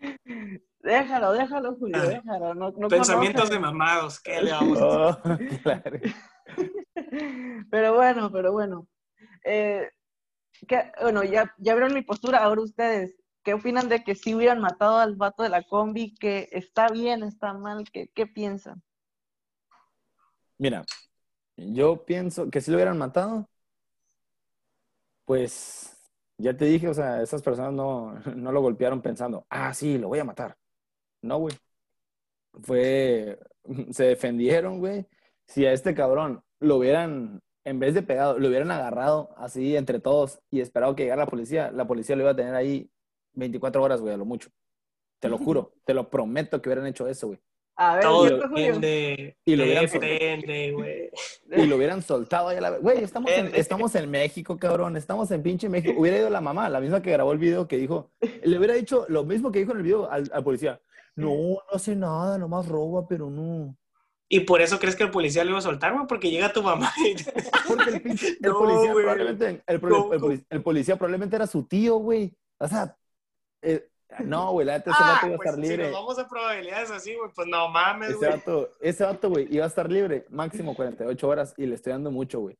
Déjalo, 0.82 1.32
déjalo, 1.32 1.74
Julio, 1.76 1.98
Ah. 2.00 2.06
déjalo. 2.06 2.54
No, 2.54 2.70
no 2.70 2.88
Pensamientos 2.88 3.42
conoce. 3.42 3.54
de 3.54 3.60
mamados, 3.60 4.20
¿qué 4.20 4.40
le 4.40 4.52
vamos 4.52 4.80
a 4.80 5.08
hacer? 5.10 5.20
Oh, 5.58 5.62
claro. 5.62 6.00
Pero 7.70 7.94
bueno, 7.94 8.30
pero 8.32 8.52
bueno. 8.52 8.86
Eh, 9.44 9.88
¿qué- 10.66 10.90
bueno, 11.00 11.22
ya, 11.24 11.54
ya 11.58 11.74
vieron 11.74 11.94
mi 11.94 12.02
postura, 12.02 12.38
ahora 12.38 12.62
ustedes, 12.62 13.16
¿qué 13.42 13.54
opinan 13.54 13.88
de 13.88 14.02
que 14.04 14.14
si 14.14 14.34
hubieran 14.34 14.60
matado 14.60 14.98
al 14.98 15.16
vato 15.16 15.42
de 15.42 15.48
la 15.48 15.62
combi? 15.62 16.14
¿Que 16.14 16.48
está 16.52 16.88
bien, 16.88 17.22
está 17.22 17.52
mal? 17.54 17.84
¿Qué, 17.92 18.08
qué 18.14 18.26
piensan? 18.26 18.82
Mira, 20.58 20.84
yo 21.56 22.04
pienso 22.04 22.50
que 22.50 22.60
si 22.60 22.70
lo 22.70 22.76
hubieran 22.76 22.98
matado, 22.98 23.48
pues 25.24 25.96
ya 26.38 26.56
te 26.56 26.64
dije, 26.66 26.88
o 26.88 26.94
sea, 26.94 27.22
esas 27.22 27.42
personas 27.42 27.72
no, 27.72 28.12
no 28.36 28.52
lo 28.52 28.60
golpearon 28.60 29.00
pensando, 29.02 29.46
ah, 29.50 29.72
sí, 29.74 29.98
lo 29.98 30.08
voy 30.08 30.18
a 30.18 30.24
matar. 30.24 30.56
No, 31.22 31.38
güey. 31.38 31.54
Fue, 32.62 33.38
se 33.90 34.04
defendieron, 34.04 34.78
güey. 34.78 35.06
Si 35.46 35.66
a 35.66 35.72
este 35.72 35.94
cabrón 35.94 36.42
lo 36.60 36.76
hubieran, 36.76 37.42
en 37.64 37.78
vez 37.78 37.94
de 37.94 38.02
pegado, 38.02 38.38
lo 38.38 38.48
hubieran 38.48 38.70
agarrado 38.70 39.30
así 39.36 39.76
entre 39.76 40.00
todos 40.00 40.40
y 40.50 40.60
esperado 40.60 40.94
que 40.94 41.04
llegara 41.04 41.24
la 41.24 41.30
policía, 41.30 41.70
la 41.72 41.86
policía 41.86 42.16
lo 42.16 42.22
iba 42.22 42.30
a 42.30 42.36
tener 42.36 42.54
ahí 42.54 42.90
24 43.34 43.82
horas, 43.82 44.00
güey, 44.00 44.14
a 44.14 44.16
lo 44.16 44.24
mucho. 44.24 44.50
Te 45.18 45.28
lo 45.28 45.38
juro, 45.38 45.74
te 45.84 45.92
lo 45.92 46.08
prometo 46.08 46.62
que 46.62 46.68
hubieran 46.68 46.86
hecho 46.86 47.06
eso, 47.06 47.28
güey. 47.28 47.40
A 47.76 47.94
ver, 47.94 48.04
Todo 48.04 48.24
depende. 48.24 49.38
Y 49.42 49.56
lo 49.56 49.64
hubieran 49.64 49.86
Depende, 49.86 50.72
güey. 50.72 51.10
y 51.56 51.66
lo 51.66 51.76
hubieran 51.76 52.02
soltado 52.02 52.48
ahí 52.48 52.58
a 52.58 52.60
la 52.60 52.70
Güey, 52.76 53.02
estamos 53.02 53.30
en, 53.30 53.54
estamos 53.54 53.94
en 53.94 54.10
México, 54.10 54.58
cabrón. 54.58 54.98
Estamos 54.98 55.30
en 55.30 55.42
pinche 55.42 55.66
México. 55.70 55.98
Hubiera 55.98 56.18
ido 56.18 56.28
la 56.28 56.42
mamá, 56.42 56.68
la 56.68 56.78
misma 56.78 57.00
que 57.00 57.10
grabó 57.10 57.32
el 57.32 57.38
video, 57.38 57.66
que 57.66 57.78
dijo, 57.78 58.10
le 58.42 58.58
hubiera 58.58 58.74
dicho 58.74 59.06
lo 59.08 59.24
mismo 59.24 59.50
que 59.50 59.60
dijo 59.60 59.72
en 59.72 59.78
el 59.78 59.82
video 59.82 60.10
al, 60.10 60.30
al 60.30 60.44
policía. 60.44 60.78
No, 61.20 61.34
no 61.54 61.58
hace 61.72 61.94
nada, 61.96 62.38
nomás 62.38 62.66
roba, 62.68 63.06
pero 63.08 63.30
no. 63.30 63.76
Y 64.28 64.40
por 64.40 64.60
eso 64.60 64.78
crees 64.78 64.94
que 64.94 65.02
el 65.02 65.10
policía 65.10 65.42
lo 65.44 65.50
iba 65.50 65.58
a 65.58 65.62
soltar, 65.62 65.92
güey, 65.92 66.06
porque 66.06 66.30
llega 66.30 66.52
tu 66.52 66.62
mamá 66.62 66.92
y 66.98 67.14
Porque 67.68 67.90
el, 67.90 68.02
pinche, 68.02 68.28
el 68.28 68.38
No, 68.40 68.58
policía 68.58 68.92
probablemente, 68.92 69.62
el, 69.66 69.80
pro- 69.80 69.90
No, 69.90 70.12
el 70.14 70.20
polic- 70.20 70.46
el 70.50 70.62
policía 70.62 70.96
probablemente 70.96 71.36
era 71.36 71.46
su 71.46 71.64
tío, 71.64 71.96
güey. 71.96 72.32
O 72.58 72.68
sea, 72.68 72.96
eh, 73.62 73.88
no, 74.24 74.52
güey, 74.52 74.66
la 74.66 74.74
neta 74.78 74.90
ese 74.90 74.98
Ah, 75.02 75.12
vato 75.14 75.26
iba 75.26 75.34
a 75.34 75.38
pues, 75.38 75.48
estar 75.48 75.62
si 75.64 75.68
libre. 75.70 75.84
nos 75.84 75.92
vamos 75.92 76.18
a 76.18 76.28
probabilidades 76.28 76.90
así, 76.92 77.14
güey, 77.16 77.30
pues 77.34 77.48
no 77.48 77.68
mames, 77.68 78.10
Ese 78.10 78.18
güey. 78.18 78.30
vato, 78.30 78.70
ese 78.80 79.04
vato, 79.04 79.30
güey, 79.30 79.48
iba 79.50 79.64
a 79.64 79.68
estar 79.68 79.90
libre 79.90 80.26
máximo 80.30 80.74
48 80.76 81.28
horas 81.28 81.54
y 81.56 81.66
le 81.66 81.74
estoy 81.74 81.92
dando 81.92 82.10
mucho, 82.10 82.40
güey. 82.40 82.56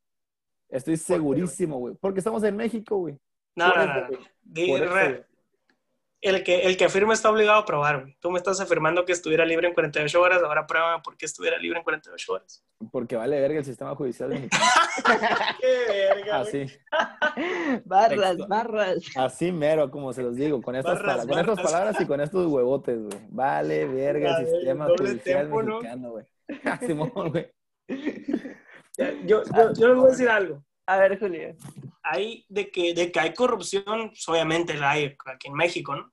Estoy 0.68 0.96
segurísimo, 0.96 1.78
güey. 1.78 1.94
Porque 2.00 2.18
estamos 2.20 2.42
en 2.44 2.56
México, 2.56 2.96
güey. 2.98 3.16
No, 3.56 3.68
no, 3.74 3.86
no, 3.86 4.06
Por 4.08 4.82
eso. 4.82 5.24
El, 6.22 6.44
que, 6.44 6.60
el 6.62 6.76
que 6.76 6.84
afirma 6.84 7.14
está 7.14 7.30
obligado 7.30 7.58
a 7.58 7.64
probar, 7.64 8.02
güey. 8.02 8.16
Tú 8.20 8.30
me 8.30 8.38
estás 8.38 8.60
afirmando 8.60 9.04
que 9.04 9.12
estuviera 9.12 9.44
libre 9.44 9.68
en 9.68 9.74
48 9.74 10.20
horas, 10.20 10.42
ahora 10.42 10.66
prueba 10.66 11.02
por 11.02 11.16
qué 11.16 11.26
estuviera 11.26 11.58
libre 11.58 11.78
en 11.78 11.84
48 11.84 12.32
horas. 12.32 12.64
Porque 12.90 13.16
vale 13.16 13.40
verga 13.40 13.58
el 13.58 13.64
sistema 13.64 13.94
judicial 13.94 14.28
mexicano. 14.28 14.64
Qué 15.60 15.84
verga. 15.88 16.40
Así, 16.40 16.66
Barras, 17.84 18.30
Texto. 18.30 18.48
barras. 18.48 18.98
así 19.16 19.52
mero, 19.52 19.90
como 19.90 20.12
se 20.12 20.22
los 20.22 20.36
digo, 20.36 20.60
con 20.60 20.76
estas, 20.76 20.98
Barras, 21.02 21.26
con 21.26 21.38
estas 21.38 21.60
palabras 21.60 22.00
y 22.00 22.06
con 22.06 22.20
estos 22.20 22.46
huevotes, 22.46 23.02
güey. 23.02 23.18
Vale 23.28 23.86
verga 23.86 24.38
el 24.38 24.46
sistema 24.46 24.86
judicial 24.86 25.42
tempo, 25.42 25.62
¿no? 25.62 25.76
mexicano, 25.76 26.10
güey. 26.10 26.26
Simón, 26.86 27.30
güey. 27.30 27.50
Yo, 29.24 29.42
yo 29.74 29.88
les 29.88 29.96
voy 29.96 30.06
a 30.06 30.10
decir 30.10 30.28
algo. 30.28 30.62
A 30.90 30.96
ver, 30.98 31.20
Julio. 31.20 31.54
hay 32.02 32.44
de 32.48 32.70
que, 32.70 32.94
de 32.94 33.12
que 33.12 33.20
hay 33.20 33.32
corrupción, 33.32 34.08
pues, 34.08 34.28
obviamente 34.28 34.74
la 34.74 34.90
hay 34.90 35.16
aquí 35.26 35.46
en 35.46 35.54
México, 35.54 35.94
¿no? 35.94 36.12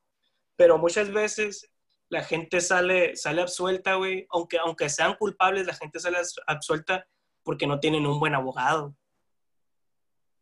Pero 0.55 0.77
muchas 0.77 1.11
veces 1.11 1.71
la 2.09 2.23
gente 2.23 2.61
sale, 2.61 3.15
sale 3.15 3.41
absuelta, 3.41 3.95
güey, 3.95 4.27
aunque, 4.29 4.59
aunque 4.59 4.87
sean 4.89 5.15
culpables, 5.15 5.65
la 5.65 5.73
gente 5.73 5.99
sale 5.99 6.19
abs- 6.19 6.41
absuelta 6.45 7.07
porque 7.43 7.65
no 7.65 7.79
tienen 7.79 8.05
un 8.05 8.19
buen 8.19 8.35
abogado. 8.35 8.95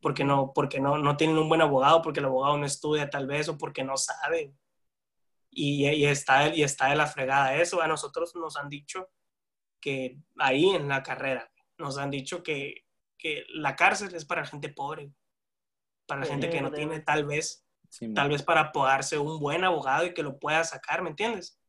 Porque 0.01 0.25
no, 0.25 0.51
porque 0.53 0.81
no, 0.81 0.97
no 0.97 1.15
tienen 1.15 1.37
un 1.37 1.47
buen 1.47 1.61
abogado, 1.61 2.01
porque 2.01 2.19
el 2.19 2.25
abogado 2.25 2.57
no 2.57 2.65
estudia 2.65 3.09
tal 3.09 3.25
vez, 3.27 3.47
o 3.47 3.57
porque 3.57 3.83
no 3.85 3.95
sabe. 3.95 4.53
Y, 5.49 5.87
y 5.87 6.05
está, 6.05 6.53
y 6.53 6.61
está 6.61 6.89
de 6.89 6.95
la 6.97 7.07
fregada 7.07 7.55
eso. 7.55 7.81
A 7.81 7.87
nosotros 7.87 8.35
nos 8.35 8.57
han 8.57 8.67
dicho 8.69 9.09
que 9.79 10.17
ahí 10.37 10.71
en 10.71 10.89
la 10.89 11.01
carrera, 11.01 11.49
nos 11.77 11.97
han 11.97 12.11
dicho 12.11 12.43
que, 12.43 12.84
que 13.25 13.43
la 13.49 13.75
cárcel 13.75 14.13
es 14.13 14.23
para 14.23 14.45
gente 14.45 14.69
pobre, 14.69 15.11
para 16.05 16.21
la 16.21 16.27
gente 16.27 16.47
que 16.47 16.61
no 16.61 16.71
tiene 16.71 16.99
tal 16.99 17.25
vez, 17.25 17.65
Simón. 17.89 18.13
tal 18.13 18.29
vez 18.29 18.43
para 18.43 18.71
pagarse 18.71 19.17
un 19.17 19.39
buen 19.39 19.63
abogado 19.63 20.05
y 20.05 20.13
que 20.13 20.21
lo 20.21 20.37
pueda 20.37 20.63
sacar, 20.63 21.01
¿me 21.01 21.09
entiendes? 21.09 21.59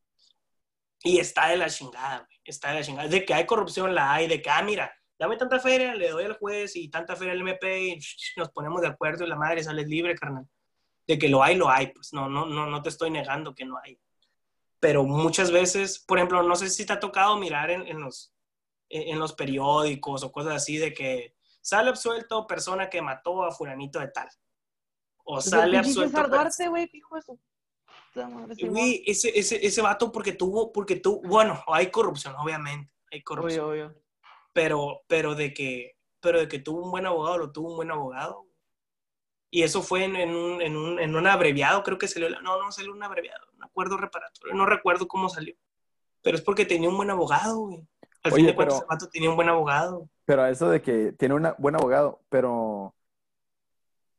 Y 1.03 1.17
está 1.19 1.49
de 1.49 1.57
la 1.57 1.71
chingada, 1.71 2.19
güey, 2.19 2.39
está 2.45 2.69
de 2.69 2.75
la 2.75 2.83
chingada. 2.83 3.09
De 3.09 3.25
que 3.25 3.33
hay 3.33 3.47
corrupción, 3.47 3.95
la 3.95 4.13
hay, 4.13 4.29
de 4.29 4.43
que, 4.43 4.51
ah, 4.51 4.61
mira, 4.61 4.95
dame 5.19 5.39
tanta 5.39 5.59
feria, 5.59 5.95
le 5.95 6.11
doy 6.11 6.27
al 6.27 6.37
juez 6.37 6.77
y 6.77 6.91
tanta 6.91 7.17
feria 7.17 7.33
al 7.33 7.41
MP 7.41 7.87
y 7.87 7.99
nos 8.37 8.51
ponemos 8.51 8.83
de 8.83 8.89
acuerdo 8.89 9.25
y 9.25 9.29
la 9.29 9.37
madre 9.37 9.65
sale 9.65 9.87
libre, 9.87 10.15
carnal. 10.15 10.47
De 11.07 11.19
que 11.19 11.31
lo 11.31 11.43
hay, 11.43 11.57
lo 11.57 11.71
hay, 11.71 11.87
pues 11.87 12.13
no, 12.13 12.29
no, 12.29 12.45
no, 12.45 12.67
no 12.67 12.83
te 12.83 12.91
estoy 12.91 13.11
negando 13.11 13.55
que 13.55 13.65
no 13.65 13.79
hay. 13.83 13.99
Pero 14.79 15.05
muchas 15.05 15.51
veces, 15.51 16.05
por 16.07 16.19
ejemplo, 16.19 16.43
no 16.43 16.55
sé 16.55 16.69
si 16.69 16.85
te 16.85 16.93
ha 16.93 17.01
tocado 17.01 17.39
mirar 17.39 17.71
en, 17.71 17.87
en 17.87 17.99
los, 17.99 18.35
en 18.91 19.19
los 19.19 19.33
periódicos 19.33 20.23
o 20.23 20.31
cosas 20.31 20.57
así 20.57 20.77
de 20.77 20.93
que 20.93 21.36
sale 21.67 21.91
absuelto 21.91 22.47
persona 22.47 22.89
que 22.89 23.03
mató 23.03 23.43
a 23.45 23.51
fulanito 23.51 23.99
de 23.99 24.09
tal. 24.09 24.29
O 25.25 25.35
Pues 25.35 25.47
sale 25.51 25.77
absuelto. 25.79 26.13
Güey, 26.71 26.91
hijo 26.93 27.17
de 27.17 28.55
su. 28.55 28.71
Güey, 28.71 29.03
ese, 29.07 29.37
ese, 29.39 29.67
ese 29.67 29.83
vato 29.83 30.13
porque 30.13 30.33
tuvo, 30.33 30.73
porque 30.73 30.97
tuvo, 30.97 31.21
bueno, 31.29 31.63
hay 31.67 31.91
corrupción, 31.91 32.35
obviamente, 32.37 32.93
hay 33.11 33.23
corrupción, 33.23 33.65
Obvio, 33.69 33.87
obvio. 33.87 34.03
pero, 34.53 35.03
pero 35.09 35.35
de 35.35 35.53
que, 35.53 35.99
pero 36.21 36.39
de 36.39 36.49
que 36.49 36.61
tuvo 36.61 36.85
un 36.85 36.91
buen 36.93 37.05
abogado, 37.07 37.39
lo 37.39 37.53
tuvo 37.53 37.71
un 37.71 37.77
buen 37.77 37.91
abogado. 37.91 38.47
Y 39.51 39.63
eso 39.63 39.83
fue 39.83 40.05
en, 40.05 40.17
en 40.17 40.35
un, 40.35 40.63
en, 40.63 40.77
un, 40.77 40.99
en 41.01 41.15
un 41.17 41.27
abreviado, 41.27 41.83
creo 41.83 41.99
que 41.99 42.09
salió, 42.09 42.29
la- 42.29 42.41
no, 42.41 42.63
no 42.63 42.71
salió 42.73 42.93
un 42.93 43.03
abreviado, 43.03 43.47
un 43.55 43.65
acuerdo 43.65 43.97
reparatorio, 43.97 44.55
no 44.55 44.67
recuerdo 44.67 45.09
cómo 45.09 45.29
salió. 45.29 45.55
Pero 46.23 46.37
es 46.37 46.43
porque 46.43 46.65
tenía 46.65 46.89
un 46.89 46.97
buen 46.97 47.11
abogado, 47.11 47.59
güey. 47.61 47.87
Al 48.27 48.33
fin 48.33 48.47
de 48.47 48.55
cuentas, 48.55 48.79
pero- 48.81 48.91
el 48.91 48.95
vato 48.97 49.09
tenía 49.11 49.31
un 49.31 49.37
buen 49.37 49.49
abogado. 49.49 50.09
Pero 50.25 50.43
a 50.43 50.51
eso 50.51 50.69
de 50.71 50.83
que 50.83 51.13
tiene 51.13 51.35
un 51.35 51.49
buen 51.59 51.75
abogado, 51.77 52.21
pero 52.29 52.93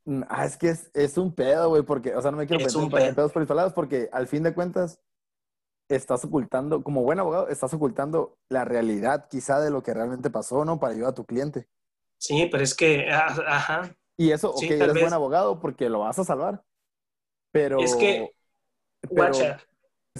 Mm, 0.06 0.24
Ah, 0.30 0.46
es 0.46 0.56
que 0.56 0.70
es, 0.70 0.90
es 0.94 1.18
un 1.18 1.34
pedo, 1.36 1.68
güey, 1.68 1.84
porque, 1.84 2.16
o 2.16 2.22
sea, 2.22 2.32
no 2.32 2.38
me 2.38 2.48
quiero 2.48 2.64
meter 2.64 3.04
en 3.10 3.14
pedos 3.16 3.34
por 3.34 3.46
palabras, 3.46 3.74
porque 3.74 4.10
al 4.14 4.26
fin 4.28 4.42
de 4.42 4.54
cuentas 4.54 5.02
estás 5.90 6.24
ocultando, 6.24 6.82
como 6.82 7.04
buen 7.04 7.20
abogado, 7.20 7.50
estás 7.50 7.74
ocultando 7.74 8.38
la 8.50 8.64
realidad 8.64 9.28
quizá 9.30 9.60
de 9.60 9.70
lo 9.70 9.84
que 9.84 9.94
realmente 9.94 10.30
pasó, 10.30 10.64
¿no? 10.64 10.80
Para 10.80 10.94
ayudar 10.94 11.10
a 11.12 11.16
tu 11.16 11.26
cliente. 11.26 11.68
Sí, 12.18 12.48
pero 12.50 12.64
es 12.64 12.74
que, 12.74 13.10
ah, 13.12 13.36
ajá. 13.48 13.96
Y 14.16 14.32
eso, 14.32 14.54
Sí, 14.56 14.68
ok, 14.68 14.72
eres 14.72 14.94
vez. 14.94 15.04
buen 15.04 15.14
abogado 15.14 15.60
porque 15.60 15.90
lo 15.90 16.00
vas 16.00 16.18
a 16.20 16.24
salvar. 16.24 16.64
Pero, 17.52 17.80
Es 17.80 17.96
que, 17.96 18.32
pero 19.02 19.14
guacha, 19.16 19.60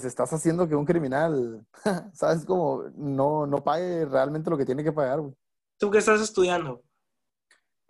estás 0.04 0.32
haciendo 0.32 0.68
que 0.68 0.74
un 0.74 0.84
criminal, 0.84 1.66
¿sabes? 2.12 2.44
Como 2.44 2.84
no, 2.96 3.46
no 3.46 3.62
pague 3.64 4.04
realmente 4.06 4.50
lo 4.50 4.56
que 4.58 4.64
tiene 4.66 4.84
que 4.84 4.92
pagar, 4.92 5.20
güey. 5.20 5.34
¿tú 5.78 5.90
qué 5.90 5.98
estás 5.98 6.20
estudiando? 6.20 6.82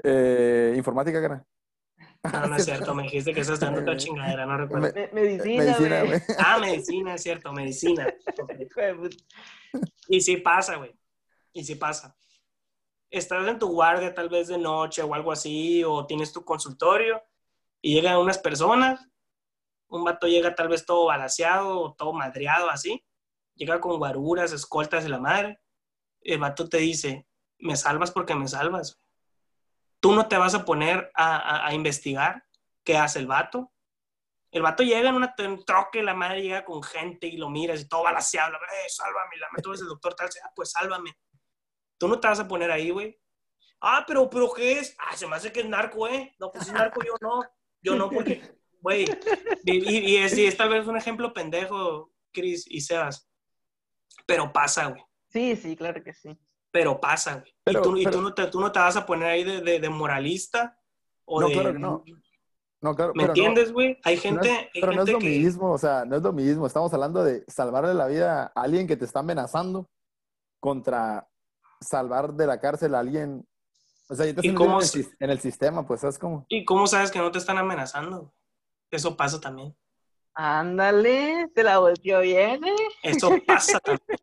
Eh, 0.02 0.74
informática, 0.76 1.20
cara. 1.20 1.44
No, 2.32 2.46
no 2.48 2.56
es 2.56 2.64
cierto, 2.64 2.94
me 2.94 3.04
dijiste 3.04 3.32
que 3.32 3.40
estás 3.40 3.54
estudiando 3.54 3.80
otra 3.80 3.96
chingadera, 3.96 4.44
no 4.46 4.56
recuerdo. 4.58 4.92
Me- 4.94 5.10
medicina, 5.12 5.64
Medicina, 5.64 5.98
güey. 6.00 6.08
güey. 6.10 6.22
Ah, 6.38 6.58
medicina, 6.58 7.14
es 7.14 7.22
cierto, 7.22 7.52
medicina. 7.52 8.06
Y 10.08 10.20
sí 10.20 10.36
pasa, 10.38 10.76
güey. 10.76 10.94
Y 11.52 11.64
sí 11.64 11.74
pasa. 11.76 12.14
Estás 13.10 13.48
en 13.48 13.58
tu 13.58 13.68
guardia 13.68 14.12
tal 14.14 14.28
vez 14.28 14.48
de 14.48 14.58
noche 14.58 15.02
o 15.02 15.14
algo 15.14 15.32
así, 15.32 15.82
o 15.84 16.06
tienes 16.06 16.32
tu 16.32 16.44
consultorio 16.44 17.22
y 17.80 17.94
llegan 17.94 18.18
unas 18.18 18.38
personas. 18.38 19.08
Un 19.88 20.04
vato 20.04 20.26
llega 20.26 20.54
tal 20.54 20.68
vez 20.68 20.84
todo 20.84 21.06
balaseado 21.06 21.94
todo 21.94 22.12
madreado 22.12 22.70
así. 22.70 23.04
Llega 23.54 23.80
con 23.80 23.98
guaruras, 23.98 24.52
escoltas 24.52 25.04
de 25.04 25.10
la 25.10 25.18
madre. 25.18 25.58
El 26.20 26.38
vato 26.38 26.68
te 26.68 26.78
dice, 26.78 27.26
me 27.58 27.76
salvas 27.76 28.10
porque 28.10 28.34
me 28.34 28.46
salvas. 28.46 29.00
Tú 30.00 30.12
no 30.12 30.28
te 30.28 30.36
vas 30.36 30.54
a 30.54 30.64
poner 30.64 31.10
a, 31.14 31.72
investigar 31.72 32.44
qué 32.84 32.96
hace 32.96 33.18
el 33.18 33.26
vato. 33.26 33.72
El 34.50 34.62
vato 34.62 34.82
llega 34.82 35.08
en 35.08 35.16
una 35.16 35.34
en 35.38 35.64
troque, 35.64 36.02
la 36.02 36.14
madre 36.14 36.42
llega 36.42 36.64
con 36.64 36.82
gente 36.82 37.26
y 37.26 37.36
lo 37.36 37.50
miras 37.50 37.80
y 37.80 37.88
todo 37.88 38.04
balaseado. 38.04 38.52
La, 38.52 38.58
eh, 38.58 38.88
sálvame, 38.88 39.36
la 39.36 39.48
tú 39.62 39.70
eres 39.70 39.82
el 39.82 39.88
doctor 39.88 40.14
tal, 40.14 40.28
ah, 40.44 40.52
pues 40.54 40.70
sálvame. 40.70 41.18
Tú 41.98 42.06
no 42.06 42.20
te 42.20 42.28
vas 42.28 42.40
a 42.40 42.48
poner 42.48 42.70
ahí, 42.70 42.90
güey. 42.90 43.20
Ah, 43.80 44.04
pero, 44.06 44.30
pero, 44.30 44.52
¿qué 44.52 44.78
es? 44.78 44.96
Ah, 44.98 45.16
se 45.16 45.26
me 45.26 45.36
hace 45.36 45.52
que 45.52 45.60
es 45.60 45.68
narco, 45.68 46.08
¿eh? 46.08 46.34
No, 46.38 46.50
pues 46.50 46.66
es 46.66 46.72
narco, 46.72 47.00
yo 47.04 47.14
no. 47.20 47.42
Yo 47.80 47.94
no, 47.94 48.10
porque, 48.10 48.58
güey. 48.80 49.04
Y, 49.64 50.12
y- 50.12 50.16
es, 50.18 50.36
y 50.36 50.46
es 50.46 50.56
tal 50.56 50.68
vez 50.70 50.86
un 50.86 50.96
ejemplo 50.96 51.32
pendejo, 51.32 52.10
Chris 52.32 52.64
y 52.68 52.80
Sebas. 52.80 53.28
Pero 54.26 54.52
pasa, 54.52 54.86
güey. 54.86 55.02
Sí, 55.28 55.56
sí, 55.56 55.76
claro 55.76 56.02
que 56.02 56.12
sí. 56.14 56.38
Pero 56.70 57.00
pasa, 57.00 57.36
güey. 57.36 57.54
Pero- 57.64 57.80
y 57.80 57.82
tú, 57.82 57.96
y 57.96 58.04
tú 58.06 58.20
no 58.20 58.34
te, 58.34 58.46
tú 58.46 58.60
no 58.60 58.70
te 58.72 58.78
vas 58.78 58.96
a 58.96 59.06
poner 59.06 59.28
ahí 59.28 59.44
de, 59.44 59.60
de- 59.60 59.80
de 59.80 59.88
moralista 59.88 60.78
o 61.24 61.40
No, 61.40 61.48
de... 61.48 61.52
claro 61.54 61.72
que 61.72 61.78
no. 61.78 62.04
No, 62.80 62.94
claro, 62.94 63.12
¿Me 63.14 63.24
pero 63.24 63.32
entiendes, 63.32 63.72
güey? 63.72 63.98
Hay 64.04 64.14
no 64.16 64.22
gente, 64.22 64.48
es- 64.52 64.58
hay 64.74 64.80
pero 64.80 64.92
no 64.92 65.02
es 65.02 65.10
lo 65.10 65.18
que... 65.18 65.26
mismo, 65.28 65.72
o 65.72 65.78
sea, 65.78 66.04
no 66.04 66.14
es 66.16 66.22
lo 66.22 66.32
mismo. 66.32 66.66
Estamos 66.66 66.92
hablando 66.94 67.24
de 67.24 67.44
salvarle 67.48 67.92
la 67.92 68.06
vida 68.06 68.52
a 68.54 68.62
alguien 68.62 68.86
que 68.86 68.96
te 68.96 69.04
está 69.04 69.18
amenazando 69.20 69.90
contra 70.60 71.28
salvar 71.80 72.34
de 72.34 72.46
la 72.46 72.60
cárcel 72.60 72.94
a 72.94 73.00
alguien. 73.00 73.44
O 74.08 74.14
sea, 74.14 74.26
ya 74.26 74.34
te 74.34 74.46
¿Y 74.46 74.54
cómo 74.54 74.80
el, 74.80 74.86
en 75.20 75.30
el 75.30 75.40
sistema, 75.40 75.86
pues, 75.86 76.00
¿sabes 76.00 76.18
cómo? 76.18 76.46
¿Y 76.48 76.64
cómo 76.64 76.86
sabes 76.86 77.10
que 77.10 77.18
no 77.18 77.30
te 77.32 77.38
están 77.38 77.58
amenazando? 77.58 78.32
Eso 78.90 79.16
pasa 79.16 79.40
también. 79.40 79.74
Ándale, 80.34 81.48
te 81.54 81.62
la 81.62 81.78
volteó 81.78 82.20
bien, 82.20 82.64
¿eh? 82.64 82.74
Eso 83.02 83.30
pasa 83.46 83.80
también. 83.80 84.18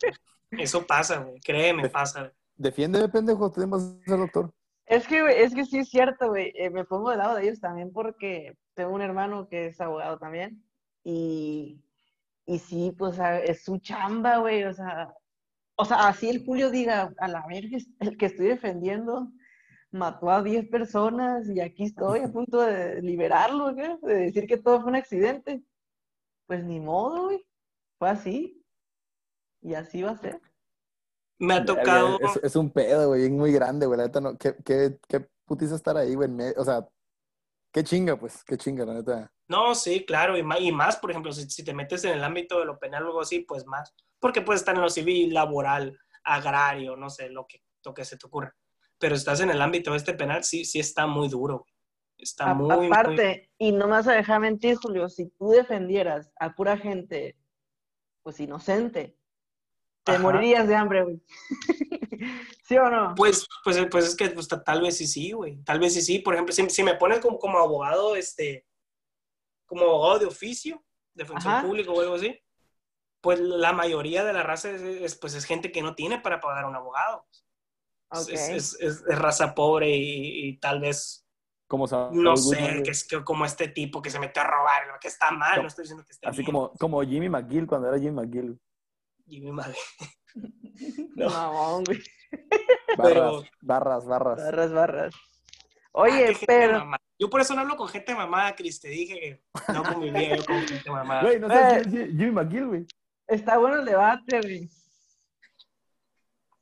Eso 0.52 0.86
pasa, 0.86 1.20
güey. 1.20 1.40
Créeme, 1.42 1.90
pasa. 1.90 2.22
güey. 2.22 2.32
Defiéndeme, 2.56 3.10
pendejo, 3.10 3.52
tú 3.52 3.68
vas 3.68 3.84
a 3.84 4.06
ser 4.10 4.20
doctor. 4.20 4.54
Es 4.86 5.08
que, 5.08 5.22
güey, 5.22 5.42
es 5.42 5.54
que 5.54 5.66
sí 5.66 5.80
es 5.80 5.90
cierto, 5.90 6.30
güey. 6.30 6.54
Eh, 6.56 6.70
me 6.70 6.86
pongo 6.86 7.10
del 7.10 7.20
lado 7.20 7.36
de 7.36 7.44
ellos 7.44 7.60
también 7.60 7.92
porque 7.92 8.58
tengo 8.76 8.92
un 8.94 9.02
hermano 9.02 9.48
que 9.50 9.68
es 9.68 9.82
abogado 9.82 10.18
también. 10.18 10.64
Y, 11.04 11.84
y 12.46 12.60
sí, 12.60 12.94
pues 12.98 13.20
es 13.44 13.64
su 13.64 13.78
chamba, 13.80 14.38
güey. 14.38 14.64
O 14.64 14.74
sea, 14.74 15.14
o 15.76 15.84
sea, 15.86 16.08
así 16.08 16.30
el 16.30 16.46
Julio 16.46 16.72
diga, 16.72 17.14
a 17.18 17.28
la 17.28 17.46
verga, 17.48 17.78
el 18.00 18.18
que 18.18 18.28
estoy 18.28 18.48
defendiendo 18.48 19.28
mató 19.96 20.30
a 20.30 20.44
10 20.44 20.70
personas 20.70 21.50
y 21.50 21.60
aquí 21.62 21.84
estoy 21.86 22.20
a 22.20 22.32
punto 22.32 22.62
de 22.62 23.02
liberarlo, 23.02 23.74
de 23.74 23.98
decir 24.02 24.46
que 24.46 24.58
todo 24.58 24.82
fue 24.82 24.90
un 24.90 24.96
accidente. 24.96 25.64
Pues 26.48 26.64
ni 26.64 26.80
modo, 26.80 27.26
güey. 27.26 27.46
Fue 27.98 28.10
así. 28.10 28.64
Y 29.62 29.74
así 29.74 30.04
va 30.04 30.12
a 30.12 30.18
ser. 30.18 30.40
Me 31.40 31.56
ha 31.56 31.66
tocado... 31.66 32.20
Es, 32.20 32.40
es 32.44 32.56
un 32.56 32.70
pedo, 32.70 33.10
güey, 33.10 33.30
muy 33.30 33.52
grande, 33.52 33.86
güey. 33.86 33.98
La 33.98 34.06
neta, 34.06 34.22
no, 34.22 34.38
qué, 34.38 34.56
qué, 34.64 35.00
qué 35.08 35.28
putiza 35.46 35.76
estar 35.76 35.98
ahí, 35.98 36.14
güey. 36.14 36.30
O 36.58 36.64
sea, 36.64 36.88
qué 37.74 37.84
chinga, 37.84 38.18
pues, 38.20 38.44
qué 38.44 38.58
chinga, 38.58 38.86
la 38.86 38.94
neta. 38.94 39.32
No, 39.48 39.76
sí, 39.76 40.06
claro, 40.06 40.38
y 40.38 40.44
más, 40.44 40.60
y 40.60 40.72
más 40.72 40.98
por 40.98 41.12
ejemplo, 41.12 41.32
si, 41.32 41.50
si 41.50 41.64
te 41.64 41.74
metes 41.74 42.04
en 42.04 42.14
el 42.14 42.24
ámbito 42.24 42.60
de 42.60 42.66
lo 42.66 42.80
penal 42.80 43.04
o 43.04 43.08
algo 43.08 43.22
así, 43.22 43.40
pues 43.40 43.66
más. 43.66 43.94
Porque 44.20 44.42
puedes 44.42 44.62
estar 44.62 44.76
en 44.76 44.82
lo 44.82 44.90
civil, 44.90 45.34
laboral, 45.34 45.98
agrario, 46.24 46.96
no 46.96 47.10
sé, 47.10 47.30
lo 47.30 47.46
que, 47.48 47.62
lo 47.84 47.94
que 47.94 48.06
se 48.06 48.18
te 48.18 48.28
ocurra. 48.28 48.56
Pero 48.98 49.16
estás 49.16 49.40
en 49.42 49.50
el 49.50 49.62
ámbito 49.62 49.92
de 49.92 49.98
este 49.98 50.14
penal, 50.14 50.44
sí, 50.44 50.66
sí 50.66 50.80
está 50.80 51.06
muy 51.08 51.28
duro. 51.28 51.66
Está 52.18 52.52
A- 52.52 52.54
muy, 52.54 52.68
muy... 52.78 52.88
aparte, 52.88 53.52
y 53.58 53.72
no 53.72 53.86
me 53.86 53.92
vas 53.92 54.08
a 54.08 54.14
dejar 54.14 54.40
mentir, 54.40 54.78
Julio, 54.78 55.10
si 55.10 55.30
tú 55.32 55.50
defendieras 55.50 56.32
a 56.40 56.54
pura 56.56 56.78
gente, 56.78 57.36
pues 58.24 58.40
inocente, 58.40 59.18
te 60.04 60.14
Ajá. 60.14 60.22
morirías 60.24 60.68
de 60.68 60.76
hambre, 60.76 61.04
güey. 61.04 61.22
¿Sí 62.64 62.78
o 62.78 62.90
no? 62.90 63.14
Pues, 63.16 63.46
pues, 63.64 63.78
pues 63.92 64.06
es 64.08 64.16
que 64.16 64.30
pues, 64.30 64.48
ta- 64.48 64.64
tal 64.64 64.82
vez 64.82 64.98
sí, 64.98 65.08
sí, 65.08 65.32
güey. 65.34 65.58
Tal 65.64 65.80
vez 65.80 65.94
sí, 65.94 66.02
sí. 66.02 66.20
Por 66.20 66.34
ejemplo, 66.34 66.54
si, 66.54 66.68
si 66.70 66.84
me 66.84 66.96
pones 66.96 67.20
como, 67.20 67.38
como 67.38 67.60
abogado, 67.60 68.16
este, 68.16 68.66
como 69.66 69.84
abogado 69.84 70.20
de 70.20 70.26
oficio, 70.28 70.84
defensor 71.14 71.52
Ajá. 71.52 71.62
público 71.68 71.94
o 71.94 72.02
algo 72.02 72.16
así, 72.16 72.40
pues 73.22 73.40
la 73.40 73.74
mayoría 73.74 74.24
de 74.24 74.34
la 74.34 74.44
raza 74.44 74.72
es, 74.72 74.82
es, 74.82 75.16
pues, 75.16 75.34
es 75.36 75.46
gente 75.46 75.72
que 75.72 75.82
no 75.82 75.96
tiene 75.96 76.20
para 76.20 76.40
pagar 76.40 76.66
un 76.66 76.76
abogado. 76.76 77.26
Es, 78.22 78.30
es- 78.30 78.74
es- 78.80 79.04
es 79.08 79.18
raza 79.20 79.54
pobre 79.56 79.90
y, 79.96 80.48
y 80.50 80.58
tal 80.58 80.80
vez, 80.82 81.26
Como 81.68 81.88
Saul 81.88 82.22
no 82.24 82.36
sé, 82.38 82.82
que 82.84 82.92
es 82.92 83.04
que 83.08 83.24
como 83.24 83.46
este 83.46 83.68
tipo 83.68 84.02
que 84.02 84.10
se 84.10 84.20
mete 84.20 84.40
a 84.40 84.44
robar, 84.46 84.84
que 85.02 85.08
está 85.08 85.32
mal, 85.32 85.62
no 85.62 85.68
estoy 85.68 85.84
diciendo 85.84 86.04
que 86.06 86.12
esté 86.14 86.28
Así 86.28 86.38
bien. 86.38 86.46
como, 86.48 86.72
como 86.74 87.02
Jimmy 87.04 87.30
McGill 87.30 87.68
cuando 87.68 87.88
era 87.90 87.98
Jimmy 88.00 88.12
McGill. 88.26 88.60
Jimmy 89.28 89.52
Madre. 89.52 89.76
Mamón, 91.16 91.84
güey. 91.84 92.02
Barras, 92.98 93.44
barras, 93.62 94.06
barras. 94.06 94.38
Barras, 94.38 94.72
barras. 94.74 95.16
Ah, 95.16 96.02
Oye, 96.02 96.38
pero... 96.46 96.86
Yo 97.18 97.30
por 97.30 97.40
eso 97.40 97.56
no 97.56 97.62
hablo 97.62 97.78
con 97.78 97.88
gente 97.88 98.14
mamada, 98.14 98.54
Cris. 98.56 98.82
Te 98.82 98.90
dije 98.90 99.42
que 99.66 99.74
no 99.74 99.84
convivía 99.84 100.36
yo 100.36 100.46
con 100.46 100.62
gente 100.68 100.92
mamada. 100.92 101.22
Güey, 101.24 101.40
no 101.40 101.48
sabes 101.48 101.88
Eh. 101.88 101.90
quién 101.90 102.02
es 102.04 102.10
Jimmy 102.10 102.32
McGill, 102.32 102.68
güey. 102.68 102.86
Está 103.28 103.58
bueno 103.58 103.78
el 103.80 103.86
debate, 103.86 104.42
güey. 104.42 104.70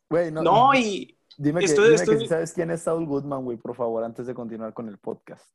Güey, 0.10 0.32
no. 0.32 0.43
No, 0.43 0.74
y 0.76 1.18
Dime, 1.38 1.59
que, 1.61 1.65
estoy- 1.65 1.86
dime 1.86 1.95
estoy- 1.95 2.15
que 2.15 2.21
si 2.21 2.27
sabes 2.27 2.53
quién 2.53 2.71
es 2.71 2.81
Saul 2.81 3.05
Goodman, 3.05 3.43
güey, 3.43 3.57
por 3.57 3.75
favor, 3.75 4.03
antes 4.03 4.27
de 4.27 4.34
continuar 4.34 4.73
con 4.73 4.88
el 4.88 4.97
podcast. 4.97 5.45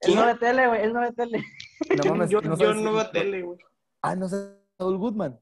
Él 0.00 0.14
no 0.14 0.24
ve 0.26 0.34
tele, 0.36 0.66
güey. 0.66 0.82
Él 0.82 0.92
no 0.92 1.00
ve 1.00 1.12
tele. 1.12 1.44
No 2.04 2.10
mames, 2.10 2.30
yo, 2.30 2.40
no 2.40 2.56
yo 2.56 2.74
no 2.74 2.92
veo 2.92 3.10
tele, 3.10 3.42
güey. 3.42 3.58
Ah, 4.02 4.14
no 4.16 4.28
sabes 4.28 4.56
Saul 4.78 4.96
Goodman. 4.98 5.38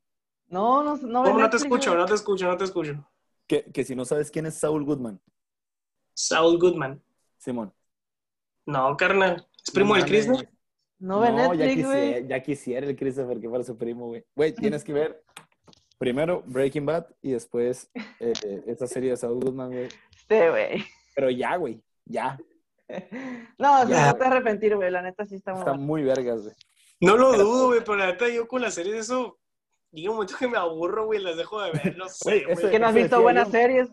No, 0.49 0.83
no, 0.83 0.97
no 0.97 1.23
ve 1.23 1.29
¿Cómo 1.31 1.41
no 1.41 1.51
te 1.51 1.57
escucho? 1.59 1.95
No 1.95 2.07
te 2.07 2.15
escucho, 2.15 2.47
no 2.47 2.57
te 2.57 2.65
escucho. 2.65 3.09
Que, 3.47 3.65
que 3.65 3.85
si 3.85 3.95
no 3.95 4.05
sabes 4.05 4.31
quién 4.31 4.47
es 4.47 4.55
Saul 4.55 4.85
Goodman, 4.85 5.21
Saul 6.15 6.59
Goodman. 6.59 7.03
Simón. 7.39 7.73
No, 8.67 8.97
carnal. 8.97 9.47
¿Es 9.65 9.71
primo 9.71 9.95
No 9.95 10.01
del 10.01 10.05
Chris, 10.11 10.27
no? 10.29 10.39
No 11.01 11.21
ve 11.21 11.29
ya 11.29 11.35
Netflix, 11.35 11.75
quisiera, 11.77 12.11
güey. 12.19 12.27
ya 12.29 12.43
quisiera 12.43 12.87
el 12.87 12.97
Christopher 12.97 13.41
que 13.41 13.49
fuera 13.49 13.63
su 13.65 13.79
primo, 13.79 14.07
güey. 14.09 14.25
Güey, 14.35 14.53
tienes 14.53 14.83
que 14.83 14.93
ver 14.93 15.23
primero 15.99 16.43
Breaking 16.47 16.87
Bad 16.87 17.07
y 17.23 17.33
después 17.33 17.91
eh, 18.21 18.63
esta 18.67 18.87
serie 18.87 19.11
de 19.11 19.17
Saul 19.17 19.41
Goodman, 19.41 19.71
güey. 19.73 19.89
Sí, 20.29 20.49
güey. 20.51 20.85
Pero 21.15 21.31
ya, 21.31 21.57
güey, 21.57 21.83
ya. 22.05 22.39
No, 23.59 23.85
sí, 23.85 23.91
Ya. 23.93 24.07
no 24.07 24.13
te 24.15 24.19
vas 24.21 24.23
a 24.23 24.27
arrepentir, 24.33 24.75
güey. 24.77 24.91
La 24.91 25.03
neta 25.03 25.27
sí 25.27 25.35
está 25.35 25.53
muy 25.53 25.59
Está 25.61 25.73
bueno. 25.73 25.85
muy 25.87 26.03
vergas, 26.05 26.43
güey. 26.43 26.55
No 27.01 27.17
lo 27.17 27.33
dudo, 27.37 27.67
güey, 27.69 27.81
pero 27.81 27.97
la 27.97 28.07
neta 28.07 28.29
yo 28.29 28.49
con 28.49 28.63
las 28.63 28.75
series 28.75 28.97
eso... 28.97 29.39
Un 29.91 30.05
momento 30.07 30.35
que 30.39 30.47
me 30.49 30.59
aburro, 30.59 31.07
güey, 31.07 31.19
las 31.21 31.37
dejo 31.39 31.63
de 31.63 31.71
ver, 31.73 31.97
no 31.97 32.09
sé, 32.09 32.25
Güey, 32.25 32.45
eso- 32.53 32.69
Que 32.71 32.79
no 32.79 32.87
has 32.89 32.95
visto 32.95 33.23
buenas 33.23 33.47
yo. 33.49 33.53
series. 33.53 33.89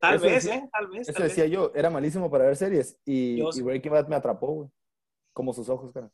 Tal 0.00 0.14
eso 0.16 0.24
vez, 0.24 0.34
decía- 0.44 0.54
¿eh? 0.56 0.68
Tal 0.72 0.86
vez, 0.88 1.00
Eso 1.08 1.12
tal 1.12 1.22
vez. 1.24 1.36
decía 1.36 1.46
yo, 1.46 1.72
era 1.74 1.90
malísimo 1.90 2.30
para 2.30 2.44
ver 2.44 2.56
series 2.56 2.96
y, 3.04 3.40
y. 3.42 3.62
Breaking 3.62 3.92
Bad 3.92 4.06
me 4.08 4.14
atrapó, 4.16 4.46
güey. 4.48 4.68
Como 5.32 5.52
sus 5.52 5.68
ojos, 5.68 5.92
cara. 5.92 6.08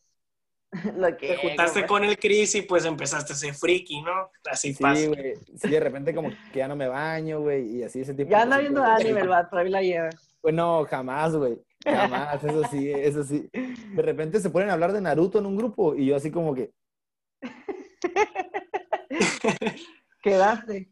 Lo 0.96 1.16
que, 1.16 1.28
Te 1.28 1.36
juntaste 1.36 1.84
con 1.86 2.04
el 2.04 2.16
Chris 2.18 2.54
y 2.54 2.62
pues 2.62 2.84
empezaste 2.84 3.32
a 3.32 3.36
ser 3.36 3.54
friki, 3.54 4.02
¿no? 4.02 4.30
Así 4.50 4.72
Sí, 4.72 4.82
pasa. 4.82 5.06
güey. 5.08 5.34
Sí, 5.56 5.68
de 5.68 5.80
repente 5.80 6.14
como 6.14 6.30
que 6.52 6.58
ya 6.60 6.68
no 6.68 6.76
me 6.76 6.86
baño, 6.86 7.40
güey, 7.40 7.78
y 7.78 7.82
así 7.82 8.00
ese 8.02 8.14
tipo 8.14 8.30
Ya 8.30 8.42
anda 8.42 8.56
cositas, 8.56 8.72
viendo 8.74 8.84
anime 8.84 9.20
el 9.20 9.28
vato, 9.28 9.56
ahí 9.56 9.68
la 9.68 9.82
lleva. 9.82 10.10
Pues 10.40 10.54
no, 10.54 10.84
jamás, 10.84 11.34
güey. 11.34 11.58
Jamás, 11.84 12.44
eso 12.44 12.62
sí, 12.70 12.90
eso 12.90 13.24
sí. 13.24 13.48
De 13.52 14.02
repente 14.02 14.38
se 14.38 14.50
ponen 14.50 14.70
a 14.70 14.74
hablar 14.74 14.92
de 14.92 15.00
Naruto 15.00 15.38
en 15.38 15.46
un 15.46 15.56
grupo 15.56 15.94
y 15.96 16.06
yo 16.06 16.16
así 16.16 16.30
como 16.30 16.54
que, 16.54 16.70
Quedaste. 20.22 20.90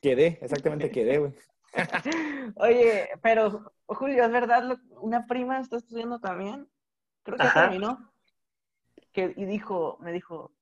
quedé, 0.00 0.38
exactamente 0.40 0.90
quedé, 0.90 1.18
güey. 1.18 1.32
Oye, 2.56 3.08
pero 3.22 3.72
Julio, 3.86 4.24
¿es 4.24 4.30
verdad? 4.32 4.62
lo- 4.62 5.00
Una 5.00 5.26
prima 5.26 5.60
está 5.60 5.76
estudiando 5.76 6.20
también. 6.20 6.68
Creo 7.24 7.36
que 7.36 7.42
Ajá. 7.44 7.62
terminó. 7.62 8.12
Que, 9.16 9.32
y 9.34 9.46
dijo, 9.46 9.96
me 10.02 10.12
dijo, 10.12 10.52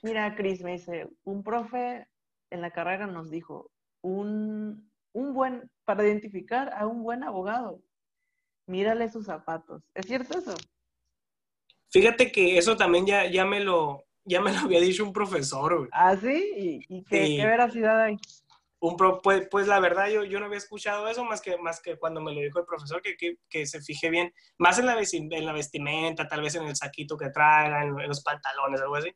mira, 0.00 0.36
Cris, 0.36 0.62
me 0.62 0.74
dice, 0.74 1.08
un 1.24 1.42
profe 1.42 2.06
en 2.50 2.60
la 2.60 2.70
carrera 2.70 3.08
nos 3.08 3.28
dijo, 3.28 3.72
un, 4.02 4.88
un 5.12 5.34
buen, 5.34 5.68
para 5.84 6.04
identificar 6.04 6.72
a 6.72 6.86
un 6.86 7.02
buen 7.02 7.24
abogado, 7.24 7.82
mírale 8.68 9.08
sus 9.08 9.26
zapatos. 9.26 9.82
¿Es 9.94 10.06
cierto 10.06 10.38
eso? 10.38 10.54
Fíjate 11.88 12.30
que 12.30 12.56
eso 12.56 12.76
también 12.76 13.04
ya, 13.04 13.28
ya, 13.28 13.44
me, 13.44 13.58
lo, 13.58 14.04
ya 14.24 14.40
me 14.40 14.52
lo 14.52 14.60
había 14.60 14.80
dicho 14.80 15.02
un 15.04 15.12
profesor, 15.12 15.76
güey. 15.76 15.88
¿Ah, 15.92 16.16
sí? 16.16 16.52
¿Y, 16.88 16.98
y 16.98 17.02
qué, 17.02 17.26
Sí. 17.26 17.36
qué 17.36 17.46
veracidad 17.46 18.00
hay? 18.00 18.16
Un 18.78 18.96
pro- 18.96 19.20
pues, 19.22 19.48
pues 19.50 19.66
la 19.66 19.80
verdad 19.80 20.08
yo, 20.10 20.22
yo 20.24 20.38
no 20.38 20.46
había 20.46 20.58
escuchado 20.58 21.08
eso 21.08 21.24
más 21.24 21.40
que, 21.40 21.56
más 21.56 21.80
que 21.80 21.96
cuando 21.96 22.20
me 22.20 22.32
lo 22.34 22.40
dijo 22.40 22.58
el 22.58 22.66
profesor, 22.66 23.00
que, 23.00 23.16
que, 23.16 23.38
que 23.48 23.66
se 23.66 23.80
fije 23.80 24.10
bien, 24.10 24.32
más 24.58 24.78
en 24.78 24.86
la, 24.86 24.96
en 25.00 25.46
la 25.46 25.52
vestimenta, 25.52 26.28
tal 26.28 26.42
vez 26.42 26.54
en 26.56 26.64
el 26.64 26.76
saquito 26.76 27.16
que 27.16 27.30
traiga, 27.30 27.82
en, 27.84 27.98
en 27.98 28.08
los 28.08 28.22
pantalones, 28.22 28.80
algo 28.80 28.96
así. 28.96 29.10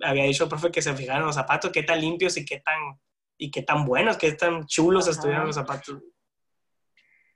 Había 0.00 0.24
dicho 0.24 0.44
el 0.44 0.50
profe 0.50 0.70
que 0.70 0.82
se 0.82 0.94
fijara 0.94 1.20
en 1.20 1.26
los 1.26 1.34
zapatos, 1.36 1.70
qué 1.72 1.82
tan 1.84 2.00
limpios 2.00 2.36
y 2.36 2.44
qué 2.44 2.60
tan, 2.60 2.98
y 3.36 3.50
qué 3.50 3.62
tan 3.62 3.84
buenos, 3.84 4.16
qué 4.16 4.32
tan 4.32 4.66
chulos 4.66 5.04
Ajá. 5.04 5.12
estuvieran 5.12 5.46
los 5.46 5.54
zapatos. 5.54 6.02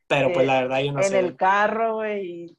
Pero 0.08 0.32
pues 0.32 0.44
Eh, 0.44 0.46
la 0.46 0.62
verdad 0.62 0.80
yo 0.80 0.92
no 0.92 1.00
en 1.00 1.08
sé. 1.08 1.18
el 1.18 1.36
carro, 1.36 1.94
güey. 1.96 2.56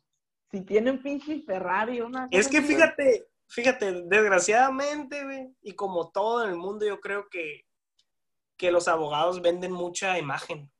Si 0.49 0.61
tiene 0.61 0.91
un 0.91 1.01
pinche 1.03 1.41
Ferrari, 1.41 1.99
una 2.01 2.27
Es 2.31 2.47
que 2.47 2.61
fíjate, 2.61 3.27
fíjate, 3.47 4.03
desgraciadamente, 4.05 5.23
güey, 5.23 5.47
y 5.61 5.73
como 5.73 6.09
todo 6.11 6.43
en 6.43 6.51
el 6.51 6.55
mundo, 6.57 6.85
yo 6.85 6.99
creo 6.99 7.27
que, 7.29 7.65
que 8.57 8.71
los 8.71 8.87
abogados 8.87 9.41
venden 9.41 9.71
mucha 9.71 10.17
imagen. 10.17 10.71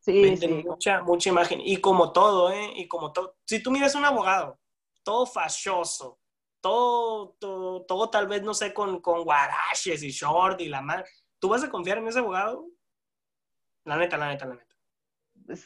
Sí, 0.00 0.22
venden 0.22 0.62
sí. 0.62 0.68
mucha, 0.68 1.02
mucha 1.02 1.28
imagen. 1.30 1.60
Y 1.62 1.78
como 1.78 2.12
todo, 2.12 2.50
¿eh? 2.52 2.72
Y 2.76 2.86
como 2.86 3.12
todo. 3.12 3.36
Si 3.44 3.62
tú 3.62 3.70
miras 3.70 3.94
un 3.94 4.04
abogado, 4.04 4.58
todo 5.02 5.26
fachoso, 5.26 6.18
todo, 6.60 7.30
todo, 7.40 7.82
todo 7.82 8.10
tal 8.10 8.28
vez, 8.28 8.42
no 8.42 8.54
sé, 8.54 8.72
con, 8.72 9.00
con 9.00 9.24
guaraches 9.24 10.02
y 10.02 10.10
short 10.10 10.60
y 10.60 10.68
la 10.68 10.80
madre. 10.80 11.04
¿Tú 11.38 11.48
vas 11.48 11.62
a 11.64 11.70
confiar 11.70 11.98
en 11.98 12.08
ese 12.08 12.20
abogado? 12.20 12.66
La 13.84 13.96
neta, 13.96 14.16
la 14.16 14.28
neta, 14.28 14.46
la 14.46 14.54
neta. 14.54 14.74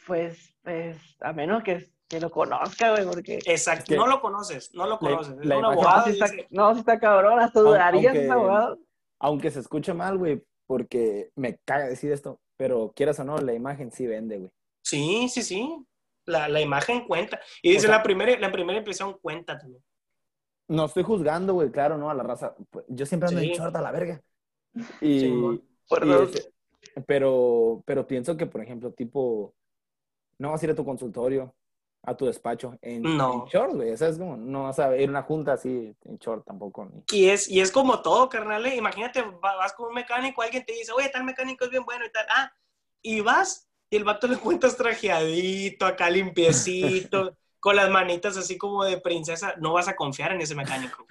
Pues, 0.06 0.54
pues, 0.62 0.98
a 1.20 1.32
menos 1.32 1.62
que, 1.62 1.90
que 2.08 2.20
lo 2.20 2.30
conozca, 2.30 2.90
güey, 2.90 3.06
porque... 3.06 3.38
Exacto. 3.46 3.82
Es 3.84 3.88
que 3.88 3.96
no 3.96 4.06
lo 4.06 4.20
conoces, 4.20 4.74
no 4.74 4.86
lo 4.86 4.98
conoces. 4.98 5.38
Es 5.38 5.46
la 5.46 5.56
un 5.58 5.64
imagen- 5.64 5.72
abogado 5.72 5.98
No, 5.98 6.04
si 6.04 6.10
está, 6.12 6.26
dice, 6.26 6.46
no, 6.50 6.74
si 6.74 6.80
está 6.80 6.98
cabrón, 6.98 7.40
hasta 7.40 7.60
dudarías 7.60 8.04
aunque- 8.06 8.22
ese 8.24 8.32
abogado. 8.32 8.78
Aunque 9.20 9.50
se 9.50 9.60
escuche 9.60 9.92
mal, 9.94 10.18
güey, 10.18 10.42
porque 10.70 11.32
me 11.34 11.58
caga 11.64 11.88
decir 11.88 12.12
esto, 12.12 12.38
pero 12.56 12.92
quieras 12.94 13.18
o 13.18 13.24
no, 13.24 13.38
la 13.38 13.52
imagen 13.54 13.90
sí 13.90 14.06
vende, 14.06 14.38
güey. 14.38 14.50
sí, 14.84 15.28
sí, 15.28 15.42
sí. 15.42 15.84
La, 16.26 16.46
la 16.48 16.60
imagen 16.60 17.08
cuenta. 17.08 17.40
Y 17.60 17.70
dice, 17.70 17.86
O 17.86 17.88
sea- 17.88 17.96
la, 17.96 18.02
primera, 18.04 18.38
la 18.38 18.52
primera 18.52 18.78
impresión 18.78 19.18
cuenta 19.20 19.58
también. 19.58 19.82
No 20.68 20.84
estoy 20.84 21.02
juzgando, 21.02 21.54
güey, 21.54 21.72
claro, 21.72 21.98
¿no? 21.98 22.08
A 22.08 22.14
la 22.14 22.22
raza. 22.22 22.54
Yo 22.86 23.04
siempre 23.04 23.28
ando 23.30 23.40
Sí. 23.40 23.48
en 23.48 23.52
short 23.54 23.74
a 23.74 23.80
la 23.82 23.90
verga. 23.90 24.22
Y. 25.00 25.60
Por 25.88 26.06
y 26.06 26.12
ese- 26.12 26.52
pero, 27.04 27.82
pero 27.84 28.06
pienso 28.06 28.36
que, 28.36 28.46
por 28.46 28.60
ejemplo, 28.62 28.92
tipo, 28.92 29.52
no 30.38 30.52
vas 30.52 30.62
a 30.62 30.66
ir 30.66 30.70
a 30.70 30.76
tu 30.76 30.84
consultorio, 30.84 31.52
a 32.02 32.16
tu 32.16 32.26
despacho 32.26 32.78
en, 32.82 33.02
No. 33.02 33.32
en 33.44 33.44
short, 33.50 33.74
güey. 33.74 33.90
O 33.92 33.96
sea, 33.96 34.08
es 34.08 34.18
como, 34.18 34.36
no 34.36 34.64
vas 34.64 34.78
a 34.78 34.96
ir 34.96 35.08
a 35.08 35.10
una 35.10 35.22
junta 35.22 35.52
así 35.52 35.94
en 36.04 36.16
short 36.18 36.46
tampoco. 36.46 36.86
Ni. 36.86 37.02
Y 37.12 37.28
es, 37.28 37.48
y 37.48 37.60
es 37.60 37.70
como 37.70 38.00
todo, 38.00 38.28
carnal. 38.28 38.64
¿eh? 38.66 38.76
Imagínate, 38.76 39.22
va- 39.22 39.56
vas 39.56 39.72
con 39.74 39.88
un 39.88 39.94
mecánico, 39.94 40.40
alguien 40.42 40.64
te 40.64 40.72
dice, 40.72 40.92
oye, 40.92 41.08
tal 41.10 41.24
mecánico 41.24 41.64
es 41.64 41.70
bien 41.70 41.84
bueno 41.84 42.04
y 42.06 42.10
tal. 42.12 42.26
Ah, 42.30 42.52
y 43.02 43.20
vas, 43.20 43.68
y 43.90 43.96
el 43.96 44.04
vato 44.04 44.26
le 44.28 44.36
cuentas 44.38 44.76
trajeadito, 44.76 45.84
acá 45.86 46.08
limpiecito, 46.10 47.36
con 47.60 47.76
las 47.76 47.90
manitas 47.90 48.36
así 48.36 48.56
como 48.56 48.84
de 48.84 48.98
princesa. 48.98 49.54
No 49.58 49.72
vas 49.74 49.88
a 49.88 49.96
confiar 49.96 50.32
en 50.32 50.40
ese 50.40 50.54
mecánico. 50.54 51.06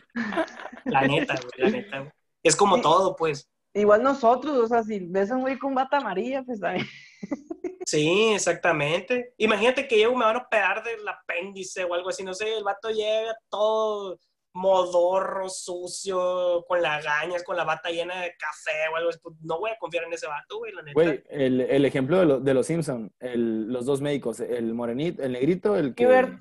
La 0.85 1.01
neta, 1.01 1.35
güey, 1.35 1.51
la 1.57 1.69
neta. 1.69 1.99
güey. 1.99 2.11
Es 2.41 2.55
como 2.55 2.81
todo, 2.81 3.15
pues. 3.15 3.47
Igual 3.73 4.03
nosotros, 4.03 4.57
o 4.57 4.67
sea, 4.67 4.83
si 4.83 4.99
ves 4.99 5.31
a 5.31 5.35
un 5.35 5.41
güey 5.41 5.57
con 5.59 5.75
bata 5.75 5.97
amarilla, 5.97 6.43
pues 6.43 6.59
también. 6.59 6.85
Sí, 7.85 8.33
exactamente. 8.35 9.33
Imagínate 9.37 9.87
que 9.87 9.97
llego, 9.97 10.15
me 10.15 10.23
van 10.23 10.35
a 10.35 10.39
operar 10.41 10.83
del 10.83 11.07
apéndice 11.07 11.85
o 11.85 11.95
algo 11.95 12.09
así, 12.09 12.23
no 12.23 12.35
sé, 12.35 12.55
el 12.55 12.63
vato 12.63 12.91
llega 12.91 13.35
todo 13.49 14.19
modorro, 14.53 15.49
sucio, 15.49 16.63
con 16.67 16.83
lagañas, 16.83 17.43
con 17.43 17.57
la 17.57 17.63
bata 17.63 17.89
llena 17.89 18.21
de 18.21 18.33
café 18.37 18.89
o 18.93 18.95
algo 18.95 19.09
así. 19.09 19.17
Pues 19.23 19.35
no 19.41 19.57
voy 19.59 19.71
a 19.71 19.77
confiar 19.79 20.03
en 20.03 20.13
ese 20.13 20.27
vato, 20.27 20.59
güey, 20.59 20.71
la 20.71 20.83
neta. 20.83 20.93
Güey, 20.93 21.23
el, 21.29 21.61
el 21.61 21.83
ejemplo 21.85 22.19
de, 22.19 22.25
lo- 22.27 22.39
de 22.39 22.53
los 22.53 22.67
Simpson, 22.67 23.11
el, 23.19 23.67
los 23.71 23.87
dos 23.87 24.01
médicos, 24.01 24.39
el 24.39 24.71
morenito, 24.75 25.23
el 25.23 25.31
negrito, 25.31 25.75
el 25.75 25.95
que... 25.95 26.03
Hibbert. 26.03 26.33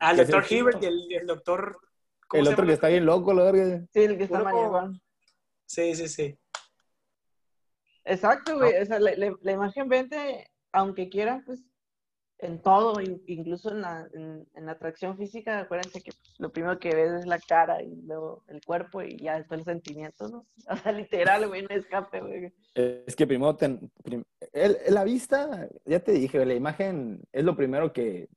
Es 0.00 0.08
el 0.10 0.16
doctor 0.16 0.44
Hibbert 0.48 0.82
y 0.82 0.86
el, 0.86 1.12
el 1.12 1.26
doctor... 1.26 1.78
¿cómo 2.28 2.42
El 2.42 2.48
otro 2.48 2.64
que 2.66 2.72
está 2.72 2.88
bien 2.88 3.04
loco, 3.04 3.34
la 3.34 3.42
verga. 3.44 3.82
Sí, 3.92 4.00
el 4.04 4.16
que 4.16 4.24
está 4.24 4.42
marihuana. 4.42 4.98
Sí, 5.66 5.94
sí, 5.94 6.08
sí. 6.08 6.38
Exacto, 8.08 8.56
güey. 8.58 8.80
O 8.80 8.84
sea, 8.86 8.98
la, 8.98 9.12
la- 9.16 9.36
la 9.40 9.52
imagen 9.52 9.88
vende, 9.88 10.46
aunque 10.72 11.08
quieran, 11.08 11.44
pues, 11.44 11.62
en 12.40 12.62
todo, 12.62 13.00
in- 13.00 13.20
incluso 13.26 13.70
en 13.72 13.80
la, 13.80 14.08
en, 14.14 14.46
en 14.54 14.66
la 14.66 14.72
atracción 14.72 15.16
física. 15.18 15.58
Acuérdense 15.60 16.00
que 16.00 16.12
pues, 16.12 16.34
lo 16.38 16.52
primero 16.52 16.78
que 16.78 16.94
ves 16.94 17.10
es 17.12 17.26
la 17.26 17.38
cara 17.40 17.82
y 17.82 17.94
luego 18.02 18.44
el 18.46 18.60
cuerpo 18.64 19.02
y 19.02 19.16
ya 19.16 19.36
después 19.36 19.58
el 19.60 19.64
sentimiento, 19.64 20.28
¿no? 20.28 20.46
O 20.70 20.76
sea, 20.76 20.92
literal, 20.92 21.48
güey, 21.48 21.62
no 21.62 21.70
escape, 21.74 22.20
güey. 22.20 22.52
Es 22.74 23.16
que 23.16 23.26
primero, 23.26 23.56
ten- 23.56 23.90
prim- 24.04 24.24
el- 24.52 24.76
la 24.88 25.02
vista, 25.04 25.68
ya 25.84 25.98
te 26.00 26.12
dije, 26.12 26.44
la 26.46 26.54
imagen 26.54 27.20
es 27.32 27.42
lo 27.44 27.56
primero 27.56 27.92
que, 27.92 28.28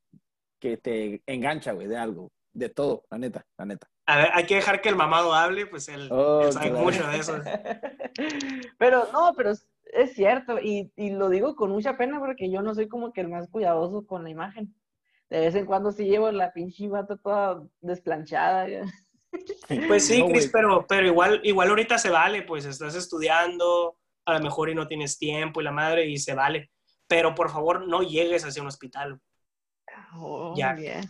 que 0.60 0.78
te 0.78 1.22
engancha, 1.28 1.72
güey, 1.74 1.88
de 1.88 1.98
algo, 1.98 2.32
de 2.54 2.70
todo, 2.70 3.06
la 3.12 3.20
neta, 3.20 3.46
la 3.58 3.66
neta. 3.66 3.88
A 4.12 4.18
ver, 4.18 4.30
hay 4.34 4.46
que 4.46 4.56
dejar 4.56 4.82
que 4.82 4.90
el 4.90 4.98
mamado 4.98 5.34
hable, 5.34 5.68
pues 5.68 5.88
él, 5.88 6.10
Oh, 6.12 6.42
él 6.44 6.52
sabe 6.52 6.70
claro. 6.72 6.84
mucho 6.86 7.08
de 7.08 7.18
eso. 7.18 7.38
Pero 8.78 9.08
no, 9.14 9.34
pero 9.38 9.52
es, 9.52 10.14
cierto, 10.14 10.60
y, 10.60 10.92
y 10.98 11.12
lo 11.12 11.30
digo 11.30 11.56
con 11.56 11.72
mucha 11.72 11.96
pena 11.96 12.20
porque 12.20 12.52
yo 12.52 12.62
no 12.62 12.76
soy 12.76 12.90
como 12.90 13.14
que 13.14 13.22
el 13.22 13.30
más 13.30 13.48
cuidadoso 13.50 14.06
con 14.06 14.24
la 14.24 14.30
imagen. 14.30 14.76
De 15.30 15.40
vez 15.40 15.56
en 15.56 15.66
cuando 15.66 15.92
sí 15.94 16.04
llevo 16.06 16.30
la 16.32 16.52
pinche 16.52 16.90
bata 16.90 17.16
toda 17.16 17.64
desplanchada. 17.80 18.68
ya. 18.68 18.82
Pues 19.88 20.08
sí, 20.08 20.20
No, 20.20 20.28
Cris, 20.28 20.50
pero, 20.52 20.86
pero 20.86 21.08
igual, 21.08 21.40
igual 21.46 21.70
ahorita 21.70 21.98
se 21.98 22.10
vale, 22.10 22.42
pues 22.42 22.66
estás 22.66 22.96
estudiando, 22.96 23.98
a 24.26 24.34
lo 24.34 24.42
mejor 24.44 24.70
y 24.70 24.76
no 24.76 24.88
tienes 24.90 25.18
tiempo 25.18 25.62
y 25.62 25.64
la 25.64 25.72
madre, 25.72 26.06
y 26.10 26.18
se 26.18 26.34
vale. 26.34 26.70
Pero 27.08 27.34
por 27.34 27.50
favor, 27.50 27.88
no 27.88 28.02
llegues 28.02 28.44
hacia 28.44 28.62
un 28.62 28.68
hospital. 28.68 29.22
Oh, 30.16 30.54
Ya. 30.58 30.74
bien. 30.74 31.06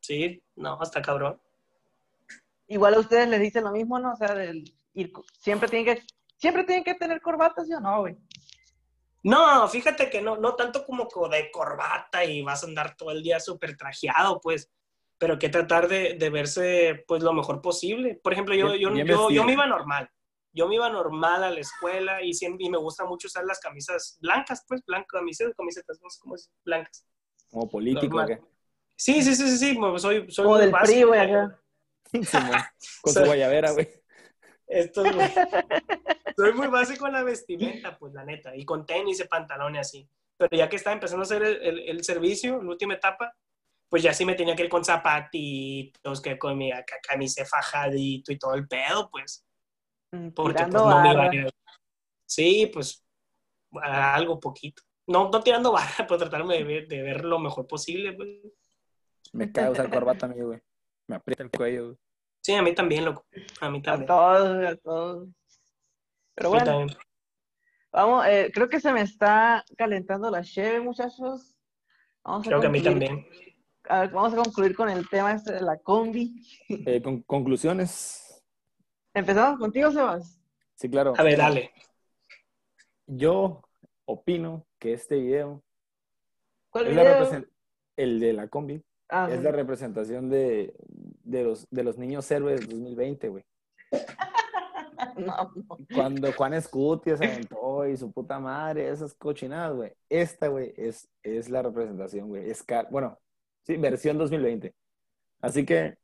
Sí, 0.00 0.40
no, 0.54 0.78
hasta 0.80 1.02
cabrón. 1.02 1.40
Igual 2.68 2.94
a 2.94 3.00
ustedes 3.00 3.28
les 3.28 3.40
dicen 3.40 3.64
lo 3.64 3.70
mismo, 3.72 3.98
¿no? 3.98 4.12
O 4.12 4.16
sea, 4.16 4.34
del 4.34 4.64
ir, 4.94 5.12
siempre 5.38 5.68
tienen 5.68 5.94
que, 5.96 6.02
siempre 6.36 6.64
tienen 6.64 6.84
que 6.84 6.94
tener 6.94 7.20
corbatas, 7.20 7.66
¿sí 7.66 7.74
o 7.74 7.80
no, 7.80 8.00
güey? 8.00 8.16
No, 9.22 9.66
fíjate 9.68 10.08
que 10.08 10.22
no, 10.22 10.36
no 10.36 10.54
tanto 10.54 10.84
como 10.84 11.08
co- 11.08 11.28
de 11.28 11.50
corbata 11.50 12.24
y 12.24 12.42
vas 12.42 12.62
a 12.62 12.66
andar 12.66 12.96
todo 12.96 13.10
el 13.10 13.22
día 13.22 13.40
súper 13.40 13.76
trajeado, 13.76 14.40
pues, 14.40 14.70
pero 15.18 15.38
que 15.38 15.48
tratar 15.48 15.88
de, 15.88 16.14
de 16.14 16.30
verse, 16.30 17.04
pues, 17.08 17.22
lo 17.22 17.32
mejor 17.32 17.60
posible. 17.60 18.20
Por 18.22 18.32
ejemplo, 18.32 18.54
yo, 18.54 18.74
yo, 18.76 18.90
yo, 18.94 19.30
yo 19.30 19.44
me 19.44 19.52
iba 19.54 19.66
normal. 19.66 20.08
Yo 20.52 20.68
me 20.68 20.76
iba 20.76 20.88
normal 20.88 21.44
a 21.44 21.50
la 21.50 21.60
escuela 21.60 22.22
y, 22.22 22.32
siempre, 22.34 22.64
y 22.66 22.70
me 22.70 22.78
gusta 22.78 23.04
mucho 23.04 23.26
usar 23.26 23.44
las 23.44 23.58
camisas 23.60 24.16
blancas, 24.20 24.64
pues, 24.66 24.82
blancas, 24.86 25.08
camisetas, 25.10 25.54
camisetas, 25.56 26.00
no 26.02 26.08
sé 26.08 26.20
cómo 26.20 26.34
decir, 26.34 26.52
blancas. 26.64 27.06
Como 27.50 27.68
político. 27.68 28.24
Sí, 28.96 29.22
sí, 29.22 29.34
sí, 29.34 29.48
sí, 29.48 29.58
sí, 29.58 29.78
soy, 29.98 30.30
soy 30.30 30.44
Como 30.44 30.56
muy 30.56 30.64
del 30.66 30.70
PRI, 30.72 31.02
güey, 31.02 31.20
acá. 31.20 31.60
Con 33.02 33.12
su 33.14 33.24
guayabera, 33.24 33.72
güey. 33.72 33.88
Esto, 34.66 35.02
güey. 35.02 35.28
Soy 36.36 36.52
muy 36.52 36.66
básico 36.66 37.06
en 37.06 37.12
la 37.14 37.22
vestimenta, 37.22 37.96
pues 37.98 38.12
la 38.12 38.24
neta, 38.24 38.54
y 38.56 38.64
con 38.64 38.84
tenis 38.84 39.20
y 39.20 39.24
pantalones 39.24 39.80
así. 39.82 40.08
Pero 40.36 40.56
ya 40.56 40.68
que 40.68 40.76
estaba 40.76 40.94
empezando 40.94 41.22
a 41.22 41.24
hacer 41.24 41.42
el, 41.42 41.62
el- 41.62 41.88
el 41.88 42.04
servicio, 42.04 42.62
la 42.62 42.70
última 42.70 42.94
etapa, 42.94 43.32
pues 43.88 44.02
ya 44.02 44.12
sí 44.12 44.24
me 44.24 44.34
tenía 44.34 44.54
que 44.56 44.64
ir 44.64 44.68
con 44.68 44.84
zapatitos, 44.84 46.20
que 46.20 46.38
con 46.38 46.58
mi 46.58 46.72
acá, 46.72 46.96
camisa 47.06 47.44
fajadito 47.46 48.32
y 48.32 48.38
todo 48.38 48.54
el 48.54 48.66
pedo, 48.66 49.08
pues. 49.10 49.46
Mm, 50.12 50.30
Porque 50.30 50.64
pues 50.64 50.82
no 50.84 51.00
me 51.00 51.12
iba 51.12 51.22
a 51.30 51.34
ir. 51.34 51.50
Sí, 52.26 52.70
pues 52.72 53.04
algo 53.82 54.40
poquito. 54.40 54.82
No, 55.06 55.30
no 55.30 55.40
tirando 55.40 55.72
barra, 55.72 56.06
pero 56.06 56.18
tratarme 56.18 56.56
de 56.58 56.64
ver, 56.64 56.88
de 56.88 57.02
ver 57.02 57.24
lo 57.24 57.38
mejor 57.38 57.66
posible, 57.66 58.12
pues. 58.12 58.28
Me 59.32 59.50
cae 59.52 59.70
usar 59.70 59.88
corbata 59.90 60.26
a 60.26 60.28
mí, 60.28 60.40
güey. 60.40 60.60
Me 61.08 61.16
aprieta 61.16 61.42
el 61.42 61.50
cuello. 61.50 61.96
Sí, 62.42 62.54
a 62.54 62.62
mí 62.62 62.74
también, 62.74 63.04
loco. 63.04 63.24
A 63.60 63.70
mí 63.70 63.78
A 63.78 63.82
también. 63.82 64.06
todos, 64.06 64.66
a 64.66 64.76
todos. 64.76 65.28
Pero 66.34 66.48
A 66.48 66.50
bueno, 66.50 66.64
también. 66.64 66.98
vamos, 67.92 68.26
eh, 68.26 68.50
creo 68.52 68.68
que 68.68 68.80
se 68.80 68.92
me 68.92 69.00
está 69.02 69.64
calentando 69.76 70.30
la 70.30 70.42
cheve, 70.42 70.80
muchachos. 70.80 71.54
Vamos 72.22 72.46
Creo 72.46 72.60
que 72.60 72.66
a 72.66 72.70
mí 72.70 72.82
también. 72.82 73.26
a 73.84 74.00
ver, 74.00 74.10
vamos 74.10 74.32
a 74.32 74.36
concluir 74.36 74.74
con 74.76 74.88
el 74.88 75.08
tema 75.08 75.32
este 75.32 75.52
de 75.54 75.60
la 75.62 75.78
combi. 75.78 76.34
Eh, 76.68 77.00
con 77.02 77.22
conclusiones. 77.22 78.44
Empezamos 79.14 79.58
contigo, 79.58 79.90
Sebas. 79.90 80.38
Sí, 80.74 80.90
claro. 80.90 81.14
A 81.16 81.22
ver, 81.22 81.38
dale. 81.38 81.72
Yo, 83.06 83.62
opino 84.04 84.66
que 84.78 84.92
este 84.92 85.16
video 85.16 85.62
¿Cuál 86.70 86.88
es 86.88 86.90
video? 86.92 87.44
el 87.96 88.20
de 88.20 88.32
la 88.34 88.48
combi, 88.48 88.82
Ah, 89.08 89.28
es 89.30 89.42
la 89.42 89.52
representación 89.52 90.28
de, 90.28 90.74
de, 91.24 91.44
los, 91.44 91.66
de 91.70 91.84
los 91.84 91.96
niños 91.98 92.30
héroes 92.30 92.68
2020, 92.68 93.28
güey. 93.28 93.44
No, 95.16 95.52
no. 95.54 95.76
Cuando 95.94 96.32
Juan 96.32 96.54
Escutia 96.54 97.16
se 97.16 97.24
aventó 97.26 97.86
y 97.86 97.96
su 97.96 98.12
puta 98.12 98.38
madre, 98.38 98.88
esas 98.90 99.14
cochinadas, 99.14 99.74
güey. 99.74 99.92
Esta, 100.08 100.48
güey, 100.48 100.72
es, 100.76 101.08
es 101.22 101.48
la 101.48 101.62
representación, 101.62 102.28
güey. 102.28 102.50
Es 102.50 102.62
car- 102.62 102.88
bueno, 102.90 103.18
sí, 103.64 103.76
versión 103.76 104.18
2020. 104.18 104.74
Así 105.40 105.64
que 105.66 105.98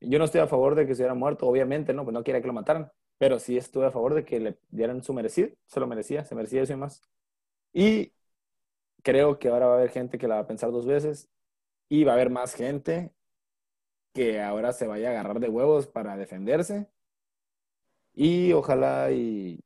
yo 0.00 0.18
no 0.18 0.24
estoy 0.26 0.40
a 0.40 0.46
favor 0.46 0.74
de 0.74 0.86
que 0.86 0.94
se 0.94 1.02
hubiera 1.02 1.14
muerto, 1.14 1.46
obviamente, 1.46 1.92
¿no? 1.94 2.04
Pues 2.04 2.14
no 2.14 2.24
quería 2.24 2.40
que 2.40 2.46
lo 2.48 2.52
mataran. 2.52 2.90
Pero 3.18 3.38
sí 3.38 3.56
estuve 3.56 3.86
a 3.86 3.90
favor 3.90 4.14
de 4.14 4.24
que 4.24 4.40
le 4.40 4.58
dieran 4.68 5.02
su 5.02 5.14
merecido. 5.14 5.50
Se 5.66 5.80
lo 5.80 5.86
merecía, 5.86 6.24
se 6.24 6.34
merecía 6.34 6.62
eso 6.62 6.72
y 6.74 6.76
más. 6.76 7.02
Y 7.72 8.12
creo 9.02 9.38
que 9.38 9.48
ahora 9.48 9.66
va 9.66 9.74
a 9.74 9.76
haber 9.78 9.90
gente 9.90 10.18
que 10.18 10.28
la 10.28 10.36
va 10.36 10.40
a 10.42 10.46
pensar 10.46 10.70
dos 10.72 10.86
veces. 10.86 11.28
Y 11.88 12.04
va 12.04 12.12
a 12.12 12.14
haber 12.14 12.30
más 12.30 12.54
gente 12.54 13.12
que 14.12 14.40
ahora 14.42 14.72
se 14.72 14.86
vaya 14.86 15.08
a 15.08 15.10
agarrar 15.12 15.40
de 15.40 15.48
huevos 15.48 15.86
para 15.86 16.16
defenderse. 16.16 16.88
Y 18.14 18.52
ojalá 18.54 19.10
y 19.10 19.60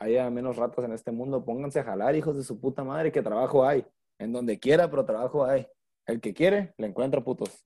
haya 0.00 0.28
menos 0.30 0.56
ratas 0.56 0.84
en 0.84 0.92
este 0.92 1.12
mundo. 1.12 1.44
Pónganse 1.44 1.78
a 1.80 1.84
jalar, 1.84 2.16
hijos 2.16 2.36
de 2.36 2.42
su 2.42 2.58
puta 2.58 2.82
madre, 2.82 3.12
que 3.12 3.22
trabajo 3.22 3.64
hay. 3.64 3.86
En 4.18 4.32
donde 4.32 4.58
quiera, 4.58 4.90
pero 4.90 5.04
trabajo 5.04 5.44
hay. 5.44 5.68
El 6.06 6.20
que 6.20 6.34
quiere, 6.34 6.74
le 6.78 6.88
encuentra 6.88 7.22
putos. 7.22 7.64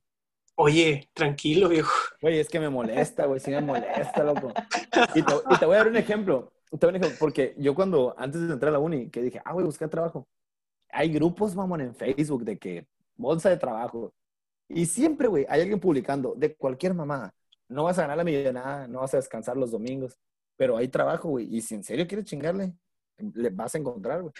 Oye, 0.57 1.09
tranquilo, 1.15 1.69
viejo. 1.69 1.91
Güey, 2.21 2.39
es 2.39 2.49
que 2.49 2.61
me 2.61 2.69
molesta, 2.69 3.27
güey, 3.27 3.41
sí 3.41 3.51
me 3.51 3.61
molesta, 3.61 4.23
loco. 4.23 4.53
Y 5.15 5.23
te, 5.23 5.35
y 5.51 5.59
te 5.59 5.67
voy 5.67 5.75
a 5.75 5.79
dar 5.79 5.89
un 5.89 5.97
ejemplo. 5.97 6.53
Te 6.71 6.77
voy 6.77 6.79
a 6.79 6.87
dar 6.87 6.91
un 6.91 6.97
ejemplo, 6.97 7.19
porque 7.19 7.55
yo 7.59 7.75
cuando, 7.75 8.15
antes 8.19 8.47
de 8.47 8.53
entrar 8.53 8.69
a 8.69 8.73
la 8.75 8.79
uni, 8.79 9.11
que 9.11 9.23
dije, 9.23 9.41
ah, 9.45 9.53
güey, 9.53 9.65
busqué 9.65 9.89
trabajo. 9.89 10.29
Hay 10.91 11.13
grupos, 11.13 11.57
mamón, 11.57 11.81
en 11.81 11.95
Facebook 11.95 12.45
de 12.45 12.59
que 12.59 12.87
bolsa 13.17 13.51
de 13.51 13.57
trabajo. 13.57 14.13
Y 14.69 14.87
siempre, 14.87 15.29
güey, 15.29 15.47
hay 15.49 15.61
alguien 15.61 15.81
publicando 15.81 16.35
de 16.37 16.55
cualquier 16.55 16.95
mamada. 16.95 17.35
No 17.69 17.85
vas 17.85 17.99
a 17.99 18.03
ganar 18.03 18.17
la 18.19 18.25
millonada, 18.25 18.87
no 18.89 19.01
vas 19.01 19.15
a 19.15 19.19
descansar 19.19 19.57
los 19.57 19.71
domingos, 19.71 20.17
pero 20.57 20.77
hay 20.77 20.89
trabajo, 20.89 21.29
güey. 21.31 21.55
Y 21.55 21.61
si 21.61 21.75
en 21.75 21.85
serio 21.85 22.07
quieres 22.07 22.27
chingarle, 22.27 22.73
le 23.19 23.51
vas 23.51 23.75
a 23.75 23.79
encontrar, 23.79 24.23
güey. 24.23 24.33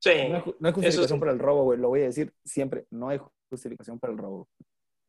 Sí. 0.00 0.10
No 0.30 0.36
hay, 0.36 0.54
no 0.58 0.68
hay 0.68 0.72
justificación 0.74 1.18
sí. 1.18 1.20
para 1.20 1.32
el 1.32 1.38
robo, 1.38 1.64
güey. 1.64 1.78
Lo 1.78 1.88
voy 1.88 2.00
a 2.02 2.04
decir 2.04 2.32
siempre. 2.44 2.86
No 2.90 3.08
hay 3.08 3.20
justificación 3.50 3.98
para 3.98 4.12
el 4.12 4.18
robo. 4.18 4.48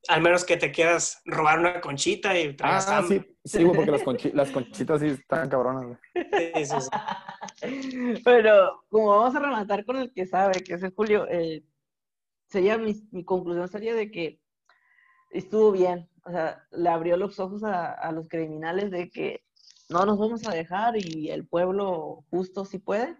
Al 0.10 0.22
menos 0.22 0.44
que 0.44 0.58
te 0.58 0.70
quieras 0.72 1.22
robar 1.24 1.60
una 1.60 1.80
conchita 1.80 2.38
y 2.38 2.54
traigas 2.56 2.88
Ah, 2.90 2.98
hambre. 2.98 3.20
sí, 3.46 3.58
sí, 3.58 3.64
güey, 3.64 3.76
porque 3.76 3.92
las, 3.92 4.02
conchi- 4.04 4.34
las 4.34 4.52
conchitas 4.52 5.00
sí 5.00 5.08
están 5.08 5.48
cabronas, 5.50 5.86
güey. 5.86 5.98
Sí, 6.14 6.66
sí, 6.66 6.76
sí. 6.82 8.22
Pero 8.26 8.84
como 8.90 9.08
vamos 9.08 9.34
a 9.36 9.40
rematar 9.40 9.86
con 9.86 9.96
el 9.98 10.12
que 10.14 10.26
sabe, 10.26 10.62
que 10.62 10.74
es 10.74 10.84
el 10.84 10.94
Julio, 10.94 11.26
eh, 11.30 11.64
sería 12.54 12.78
mi, 12.78 13.26
conclusión 13.26 13.68
sería 13.68 13.96
de 13.96 14.12
que 14.12 14.40
estuvo 15.32 15.72
bien. 15.72 16.08
O 16.26 16.32
sea, 16.32 16.64
le 16.72 16.90
abrió 16.90 17.18
los 17.18 17.40
ojos 17.40 17.64
a, 17.64 17.92
a 17.92 18.12
los 18.12 18.28
criminales 18.28 18.92
de 18.92 19.10
que 19.10 19.44
no 19.90 20.06
nos 20.06 20.20
vamos 20.20 20.48
a 20.48 20.52
dejar 20.54 20.96
y 20.98 21.30
el 21.30 21.48
pueblo 21.48 22.24
justo 22.30 22.64
sí 22.64 22.78
puede. 22.78 23.18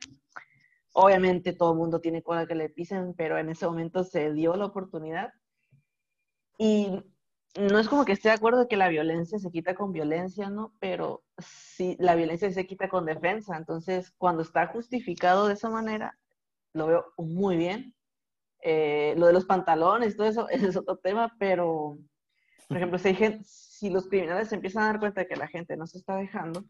Obviamente 0.94 1.54
todo 1.54 1.72
el 1.74 1.80
mundo 1.80 2.00
tiene 2.00 2.22
cola 2.22 2.46
que 2.46 2.56
le 2.56 2.70
pisen, 2.70 3.16
pero 3.16 3.38
en 3.40 3.50
ese 3.50 3.66
momento 3.66 4.04
se 4.04 4.32
dio 4.32 4.56
la 4.56 4.66
oportunidad. 4.66 5.34
Y 6.60 7.04
no 7.60 7.80
es 7.80 7.90
como 7.90 8.06
que 8.06 8.14
esté 8.14 8.30
de 8.30 8.36
acuerdo 8.36 8.60
de 8.60 8.68
que 8.68 8.78
la 8.78 8.90
violencia 8.90 9.40
se 9.40 9.52
quita 9.52 9.74
con 9.74 9.92
violencia, 9.92 10.50
¿no? 10.52 10.76
Pero 10.80 11.24
sí, 11.40 11.98
la 12.00 12.14
violencia 12.16 12.52
se 12.52 12.68
quita 12.68 12.88
con 12.88 13.06
defensa. 13.06 13.58
Entonces, 13.58 14.12
cuando 14.18 14.44
está 14.44 14.68
justificado 14.68 15.48
de 15.48 15.56
esa 15.56 15.70
manera, 15.72 16.18
lo 16.74 16.88
veo 16.88 17.06
muy 17.18 17.58
bien. 17.58 17.93
Eh, 18.66 19.14
lo 19.18 19.28
de 19.28 19.34
los 19.34 19.46
pantalones, 19.46 20.16
todo 20.16 20.28
eso 20.28 20.48
ese 20.50 20.68
es 20.70 20.78
otro 20.78 20.98
tema, 20.98 21.34
pero, 21.40 21.98
por 22.68 22.78
ejemplo, 22.78 22.98
si, 22.98 23.10
hay 23.10 23.16
gen- 23.16 23.44
si 23.46 23.90
los 23.90 24.08
criminales 24.08 24.50
se 24.50 24.56
empiezan 24.56 24.84
a 24.84 24.88
dar 24.88 25.00
cuenta 25.00 25.22
de 25.22 25.28
que 25.28 25.36
la 25.36 25.48
gente 25.48 25.76
no 25.76 25.86
se 25.86 25.98
está 25.98 26.16
dejando 26.16 26.64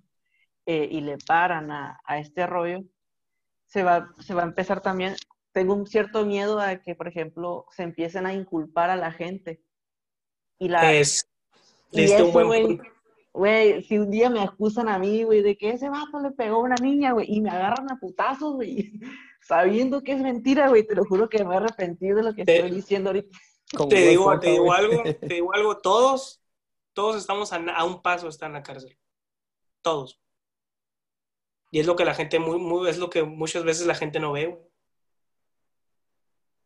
eh, 0.65 0.87
y 0.91 1.01
le 1.01 1.17
paran 1.27 1.69
a, 1.71 1.99
a 2.05 2.17
este 2.19 2.47
rollo, 2.47 2.81
se 3.65 3.83
va, 3.83 4.09
se 4.19 4.33
va 4.33 4.41
a 4.41 4.45
empezar 4.45 4.81
también. 4.81 5.15
Tengo 5.51 5.75
un 5.75 5.85
cierto 5.85 6.25
miedo 6.25 6.59
a 6.59 6.77
que, 6.77 6.95
por 6.95 7.07
ejemplo, 7.07 7.65
se 7.71 7.83
empiecen 7.83 8.25
a 8.25 8.33
inculpar 8.33 8.89
a 8.89 8.95
la 8.95 9.11
gente. 9.11 9.61
Y 10.57 10.69
la, 10.69 10.93
Es, 10.93 11.27
y 11.91 12.01
diste 12.01 12.23
un 12.23 12.29
eso, 12.29 12.33
buen 12.33 12.47
güey, 12.47 12.67
punto. 12.67 12.83
Güey, 13.33 13.83
si 13.83 13.97
un 13.97 14.11
día 14.11 14.29
me 14.29 14.41
acusan 14.41 14.87
a 14.89 14.99
mí, 14.99 15.23
güey, 15.23 15.41
de 15.41 15.57
que 15.57 15.71
ese 15.71 15.89
vato 15.89 16.19
le 16.19 16.31
pegó 16.31 16.57
a 16.57 16.63
una 16.63 16.75
niña, 16.75 17.13
güey, 17.13 17.25
y 17.29 17.41
me 17.41 17.49
agarran 17.49 17.91
a 17.91 17.99
putazos, 17.99 18.53
güey, 18.55 18.93
sabiendo 19.47 20.01
que 20.01 20.13
es 20.13 20.21
mentira, 20.21 20.69
güey, 20.69 20.85
te 20.85 20.95
lo 20.95 21.05
juro 21.05 21.29
que 21.29 21.39
me 21.39 21.45
voy 21.45 21.55
a 21.55 21.57
arrepentir 21.59 22.15
de 22.15 22.23
lo 22.23 22.33
que 22.33 22.45
Te- 22.45 22.55
estoy 22.57 22.71
diciendo 22.71 23.09
ahorita. 23.09 23.37
Te 23.89 24.07
digo, 24.09 24.39
te 24.39 24.49
digo 24.51 24.65
güey. 24.65 24.79
algo, 24.79 25.03
te 25.19 25.27
digo 25.35 25.53
algo, 25.53 25.77
todos, 25.77 26.41
todos 26.93 27.15
estamos 27.17 27.51
a, 27.53 27.57
a 27.57 27.83
un 27.85 28.01
paso 28.01 28.25
de 28.25 28.29
estar 28.31 28.47
en 28.47 28.53
la 28.53 28.63
cárcel. 28.63 28.97
Todos. 29.81 30.19
Y 31.71 31.79
es 31.79 31.87
lo 31.87 31.95
que 31.95 32.05
la 32.05 32.13
gente, 32.13 32.37
muy, 32.39 32.59
muy, 32.59 32.87
es 32.89 32.99
lo 32.99 33.09
que 33.09 33.23
muchas 33.23 33.63
veces 33.63 33.87
la 33.87 33.95
gente 33.95 34.19
no 34.19 34.31
ve, 34.33 34.45
güey. 34.47 34.63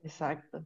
Exacto. 0.01 0.65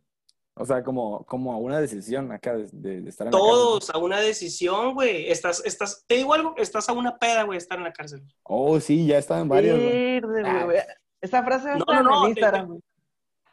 O 0.55 0.65
sea, 0.65 0.83
como, 0.83 1.23
como 1.25 1.53
a 1.53 1.57
una 1.57 1.79
decisión 1.79 2.31
acá 2.31 2.55
de, 2.55 2.67
de- 2.73 3.01
de 3.01 3.09
estar 3.09 3.25
en 3.27 3.31
la 3.33 3.37
Todos 3.39 3.89
a 3.89 3.97
una 3.97 4.19
decisión, 4.19 4.93
güey. 4.93 5.29
Estás, 5.31 5.63
estás, 5.65 6.03
te 6.07 6.15
digo 6.15 6.33
algo, 6.33 6.55
estás 6.57 6.89
a 6.89 6.93
una 6.93 7.17
peda, 7.17 7.43
güey, 7.43 7.57
de 7.57 7.61
estar 7.63 7.77
en 7.77 7.85
la 7.85 7.93
cárcel. 7.93 8.19
cárcel. 8.19 8.37
Oh, 8.43 8.79
sí, 8.79 9.05
ya 9.07 9.17
están 9.17 9.47
varios, 9.47 9.79
güey. 9.79 10.19
Verde, 10.19 10.43
Ah. 10.45 10.63
güey. 10.65 10.77
Esa 11.21 11.43
frase 11.43 11.67
va 11.67 11.73
a 11.73 11.77
estar 11.77 12.03
no, 12.03 12.09
no, 12.09 12.27
en 12.27 12.33
te- 12.33 12.39
Instagram, 12.41 12.67
güey. 12.67 12.81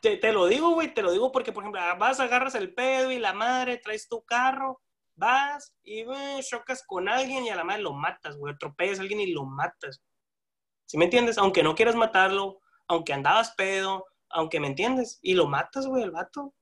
Te, 0.01 0.17
te 0.17 0.33
lo 0.33 0.47
digo, 0.47 0.71
güey, 0.71 0.95
te 0.95 1.03
lo 1.03 1.11
digo 1.11 1.33
porque, 1.33 1.53
por 1.53 1.63
ejemplo, 1.65 1.81
vas, 1.99 2.21
agarras 2.21 2.55
el 2.55 2.73
pedo 2.73 3.11
y 3.11 3.19
la 3.19 3.33
madre, 3.33 3.79
traes 3.79 4.09
tu 4.09 4.23
carro, 4.25 4.81
vas 5.17 5.75
y 5.83 6.05
chocas 6.49 6.85
con 6.87 7.09
alguien 7.09 7.45
y 7.45 7.51
a 7.51 7.57
la 7.57 7.65
madre 7.65 7.83
lo 7.83 7.93
matas, 7.93 8.37
güey. 8.37 8.55
Atropellas 8.55 8.99
a 8.99 9.03
alguien 9.03 9.21
y 9.21 9.33
lo 9.33 9.45
matas. 9.45 10.01
¿Sí 10.87 10.97
me 10.99 11.05
entiendes? 11.07 11.37
Aunque 11.37 11.63
no 11.65 11.75
quieras 11.75 11.97
matarlo, 11.97 12.61
aunque 12.87 13.13
andabas 13.13 13.53
pedo, 13.57 14.07
aunque 14.31 14.61
me 14.61 14.69
entiendes, 14.69 15.19
y 15.21 15.35
lo 15.35 15.47
matas, 15.47 15.87
güey, 15.87 16.03
el 16.05 16.11
vato. 16.13 16.55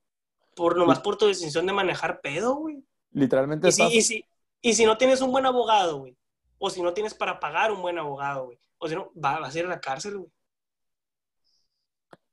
Por 0.54 0.76
nomás 0.78 1.00
por 1.00 1.18
tu 1.18 1.26
decisión 1.26 1.66
de 1.66 1.74
manejar 1.74 2.20
pedo, 2.22 2.54
güey. 2.54 2.82
Literalmente 3.10 3.68
Y 3.68 3.72
si, 3.72 3.82
y, 3.98 4.02
si, 4.02 4.24
y 4.62 4.72
si 4.74 4.86
no 4.86 4.96
tienes 4.96 5.20
un 5.20 5.30
buen 5.30 5.44
abogado, 5.44 5.98
güey, 5.98 6.16
o 6.58 6.70
si 6.70 6.80
no 6.82 6.94
tienes 6.94 7.12
para 7.12 7.38
pagar 7.38 7.70
un 7.70 7.82
buen 7.82 7.98
abogado, 7.98 8.46
güey, 8.46 8.58
o 8.78 8.88
si 8.88 8.94
no, 8.94 9.10
va- 9.14 9.38
vas 9.40 9.54
a 9.54 9.58
ir 9.58 9.66
a 9.66 9.68
la 9.68 9.80
cárcel, 9.80 10.16
güey. 10.16 10.30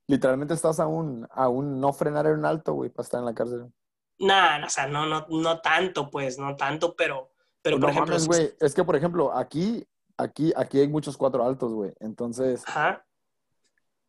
Literalmente 0.08 0.54
estás 0.54 0.80
a 0.80 0.88
un, 0.88 1.28
a 1.32 1.50
un 1.50 1.80
no 1.80 1.94
frenar 1.94 2.26
en 2.28 2.40
un 2.40 2.46
alto, 2.46 2.74
güey, 2.74 2.90
para 2.90 3.04
estar 3.04 3.20
en 3.20 3.26
la 3.26 3.34
cárcel. 3.34 3.72
Nah, 4.20 4.66
o 4.66 4.70
sea, 4.70 4.88
no, 4.88 5.06
no, 5.06 5.26
no 5.30 5.60
tanto, 5.62 6.10
pues, 6.10 6.38
no 6.38 6.56
tanto, 6.56 6.96
pero, 6.96 7.32
pero 7.62 7.78
no 7.78 7.82
por 7.82 7.90
ejemplo, 7.90 8.14
mames, 8.14 8.28
güey. 8.28 8.54
Es 8.60 8.74
que, 8.74 8.84
por 8.84 8.96
ejemplo, 8.96 9.34
aquí, 9.36 9.86
aquí, 10.18 10.54
aquí 10.56 10.80
hay 10.80 10.88
muchos 10.88 11.18
cuatro 11.18 11.44
altos, 11.44 11.74
güey. 11.74 11.94
Entonces, 12.00 12.64
ajá, 12.68 13.06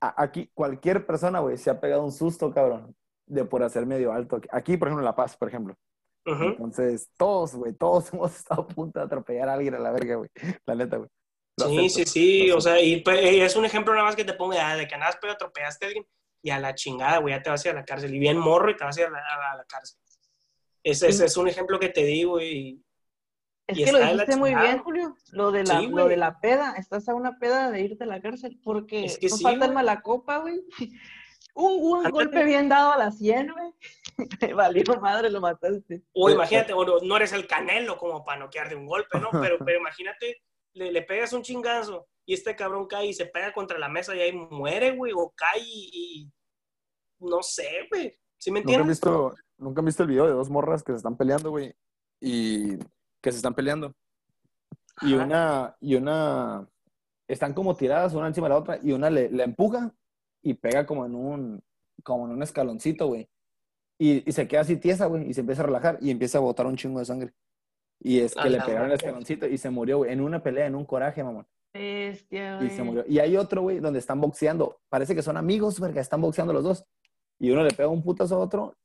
a- 0.00 0.22
aquí 0.22 0.50
cualquier 0.54 1.06
persona, 1.06 1.40
güey, 1.40 1.56
se 1.56 1.70
ha 1.70 1.80
pegado 1.80 2.04
un 2.04 2.12
susto, 2.12 2.52
cabrón, 2.52 2.94
de 3.26 3.44
por 3.44 3.62
hacer 3.62 3.86
medio 3.86 4.12
alto. 4.12 4.40
Aquí, 4.50 4.76
por 4.76 4.88
ejemplo, 4.88 5.00
en 5.00 5.06
La 5.06 5.16
Paz, 5.16 5.36
por 5.36 5.48
ejemplo. 5.48 5.74
ujú. 6.26 6.44
Entonces, 6.44 7.10
todos, 7.16 7.54
güey, 7.54 7.72
todos 7.72 8.12
hemos 8.12 8.34
estado 8.36 8.62
a 8.62 8.68
punto 8.68 8.98
de 8.98 9.06
atropellar 9.06 9.48
a 9.48 9.54
alguien 9.54 9.74
a 9.74 9.78
la 9.78 9.90
verga, 9.92 10.16
güey. 10.16 10.30
La 10.66 10.74
neta, 10.74 10.98
güey. 10.98 11.08
Sí, 11.56 11.86
acepto, 11.86 11.88
sí, 11.88 12.04
sí, 12.06 12.50
o 12.50 12.60
sea, 12.60 12.80
y, 12.80 13.00
pues, 13.00 13.22
y 13.22 13.40
es 13.40 13.54
un 13.54 13.64
ejemplo 13.64 13.94
nada 13.94 14.06
más 14.06 14.16
que 14.16 14.24
te 14.24 14.34
pongo 14.34 14.54
ah, 14.60 14.76
de 14.76 14.88
que 14.88 14.96
nada 14.96 15.16
pero 15.20 15.34
atropellaste 15.34 15.84
a 15.84 15.88
alguien 15.88 16.06
y 16.42 16.50
a 16.50 16.58
la 16.58 16.74
chingada, 16.74 17.18
güey, 17.18 17.34
ya 17.34 17.42
te 17.42 17.48
vas 17.50 17.64
a 17.64 17.68
ir 17.68 17.74
a 17.74 17.78
la 17.80 17.84
cárcel. 17.84 18.14
Y 18.14 18.18
bien 18.18 18.36
morro 18.38 18.70
y 18.70 18.76
te 18.76 18.84
vas 18.84 18.96
a 18.98 19.00
ir 19.00 19.06
a 19.06 19.10
la, 19.10 19.18
a 19.52 19.56
la- 19.56 19.64
cárcel. 19.64 19.98
Ese, 20.82 21.08
ese 21.08 21.24
es 21.24 21.36
un 21.38 21.48
ejemplo 21.48 21.78
que 21.78 21.88
te 21.88 22.04
digo 22.04 22.40
y 22.40 22.84
Es 23.66 23.78
Y 23.78 23.84
que 23.84 23.92
lo 23.92 23.98
dijiste 23.98 24.36
muy 24.36 24.54
bien, 24.54 24.78
Julio. 24.80 25.16
Lo 25.32 25.50
de, 25.50 25.64
la, 25.64 25.80
Sí, 25.80 25.86
lo 25.86 26.06
de 26.06 26.18
la 26.18 26.38
peda. 26.40 26.74
Estás 26.76 27.08
a 27.08 27.14
una 27.14 27.38
peda 27.38 27.70
de 27.70 27.80
irte 27.80 28.04
a 28.04 28.06
la 28.06 28.20
cárcel 28.20 28.60
porque 28.62 29.06
Es 29.06 29.18
que 29.18 29.28
no 29.28 29.36
sí, 29.36 29.42
falta 29.42 29.64
el 29.64 29.72
mala 29.72 30.02
copa, 30.02 30.38
güey. 30.38 30.60
Un, 31.56 32.04
un 32.04 32.10
golpe 32.10 32.44
bien 32.44 32.68
dado 32.68 32.92
a 32.92 32.98
la 32.98 33.12
100, 33.12 33.52
güey. 33.52 33.72
Valió 34.54 34.82
madre, 35.00 35.30
lo 35.30 35.40
mataste. 35.40 36.02
O 36.12 36.28
imagínate, 36.28 36.72
o 36.72 36.84
no, 36.84 36.98
no 37.00 37.16
eres 37.16 37.32
el 37.32 37.46
canelo 37.46 37.96
como 37.96 38.24
para 38.24 38.40
noquear 38.40 38.68
de 38.68 38.74
un 38.74 38.86
golpe, 38.86 39.20
¿no? 39.20 39.28
Pero, 39.40 39.58
pero 39.64 39.78
imagínate, 39.78 40.42
le, 40.74 40.92
le 40.92 41.02
pegas 41.02 41.32
un 41.32 41.42
chingazo 41.42 42.06
y 42.26 42.34
este 42.34 42.54
cabrón 42.56 42.86
cae 42.86 43.06
y 43.06 43.14
se 43.14 43.26
pega 43.26 43.52
contra 43.52 43.78
la 43.78 43.88
mesa 43.88 44.14
y 44.14 44.20
ahí 44.20 44.32
muere, 44.32 44.96
güey, 44.96 45.12
o 45.14 45.32
cae 45.34 45.60
y, 45.60 45.90
y 45.92 46.32
no 47.20 47.42
sé, 47.42 47.88
güey. 47.90 48.16
¿Sí 48.38 48.50
me 48.50 48.60
¿Nunca 48.60 48.80
han, 48.80 48.88
entiendes? 48.90 48.96
visto, 48.96 49.34
¿Nunca 49.58 49.80
han 49.80 49.86
visto 49.86 50.02
el 50.02 50.08
video 50.10 50.26
de 50.26 50.32
dos 50.32 50.50
morras 50.50 50.82
que 50.82 50.92
se 50.92 50.96
están 50.96 51.16
peleando, 51.16 51.50
güey? 51.50 51.74
Y 52.20 52.76
que 53.22 53.30
se 53.30 53.36
están 53.36 53.54
peleando. 53.54 53.94
Y 55.00 55.14
una, 55.14 55.76
y 55.80 55.96
una, 55.96 56.68
están 57.26 57.54
como 57.54 57.76
tiradas 57.76 58.14
una 58.14 58.28
encima 58.28 58.46
de 58.46 58.54
la 58.54 58.58
otra 58.60 58.78
y 58.82 58.92
una 58.92 59.10
le, 59.10 59.30
la 59.30 59.44
empuja 59.44 59.92
y 60.42 60.54
pega 60.54 60.86
como 60.86 61.04
en 61.06 61.14
un, 61.14 61.64
como 62.02 62.26
en 62.26 62.32
un 62.32 62.42
escaloncito, 62.42 63.06
güey. 63.06 63.28
Y, 63.98 64.28
y 64.28 64.32
se 64.32 64.46
queda 64.48 64.62
así 64.62 64.76
tiesa, 64.76 65.06
güey, 65.06 65.28
y 65.28 65.34
se 65.34 65.40
empieza 65.40 65.62
a 65.62 65.66
relajar 65.66 65.98
y 66.00 66.10
empieza 66.10 66.38
a 66.38 66.42
botar 66.42 66.66
un 66.66 66.76
chingo 66.76 66.98
de 66.98 67.06
sangre. 67.06 67.32
Y 68.00 68.20
es 68.20 68.34
que 68.34 68.50
le 68.50 68.60
pegaron 68.60 68.88
el 68.88 68.94
escaloncito 68.96 69.46
y 69.46 69.56
se 69.58 69.70
murió, 69.70 69.98
güey, 69.98 70.12
en 70.12 70.20
una 70.20 70.42
pelea, 70.42 70.66
en 70.66 70.74
un 70.74 70.84
coraje, 70.84 71.22
mamón. 71.24 71.46
Bestia, 71.72 72.60
y 72.62 72.70
se 72.70 72.82
murió. 72.82 73.04
Y 73.08 73.18
hay 73.18 73.36
otro, 73.36 73.62
güey, 73.62 73.80
donde 73.80 73.98
están 73.98 74.20
boxeando. 74.20 74.78
Parece 74.88 75.14
que 75.14 75.22
son 75.22 75.36
amigos, 75.36 75.80
verga, 75.80 76.00
están 76.00 76.20
boxeando 76.20 76.52
los 76.52 76.62
dos. 76.64 76.84
Y 77.38 77.50
uno 77.50 77.62
le 77.64 77.72
pega 77.72 77.88
un 77.88 78.02
putazo 78.02 78.36
a 78.36 78.38
otro, 78.38 78.76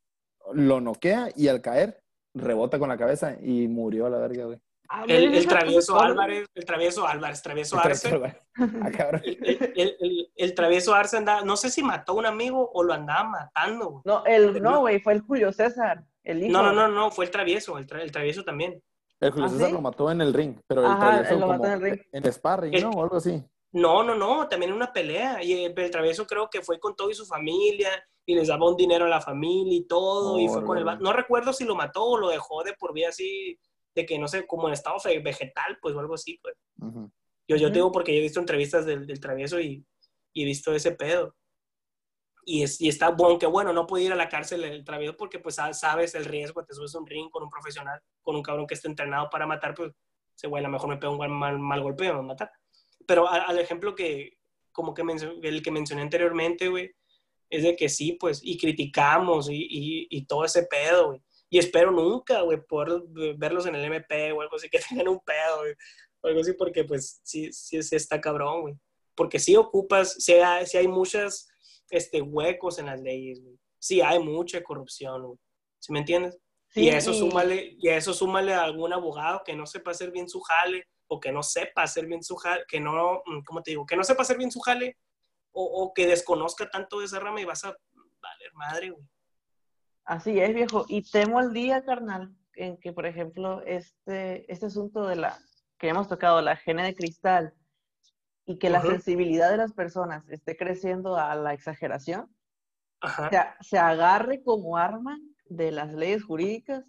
lo 0.53 0.81
noquea 0.81 1.29
y 1.35 1.47
al 1.49 1.61
caer 1.61 2.01
rebota 2.33 2.79
con 2.79 2.89
la 2.89 2.97
cabeza 2.97 3.35
y 3.41 3.67
murió 3.67 4.05
a 4.07 4.09
la 4.09 4.17
verga, 4.17 4.45
güey. 4.45 4.59
Ah, 4.91 5.03
El, 5.07 5.45
travieso 5.47 5.99
Álvarez, 6.01 6.47
el 6.55 6.65
travieso 6.65 7.05
Álvarez, 7.07 7.43
travieso 7.43 7.75
El 7.75 7.91
Arce. 7.91 8.09
Ah. 8.57 9.21
El, 9.23 9.37
el- 9.75 9.95
el- 9.99 10.31
el 10.35 10.55
travieso 10.55 10.95
Arce 10.95 11.17
andaba, 11.17 11.43
no 11.43 11.57
sé 11.57 11.69
si 11.69 11.83
mató 11.83 12.13
a 12.13 12.15
un 12.15 12.25
amigo 12.25 12.71
o 12.73 12.81
lo 12.81 12.93
andaba 12.93 13.23
matando, 13.29 13.89
güey. 13.89 14.01
No, 14.05 14.25
el, 14.25 14.63
no, 14.63 14.79
güey, 14.79 14.99
fue 14.99 15.13
el 15.13 15.21
Julio 15.21 15.51
César, 15.51 16.03
el 16.23 16.41
hijo. 16.43 16.51
No, 16.53 16.63
no, 16.63 16.73
no, 16.73 16.87
no, 16.87 17.11
fue 17.11 17.25
el 17.25 17.31
travieso, 17.31 17.77
el, 17.77 17.85
tra- 17.85 18.01
el 18.01 18.11
travieso 18.11 18.43
también. 18.43 18.81
El 19.19 19.31
Julio 19.31 19.47
¿Ah, 19.47 19.49
César 19.49 19.67
sí? 19.67 19.73
lo 19.73 19.81
mató 19.81 20.09
en 20.11 20.21
el 20.21 20.33
ring, 20.33 20.55
pero 20.67 20.81
el 20.81 20.87
Ajá, 20.87 20.99
travieso 20.99 21.33
él 21.33 21.39
lo 21.41 21.47
mató 21.47 21.61
como 21.63 21.73
en 21.73 21.73
el 21.73 21.81
ring. 21.91 22.01
en 22.11 22.33
sparring, 22.33 22.73
El- 22.73 22.83
¿no? 22.83 22.91
O 22.91 23.03
algo 23.03 23.17
así. 23.17 23.43
No, 23.71 24.03
no, 24.03 24.15
no, 24.15 24.47
también 24.47 24.71
en 24.71 24.75
una 24.77 24.91
pelea. 24.91 25.43
Y 25.43 25.65
el, 25.65 25.77
el 25.77 25.91
travieso 25.91 26.25
creo 26.25 26.49
que 26.49 26.61
fue 26.61 26.79
con 26.79 26.95
todo 26.95 27.09
y 27.11 27.13
su 27.13 27.25
familia 27.25 27.89
y 28.25 28.33
les 28.35 28.47
daba 28.47 28.67
un 28.67 28.75
dinero 28.75 29.05
a 29.05 29.09
la 29.09 29.21
familia 29.21 29.77
y 29.77 29.85
todo. 29.85 30.39
y 30.39 30.47
fue 30.47 30.63
con 30.65 30.77
el. 30.77 30.85
No 30.99 31.13
recuerdo 31.13 31.53
si 31.53 31.65
lo 31.65 31.75
mató 31.75 32.03
o 32.03 32.17
lo 32.17 32.29
dejó 32.29 32.63
de 32.63 32.73
por 32.73 32.93
vida 32.93 33.09
así, 33.09 33.59
de 33.93 34.05
que 34.05 34.17
no 34.17 34.27
sé, 34.27 34.47
como 34.47 34.67
en 34.67 34.73
estado 34.73 34.97
vegetal, 35.23 35.77
pues 35.81 35.93
o 35.95 35.99
algo 35.99 36.15
así, 36.15 36.39
pues. 36.41 36.55
Yo, 37.47 37.57
yo 37.57 37.67
te 37.69 37.75
digo 37.75 37.91
porque 37.91 38.13
yo 38.13 38.19
he 38.19 38.23
visto 38.23 38.39
entrevistas 38.39 38.85
del, 38.85 39.05
del 39.05 39.19
travieso 39.19 39.59
y, 39.59 39.83
y 40.33 40.43
he 40.43 40.45
visto 40.45 40.73
ese 40.73 40.91
pedo. 40.91 41.35
Y, 42.51 42.63
es, 42.63 42.81
y 42.81 42.87
está 42.89 43.09
bueno, 43.09 43.37
que 43.37 43.45
bueno, 43.45 43.73
no 43.73 43.85
puede 43.85 44.05
ir 44.05 44.11
a 44.11 44.15
la 44.15 44.27
cárcel 44.27 44.63
el 44.63 44.83
travieso 44.83 45.15
porque 45.15 45.37
pues 45.37 45.53
sa- 45.55 45.71
sabes 45.73 46.15
el 46.15 46.25
riesgo, 46.25 46.65
te 46.65 46.73
subes 46.73 46.95
a 46.95 46.99
un 46.99 47.05
ring 47.05 47.29
con 47.29 47.43
un 47.43 47.49
profesional, 47.49 48.01
con 48.23 48.35
un 48.35 48.41
cabrón 48.41 48.65
que 48.65 48.73
esté 48.73 48.87
entrenado 48.87 49.29
para 49.29 49.45
matar, 49.45 49.75
pues 49.75 49.91
ese 50.35 50.47
güey 50.47 50.63
a 50.63 50.67
lo 50.67 50.71
mejor 50.71 50.89
me 50.89 50.97
pega 50.97 51.11
un 51.11 51.19
mal, 51.19 51.29
mal, 51.29 51.59
mal 51.59 51.83
me 51.99 52.09
va 52.11 52.17
a 52.17 52.21
matar. 52.23 52.51
Pero 53.05 53.27
a- 53.29 53.43
al 53.43 53.59
ejemplo 53.59 53.93
que, 53.93 54.39
como 54.71 54.95
que 54.95 55.03
el 55.43 55.61
que 55.61 55.69
mencioné 55.69 56.01
anteriormente, 56.01 56.69
güey, 56.69 56.91
es 57.51 57.61
de 57.63 57.75
que 57.75 57.87
sí, 57.87 58.13
pues, 58.13 58.39
y 58.43 58.57
criticamos 58.57 59.49
y, 59.49 59.55
y, 59.69 60.07
y 60.09 60.25
todo 60.25 60.43
ese 60.45 60.63
pedo, 60.63 61.09
güey. 61.09 61.21
Y 61.51 61.59
espero 61.59 61.91
nunca, 61.91 62.41
güey, 62.41 62.59
poder 62.65 63.01
verlos 63.37 63.67
en 63.67 63.75
el 63.75 63.85
MP 63.85 64.31
o 64.31 64.41
algo 64.41 64.55
así, 64.55 64.69
que 64.71 64.79
tengan 64.79 65.07
un 65.07 65.19
pedo, 65.19 65.59
güey. 65.59 65.73
O 66.21 66.27
algo 66.29 66.41
así, 66.41 66.53
porque 66.53 66.83
pues 66.83 67.19
sí, 67.23 67.51
sí, 67.53 67.83
sí 67.83 67.95
está 67.95 68.19
cabrón, 68.19 68.61
güey. 68.61 68.75
Porque 69.15 69.37
sí 69.37 69.55
ocupas, 69.55 70.15
sí 70.17 70.33
hay, 70.33 70.65
sí 70.65 70.77
hay 70.77 70.87
muchas 70.87 71.48
este, 71.89 72.21
huecos 72.21 72.79
en 72.79 72.87
las 72.87 72.99
leyes, 73.01 73.41
güey. 73.41 73.57
Sí 73.79 74.01
hay 74.01 74.19
mucha 74.19 74.61
corrupción, 74.63 75.23
güey. 75.23 75.39
¿Sí 75.79 75.93
me 75.93 75.99
entiendes? 75.99 76.37
Sí, 76.69 76.85
y, 76.85 76.89
a 76.89 76.97
eso 76.97 77.13
súmale, 77.13 77.75
y 77.79 77.87
a 77.87 77.97
eso 77.97 78.13
súmale 78.13 78.53
a 78.53 78.63
algún 78.63 78.93
abogado 78.93 79.41
que 79.43 79.55
no 79.55 79.65
sepa 79.65 79.91
hacer 79.91 80.11
bien 80.11 80.29
su 80.29 80.39
jale 80.41 80.87
o 81.07 81.19
que 81.19 81.31
no 81.31 81.41
sepa 81.41 81.83
hacer 81.83 82.05
bien 82.05 82.23
su 82.23 82.35
jale, 82.35 82.63
que 82.67 82.79
no, 82.79 83.21
mm, 83.25 83.41
¿cómo 83.45 83.63
te 83.63 83.71
digo? 83.71 83.85
Que 83.85 83.95
no 83.95 84.03
sepa 84.03 84.21
hacer 84.21 84.37
bien 84.37 84.51
su 84.51 84.59
jale 84.59 84.97
o, 85.51 85.63
o 85.63 85.93
que 85.93 86.05
desconozca 86.05 86.69
tanto 86.69 86.99
de 86.99 87.05
esa 87.05 87.19
rama 87.19 87.41
y 87.41 87.45
vas 87.45 87.63
a 87.65 87.75
valer 88.21 88.53
madre, 88.53 88.89
güey. 88.91 89.03
Así 90.09 90.39
es, 90.39 90.53
viejo. 90.53 90.85
Y 90.87 91.03
temo 91.03 91.39
el 91.39 91.53
día, 91.53 91.85
carnal, 91.85 92.35
en 92.55 92.77
que, 92.77 92.91
por 92.91 93.05
ejemplo, 93.05 93.61
este, 93.65 94.51
este 94.51 94.65
asunto 94.65 95.07
de 95.07 95.15
la 95.15 95.39
que 95.77 95.87
hemos 95.87 96.07
tocado, 96.07 96.41
la 96.41 96.55
gene 96.55 96.83
de 96.83 96.95
cristal, 96.95 97.53
y 98.49 98.57
que 98.57 98.71
la 98.71 98.79
Ujú. 98.79 98.87
sensibilidad 98.93 99.51
de 99.51 99.57
las 99.57 99.73
personas 99.73 100.27
esté 100.27 100.57
creciendo 100.57 101.15
a 101.17 101.35
la 101.35 101.53
exageración, 101.53 102.35
Ajá. 102.99 103.29
se, 103.29 103.69
se 103.69 103.77
agarre 103.77 104.41
como 104.41 104.75
arma 104.75 105.19
de 105.45 105.71
las 105.71 105.93
leyes 105.93 106.23
jurídicas 106.23 106.83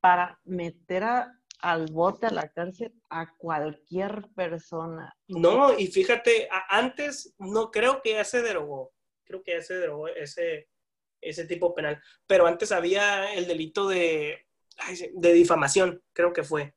para 0.00 0.40
meter 0.44 1.04
a- 1.04 1.34
al 1.60 1.88
bote, 1.92 2.24
a 2.24 2.30
la 2.30 2.48
cárcel, 2.48 2.94
a 3.10 3.34
cualquier 3.36 4.28
persona. 4.34 5.14
No, 5.26 5.78
y 5.78 5.88
fíjate, 5.88 6.48
antes 6.70 7.34
no 7.38 7.70
creo 7.70 8.00
que 8.00 8.12
ya 8.12 8.24
se 8.24 8.40
derogó, 8.40 8.92
creo 9.24 9.42
que 9.42 9.52
ya 9.52 9.60
se 9.60 9.74
derogó 9.74 10.08
ese, 10.08 10.70
ese 11.20 11.44
tipo 11.44 11.74
penal, 11.74 12.00
pero 12.26 12.46
antes 12.46 12.72
había 12.72 13.34
el 13.34 13.46
delito 13.46 13.88
de, 13.88 14.46
de 15.12 15.32
difamación, 15.34 16.02
creo 16.14 16.32
que 16.32 16.44
fue. 16.44 16.74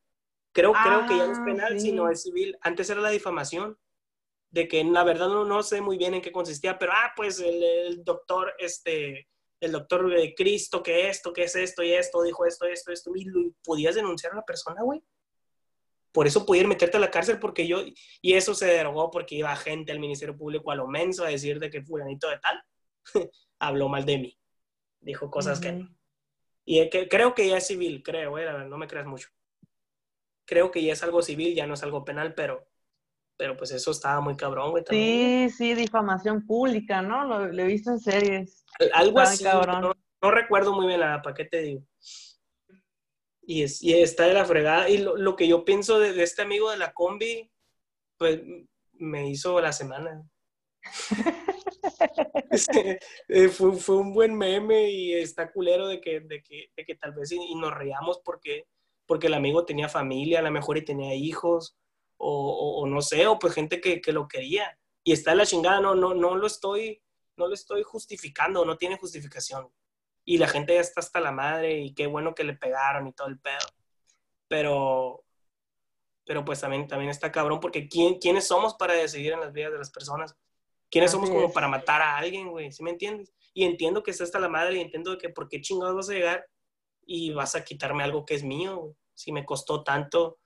Creo, 0.51 0.73
creo 0.73 1.05
que 1.05 1.15
ya 1.15 1.27
no 1.27 1.31
es 1.31 1.39
Ah, 1.39 1.45
penal, 1.45 1.79
sí. 1.79 1.85
sino 1.91 2.09
es 2.09 2.23
civil. 2.23 2.57
Antes 2.59 2.89
era 2.89 2.99
la 2.99 3.09
difamación, 3.11 3.77
de 4.51 4.67
que 4.67 4.83
la 4.83 5.03
verdad 5.03 5.29
no, 5.29 5.45
no 5.45 5.63
sé 5.63 5.81
muy 5.81 5.97
bien 5.97 6.13
en 6.13 6.21
qué 6.21 6.31
consistía, 6.31 6.77
pero 6.77 6.91
ah, 6.93 7.11
pues 7.15 7.39
el, 7.39 7.63
el 7.63 8.03
doctor, 8.03 8.53
este, 8.59 9.29
el 9.61 9.71
doctor 9.71 10.09
de 10.09 10.33
Cristo, 10.35 10.83
que 10.83 11.07
esto, 11.07 11.31
que 11.31 11.43
es 11.43 11.55
esto 11.55 11.81
y 11.83 11.93
esto, 11.93 12.21
dijo 12.21 12.45
esto, 12.45 12.65
esto, 12.65 12.91
esto, 12.91 13.11
y 13.15 13.25
lo- 13.25 13.53
podías 13.63 13.95
denunciar 13.95 14.33
a 14.33 14.37
la 14.37 14.45
persona, 14.45 14.81
güey. 14.83 15.01
Por 16.11 16.27
eso 16.27 16.45
podías 16.45 16.67
meterte 16.67 16.97
a 16.97 16.99
la 16.99 17.09
cárcel, 17.09 17.39
porque 17.39 17.65
yo, 17.65 17.77
y 18.21 18.33
eso 18.33 18.53
se 18.53 18.65
derogó 18.65 19.09
porque 19.09 19.35
iba 19.35 19.55
gente 19.55 19.93
al 19.93 19.99
Ministerio 19.99 20.35
Público 20.37 20.69
a 20.69 20.75
lo 20.75 20.85
menso 20.87 21.23
a 21.23 21.29
decir 21.29 21.57
de 21.57 21.69
que 21.69 21.83
fulanito 21.83 22.29
de 22.29 22.37
tal 22.39 22.61
habló 23.59 23.87
mal 23.87 24.05
de 24.05 24.17
mí. 24.17 24.37
Dijo 24.99 25.31
cosas 25.31 25.59
que. 25.61 25.87
Y 26.65 26.89
que, 26.89 27.07
creo 27.07 27.33
que 27.33 27.47
ya 27.47 27.57
es 27.57 27.67
civil, 27.67 28.03
creo, 28.03 28.37
eh, 28.37 28.45
la 28.45 28.53
verdad, 28.53 28.67
no 28.67 28.77
me 28.77 28.87
creas 28.87 29.05
mucho. 29.07 29.29
Creo 30.45 30.69
que 30.69 30.83
ya 30.83 30.93
es 30.93 31.01
algo 31.01 31.21
civil, 31.21 31.55
ya 31.55 31.65
no 31.65 31.73
es 31.75 31.83
algo 31.83 32.03
penal, 32.03 32.35
pero, 32.35 32.67
pero 33.41 33.57
pues 33.57 33.71
eso 33.71 33.89
estaba 33.89 34.21
muy 34.21 34.37
cabrón, 34.37 34.69
güey. 34.69 34.83
también. 34.83 35.49
Sí, 35.49 35.55
sí, 35.57 35.73
difamación 35.73 36.45
pública, 36.45 37.01
¿no? 37.01 37.25
Lo, 37.25 37.47
lo 37.47 37.63
he 37.63 37.65
visto 37.65 37.89
en 37.89 37.99
series. 37.99 38.63
Algo 38.93 39.19
Está 39.19 39.31
así, 39.33 39.43
cabrón. 39.43 39.81
no, 39.81 39.93
no 40.21 40.29
recuerdo 40.29 40.73
muy 40.73 40.85
bien 40.85 40.99
la, 40.99 41.23
¿para 41.23 41.33
qué 41.33 41.45
te 41.45 41.59
digo? 41.63 41.81
Y, 43.41 43.63
es, 43.63 43.81
y 43.81 43.99
está 43.99 44.27
de 44.27 44.35
la 44.35 44.45
fregada. 44.45 44.89
Y 44.89 44.99
lo, 44.99 45.17
lo 45.17 45.35
que 45.35 45.47
yo 45.47 45.65
pienso 45.65 45.97
de, 45.97 46.13
de 46.13 46.21
este 46.21 46.43
amigo 46.43 46.69
de 46.69 46.77
la 46.77 46.93
combi, 46.93 47.51
pues 48.19 48.41
me 48.93 49.27
hizo 49.27 49.59
la 49.59 49.73
semana. 49.73 50.23
Eh, 53.29 53.47
fue, 53.47 53.75
fue 53.77 53.97
un 53.97 54.13
buen 54.13 54.35
meme 54.35 54.91
y 54.91 55.13
está 55.13 55.51
culero 55.51 55.87
de 55.87 55.99
que, 56.01 56.19
de 56.19 56.43
que, 56.43 56.69
de 56.75 56.85
que 56.85 56.95
tal 56.95 57.13
vez 57.13 57.31
y, 57.31 57.37
y 57.37 57.55
nos 57.55 57.73
reíamos 57.73 58.19
porque, 58.23 58.65
porque 59.07 59.27
el 59.27 59.33
amigo 59.33 59.65
tenía 59.65 59.87
familia, 59.87 60.39
a 60.39 60.41
lo 60.41 60.51
mejor 60.51 60.77
y 60.77 60.83
tenía 60.83 61.15
hijos, 61.15 61.77
o, 62.23 62.85
no 62.87 63.01
sé, 63.01 63.25
o 63.27 63.39
pues 63.39 63.53
gente 63.53 63.81
que, 63.81 63.99
que 63.99 64.11
lo 64.11 64.27
quería. 64.27 64.77
Y 65.03 65.13
está 65.13 65.33
la 65.33 65.45
chingada, 65.45 65.79
no, 65.79 65.95
no, 65.95 66.13
no 66.13 66.35
lo 66.35 66.45
estoy, 66.45 67.01
no 67.35 67.47
lo 67.47 67.53
estoy 67.53 67.83
justificando, 67.83 68.63
no 68.63 68.77
tiene 68.77 68.97
justificación. 68.97 69.67
Y 70.23 70.37
la 70.37 70.47
gente 70.47 70.75
ya 70.75 70.81
está 70.81 70.99
hasta 70.99 71.19
la 71.19 71.31
madre 71.31 71.79
y 71.79 71.93
qué 71.95 72.05
bueno 72.05 72.35
que 72.35 72.43
le 72.43 72.53
pegaron 72.53 73.07
y 73.07 73.13
todo 73.13 73.27
el 73.27 73.39
pedo. 73.39 73.65
Pero, 74.47 75.23
pero 76.25 76.45
pues 76.45 76.61
también, 76.61 76.87
también 76.87 77.09
está 77.09 77.31
cabrón 77.31 77.59
porque 77.59 77.87
¿quién, 77.87 78.19
¿quiénes 78.19 78.47
somos 78.47 78.75
para 78.75 78.93
decidir 78.93 79.33
en 79.33 79.39
las 79.39 79.53
vidas 79.53 79.71
de 79.71 79.79
las 79.79 79.89
personas? 79.89 80.37
¿Quiénes 80.91 81.09
Así 81.09 81.15
somos 81.15 81.29
como 81.31 81.47
es. 81.47 81.53
para 81.53 81.67
matar 81.67 82.01
a 82.01 82.17
alguien, 82.17 82.49
güey? 82.51 82.71
¿Sí 82.71 82.83
me 82.83 82.91
entiendes? 82.91 83.33
Y 83.53 83.63
entiendo 83.63 84.03
que 84.03 84.11
está 84.11 84.25
hasta 84.25 84.39
la 84.39 84.49
madre 84.49 84.77
y 84.77 84.81
entiendo 84.81 85.17
que 85.17 85.29
por 85.29 85.49
qué 85.49 85.61
chingados 85.61 85.95
vas 85.95 86.09
a 86.09 86.13
llegar 86.13 86.45
y 87.03 87.31
vas 87.31 87.55
a 87.55 87.63
quitarme 87.63 88.03
algo 88.03 88.25
que 88.25 88.35
es 88.35 88.43
mío, 88.43 88.77
güey. 88.77 88.95
Si 89.13 89.31
me 89.31 89.45
costó 89.45 89.83
tanto 89.83 90.40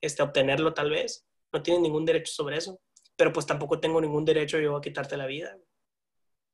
este, 0.00 0.22
obtenerlo 0.22 0.72
tal 0.74 0.90
vez. 0.90 1.26
No 1.52 1.62
tienes 1.62 1.82
ningún 1.82 2.04
derecho 2.04 2.32
sobre 2.32 2.56
eso. 2.58 2.80
Pero 3.16 3.32
pues 3.32 3.44
tampoco 3.46 3.78
tengo 3.80 4.00
ningún 4.00 4.24
derecho 4.24 4.58
yo 4.58 4.76
a 4.76 4.80
quitarte 4.80 5.16
la 5.16 5.26
vida. 5.26 5.56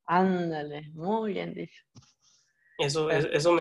Ándale, 0.06 0.90
muy 0.94 1.32
bien 1.34 1.52
dicho. 1.54 1.82
Eso, 2.78 3.10
es, 3.10 3.26
eso, 3.32 3.58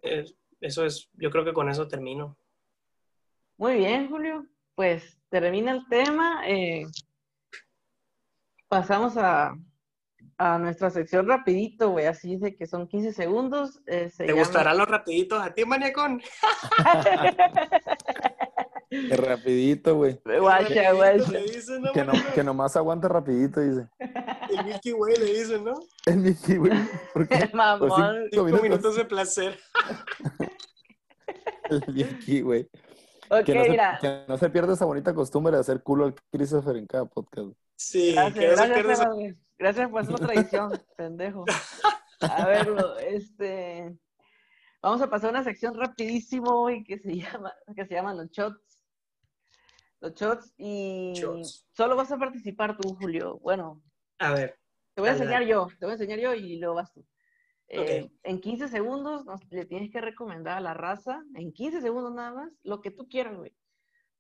eso 0.62 0.86
es, 0.86 1.10
yo 1.14 1.30
creo 1.32 1.46
que 1.46 1.54
con 1.54 1.70
eso 1.70 1.88
termino. 1.88 2.38
Muy 3.58 3.78
bien, 3.78 4.10
Julio. 4.10 4.46
Pues 4.76 5.20
termina 5.30 5.72
el 5.72 5.88
tema. 5.88 6.44
eh, 6.48 6.86
pasamos 8.68 9.16
a, 9.18 9.56
a 10.38 10.58
nuestra 10.58 10.90
sección 10.90 11.28
rapidito, 11.28 11.92
güey. 11.92 12.08
Así 12.08 12.36
dice 12.36 12.56
que 12.56 12.66
son 12.68 12.88
15 12.88 13.14
segundos. 13.14 13.82
eh, 13.88 14.10
se 14.10 14.26
¿Te 14.26 14.32
llama- 14.32 14.40
gustarán 14.42 14.78
los 14.78 14.88
rapiditos 14.88 15.42
a 15.42 15.54
ti, 15.54 15.64
maniacón? 15.66 16.22
Que 18.90 19.18
rapidito, 19.18 19.96
güey. 19.96 20.20
Guacha, 20.24 20.60
Rapidito 20.64 20.96
guacha. 20.96 21.32
Le 21.32 21.42
dicen, 21.44 21.82
¿no, 21.82 21.92
Que, 21.92 22.00
no, 22.02 22.08
maniacón? 22.14 22.34
que 22.34 22.44
nomás 22.44 22.76
aguanta 22.76 23.08
rapidito, 23.08 23.62
dice. 23.62 23.88
El 24.00 24.66
Milky 24.66 24.94
Way 24.94 25.16
le 25.18 25.26
dicen, 25.26 25.64
¿no? 25.66 25.74
El 26.06 26.18
Mickey, 26.18 26.58
güey. 26.58 26.72
¿Por 27.14 27.28
qué? 27.28 27.50
Mamón. 27.54 27.90
Pues. 27.90 28.30
Cinco 28.32 28.44
minutos. 28.46 28.64
minutos 28.64 28.96
de 28.96 29.06
placer. 29.06 29.60
El 31.70 31.84
Mickey, 31.94 32.42
güey. 32.42 32.70
Ok, 33.30 33.44
Que, 33.46 33.56
no 33.56 33.64
se, 33.64 33.70
mira. 33.72 33.98
que 34.00 34.24
no 34.28 34.38
se 34.38 34.50
pierda 34.52 34.74
esa 34.74 34.86
bonita 34.86 35.14
costumbre 35.16 35.54
de 35.54 35.60
hacer 35.62 35.82
culo 35.82 36.06
al 36.06 36.16
Christopher 36.32 36.78
en 36.78 36.86
cada 36.86 37.06
podcast. 37.06 37.50
Sí, 37.76 38.14
Gracias, 38.14 38.34
que 38.40 38.48
no 38.52 38.56
se 38.56 38.56
gracias, 38.56 38.74
pierda 38.76 38.94
esa- 38.94 39.02
Sebas, 39.04 39.16
güey. 39.16 39.36
Gracias 39.58 39.90
por 39.90 40.02
esa 40.04 40.14
tradición, 40.16 40.72
pendejo. 40.98 41.46
A 42.22 42.46
ver, 42.46 42.68
lo- 42.68 42.98
este. 43.00 43.98
Vamos 44.82 45.02
a 45.02 45.10
pasar 45.10 45.30
a 45.30 45.32
una 45.32 45.44
sección 45.44 45.74
rapidísimo, 45.74 46.62
güey, 46.62 46.84
que 46.84 47.00
se 47.00 47.16
llama, 47.16 47.52
que 47.76 47.86
se 47.88 47.96
llaman 47.96 48.18
los 48.18 48.30
shots. 48.30 48.75
Los 50.02 50.14
shots 50.14 50.54
y 50.58 51.14
Shots. 51.16 51.68
solo 51.72 51.96
vas 51.96 52.12
a 52.12 52.18
participar 52.18 52.78
tú, 52.78 52.96
Julio. 52.96 53.40
Bueno, 53.40 53.82
A 54.20 54.34
ver, 54.34 54.58
te 54.94 55.02
voy 55.02 55.10
a 55.10 55.14
enseñar 55.14 55.44
yo, 55.46 55.68
te 55.80 55.86
voy 55.86 55.92
a 55.92 55.94
enseñar 55.94 56.20
yo 56.20 56.34
y 56.34 56.58
luego 56.58 56.76
vas 56.76 56.94
tú. 56.94 57.06
Eh, 57.68 58.04
Ok. 58.06 58.12
En 58.24 58.40
15 58.42 58.68
segundos 58.68 59.26
nos- 59.26 59.42
le 59.52 59.66
tienes 59.66 59.92
que 59.92 60.00
recomendar 60.00 60.58
a 60.58 60.62
la 60.62 60.74
raza, 60.74 61.24
en 61.34 61.52
15 61.52 61.82
segundos 61.82 62.14
nada 62.14 62.32
más, 62.34 62.54
lo 62.64 62.82
que 62.82 62.92
tú 62.92 63.08
quieras, 63.10 63.36
güey. 63.38 63.56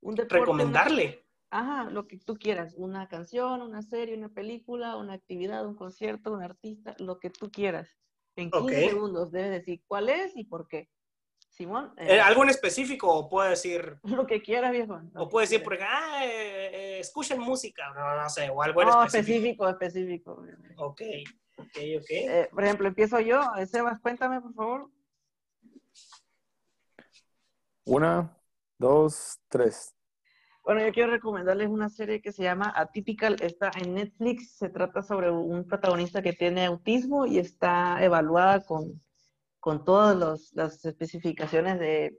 Un 0.02 0.16
deporte, 0.16 0.36
una- 0.38 0.42
recomendarle. 0.46 1.26
Ajá, 1.52 1.90
lo 1.90 2.08
que 2.08 2.18
tú 2.18 2.36
quieras, 2.36 2.74
una 2.76 3.08
canción, 3.08 3.62
una 3.62 3.82
serie, 3.84 4.18
una 4.18 4.30
película, 4.30 4.98
una 4.98 5.14
actividad, 5.14 5.66
un 5.66 5.76
concierto, 5.76 6.34
un 6.34 6.42
artista, 6.44 6.96
lo 7.00 7.20
que 7.20 7.30
tú 7.30 7.50
quieras. 7.52 7.88
En 8.36 8.50
15 8.52 8.84
Ok. 8.86 8.90
segundos 8.92 9.32
debes 9.32 9.52
decir 9.52 9.82
cuál 9.88 10.10
es 10.10 10.36
y 10.36 10.44
por 10.44 10.68
qué. 10.68 10.90
Simón, 11.56 11.94
eh, 11.98 12.16
Eh, 12.16 12.20
¿Algo 12.22 12.44
en 12.44 12.50
específico 12.50 13.08
o 13.10 13.30
puedo 13.30 13.50
decir, 13.50 13.98
lo 14.04 14.28
que 14.28 14.42
quieras, 14.42 14.72
viejo. 14.72 14.96
o 15.16 15.26
que 15.28 15.32
puedo 15.32 15.42
decir, 15.42 15.62
quieras. 15.62 15.64
por 15.64 15.74
ejemplo, 15.74 15.98
ah, 15.98 16.26
eh, 16.26 16.70
eh, 16.74 17.00
escuchen 17.00 17.40
música, 17.40 17.94
no, 17.94 18.22
no 18.22 18.30
sé, 18.30 18.50
o 18.50 18.62
algo 18.62 18.82
en 18.82 18.88
No, 18.90 19.04
específico? 19.06 19.68
específico, 19.70 20.44
específico. 20.46 20.84
Ok, 20.84 21.02
ok, 21.58 21.78
ok. 22.00 22.10
Eh, 22.10 22.50
por 22.52 22.64
ejemplo, 22.64 22.88
empiezo 22.88 23.20
yo. 23.22 23.42
Sebas, 23.68 24.00
cuéntame, 24.02 24.42
por 24.42 24.54
favor. 24.54 24.90
Una, 27.86 28.36
dos, 28.78 29.40
tres. 29.48 29.94
Bueno, 30.64 30.84
yo 30.84 30.92
quiero 30.92 31.12
recomendarles 31.12 31.70
una 31.70 31.90
serie 31.90 32.22
que 32.22 32.32
se 32.32 32.42
llama 32.44 32.74
Atypical. 32.76 33.38
Está 33.42 33.72
en 33.80 33.94
Netflix. 33.94 34.58
Se 34.58 34.68
trata 34.70 35.04
sobre 35.04 35.30
un 35.30 35.66
protagonista 35.68 36.24
que 36.24 36.34
tiene 36.34 36.66
autismo 36.66 37.28
y 37.28 37.38
está 37.38 38.04
evaluada 38.04 38.66
con, 38.66 39.00
con 39.66 39.84
todas 39.84 40.16
los- 40.16 40.54
las 40.54 40.86
especificaciones 40.86 41.80
de, 41.80 42.16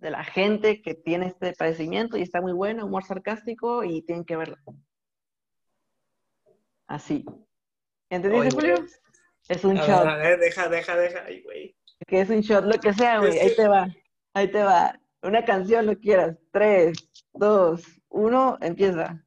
la 0.00 0.22
gente 0.22 0.82
que 0.82 0.94
tiene 0.94 1.28
este 1.28 1.54
padecimiento 1.54 2.18
y 2.18 2.22
está 2.22 2.42
muy 2.42 2.52
buena, 2.52 2.84
humor 2.84 3.04
sarcástico 3.04 3.84
y 3.84 4.02
tienen 4.02 4.26
que 4.26 4.36
verla. 4.36 4.58
Así. 6.86 7.24
¿Entendiste, 8.10 8.50
Julio? 8.54 8.84
Es 9.48 9.64
un 9.64 9.78
A 9.78 9.86
shot. 9.86 10.04
ver, 10.04 10.08
a 10.08 10.16
ver, 10.18 10.38
deja, 10.40 10.68
deja, 10.68 10.94
deja. 10.94 11.24
Ay, 11.24 11.40
güey. 11.42 11.74
Que 12.06 12.20
es 12.20 12.28
un 12.28 12.42
shot, 12.42 12.66
lo 12.66 12.78
que 12.78 12.92
sea, 12.92 13.18
güey. 13.18 13.38
Ahí 13.38 13.56
te 13.56 13.66
va. 13.66 13.88
Ahí 14.34 14.52
te 14.52 14.62
va. 14.62 15.00
Una 15.22 15.46
canción, 15.46 15.86
lo 15.86 15.98
quieras. 15.98 16.36
Tres, 16.52 16.98
dos, 17.32 17.82
uno, 18.10 18.58
empieza. 18.60 19.24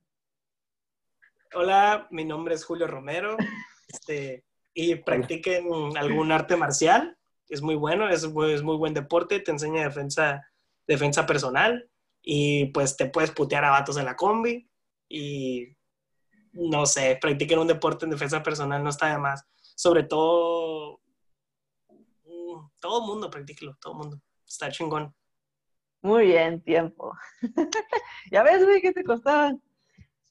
Hola, 1.55 2.07
mi 2.11 2.23
nombre 2.23 2.53
es 2.53 2.63
Julio 2.63 2.85
Romero. 2.85 3.35
Este, 3.87 4.45
y 4.73 4.95
practiquen 4.95 5.97
algún 5.97 6.31
arte 6.31 6.55
marcial. 6.55 7.17
Es 7.51 7.61
muy 7.61 7.75
bueno, 7.75 8.07
es, 8.07 8.23
es 8.23 8.63
muy 8.63 8.77
buen 8.77 8.93
deporte, 8.93 9.41
te 9.41 9.51
enseña 9.51 9.83
defensa, 9.83 10.41
defensa 10.87 11.25
personal 11.25 11.89
y 12.21 12.67
pues 12.67 12.95
te 12.95 13.07
puedes 13.07 13.31
putear 13.31 13.65
a 13.65 13.71
vatos 13.71 13.97
en 13.97 14.05
la 14.05 14.15
combi 14.15 14.69
y 15.09 15.75
no 16.53 16.85
sé, 16.85 17.17
practiquen 17.19 17.59
un 17.59 17.67
deporte 17.67 18.05
en 18.05 18.11
defensa 18.11 18.41
personal, 18.41 18.81
no 18.81 18.89
está 18.89 19.11
de 19.11 19.17
más. 19.17 19.45
Sobre 19.75 20.03
todo, 20.03 21.01
mm, 21.89 22.69
todo 22.79 23.01
mundo, 23.05 23.29
practíquelo, 23.29 23.75
todo 23.81 23.95
mundo. 23.95 24.21
Está 24.47 24.71
chingón. 24.71 25.13
Muy 26.01 26.27
bien, 26.27 26.61
tiempo. 26.61 27.13
ya 28.31 28.43
ves, 28.43 28.63
güey, 28.63 28.81
que 28.81 28.93
te 28.93 29.03
costaban. 29.03 29.61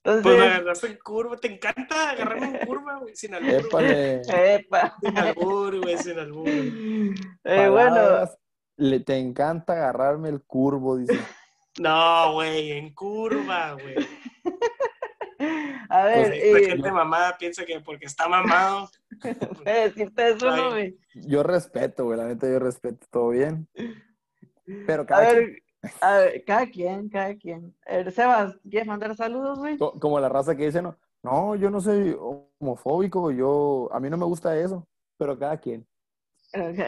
Entonces, 0.02 0.22
Pues 0.22 0.38
me 0.38 0.46
agarraste 0.46 0.86
en 0.86 0.98
curva, 0.98 1.36
te 1.36 1.52
encanta 1.52 2.10
agarrarme 2.10 2.58
en 2.60 2.66
curva, 2.66 2.98
güey, 3.00 3.14
sin 3.14 3.34
albur. 3.34 3.52
Épale. 3.52 4.22
epa. 4.54 4.96
Sin 5.02 5.18
albur, 5.18 5.80
güey, 5.82 5.98
sin 5.98 6.18
albur. 6.18 6.48
Eh, 6.48 7.68
bueno, 7.68 8.28
Le, 8.76 9.00
te 9.00 9.18
encanta 9.18 9.74
agarrarme 9.74 10.30
el 10.30 10.42
curvo, 10.42 10.96
dice. 10.96 11.12
No, 11.78 12.32
güey, 12.34 12.72
en 12.72 12.92
curva, 12.94 13.74
güey. 13.74 13.94
a 15.88 16.04
ver, 16.04 16.28
Pues, 16.28 16.52
la 16.52 16.58
eh, 16.58 16.64
gente 16.66 16.92
mamada 16.92 17.36
piensa 17.38 17.64
que 17.64 17.80
porque 17.80 18.06
está 18.06 18.28
mamado. 18.28 18.90
decirte 19.64 20.30
eso, 20.30 20.54
¿no, 20.54 20.70
güey? 20.70 20.98
Yo 21.14 21.42
respeto, 21.42 22.04
güey, 22.04 22.18
la 22.18 22.26
neta, 22.26 22.48
yo 22.48 22.58
respeto, 22.58 23.06
todo 23.10 23.30
bien. 23.30 23.68
Pero 24.86 25.02
A 25.02 25.06
cada 25.06 25.30
quien- 25.30 25.36
ver, 25.46 25.62
a 26.00 26.18
ver, 26.18 26.44
cada 26.44 26.66
quien, 26.70 27.08
cada 27.08 27.34
quien. 27.36 27.74
Eh, 27.86 28.10
Sebas, 28.10 28.56
¿quieres 28.68 28.86
mandar 28.86 29.16
saludos, 29.16 29.58
güey? 29.58 29.78
co- 29.78 29.98
como 29.98 30.20
la 30.20 30.28
raza 30.28 30.56
que 30.56 30.66
dice, 30.66 30.82
no, 30.82 30.96
no, 31.22 31.56
yo 31.56 31.70
no 31.70 31.80
soy 31.80 32.16
homofóbico, 32.60 33.30
yo, 33.30 33.88
a 33.92 34.00
mí 34.00 34.10
no 34.10 34.16
me 34.16 34.24
gusta 34.26 34.56
eso, 34.58 34.86
pero 35.16 35.38
cada 35.38 35.56
quien. 35.58 35.86
Ok. 36.54 36.78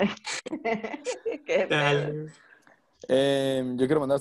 Qué. 1.46 2.28
Eh, 3.08 3.64
yo 3.76 3.86
quiero 3.86 4.00
mandar 4.00 4.20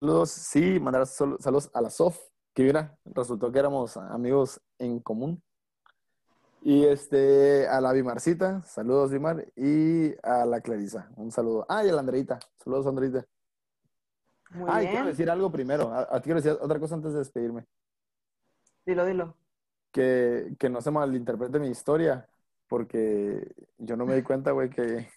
saludos, 0.00 0.30
sí, 0.30 0.78
mandar 0.80 1.06
saludos 1.06 1.70
a 1.74 1.80
la 1.80 1.90
Sof, 1.90 2.18
que 2.54 2.62
mira, 2.64 2.96
resultó 3.04 3.50
que 3.52 3.58
éramos 3.58 3.96
amigos 3.96 4.60
en 4.78 5.00
común. 5.00 5.42
Y 6.64 6.84
este, 6.84 7.66
a 7.66 7.80
la 7.80 7.92
Vimarcita, 7.92 8.62
saludos 8.62 9.10
Vimar, 9.10 9.44
y 9.56 10.14
a 10.22 10.46
la 10.46 10.60
Clarisa, 10.60 11.10
un 11.16 11.32
saludo. 11.32 11.66
Ah, 11.68 11.84
y 11.84 11.88
a 11.88 11.92
la 11.92 12.00
Andreita, 12.00 12.38
saludos 12.62 12.86
Andreita. 12.86 13.24
Muy 14.54 14.70
Ah, 14.72 14.82
y 14.82 14.86
quiero 14.88 15.06
decir 15.06 15.30
algo 15.30 15.50
primero, 15.50 15.92
a, 15.92 16.00
a 16.10 16.20
ti 16.20 16.24
quiero 16.24 16.40
decir 16.40 16.58
otra 16.60 16.78
cosa 16.78 16.94
antes 16.94 17.12
de 17.12 17.18
despedirme, 17.20 17.64
Dilo, 18.84 19.04
dilo. 19.06 19.36
que, 19.92 20.54
que 20.58 20.68
no 20.68 20.80
se 20.80 20.90
malinterprete 20.90 21.58
mi 21.58 21.68
historia, 21.68 22.28
porque 22.68 23.52
yo 23.78 23.96
no 23.96 24.06
me 24.06 24.14
di 24.16 24.22
cuenta, 24.22 24.50
güey, 24.52 24.68
que... 24.70 25.08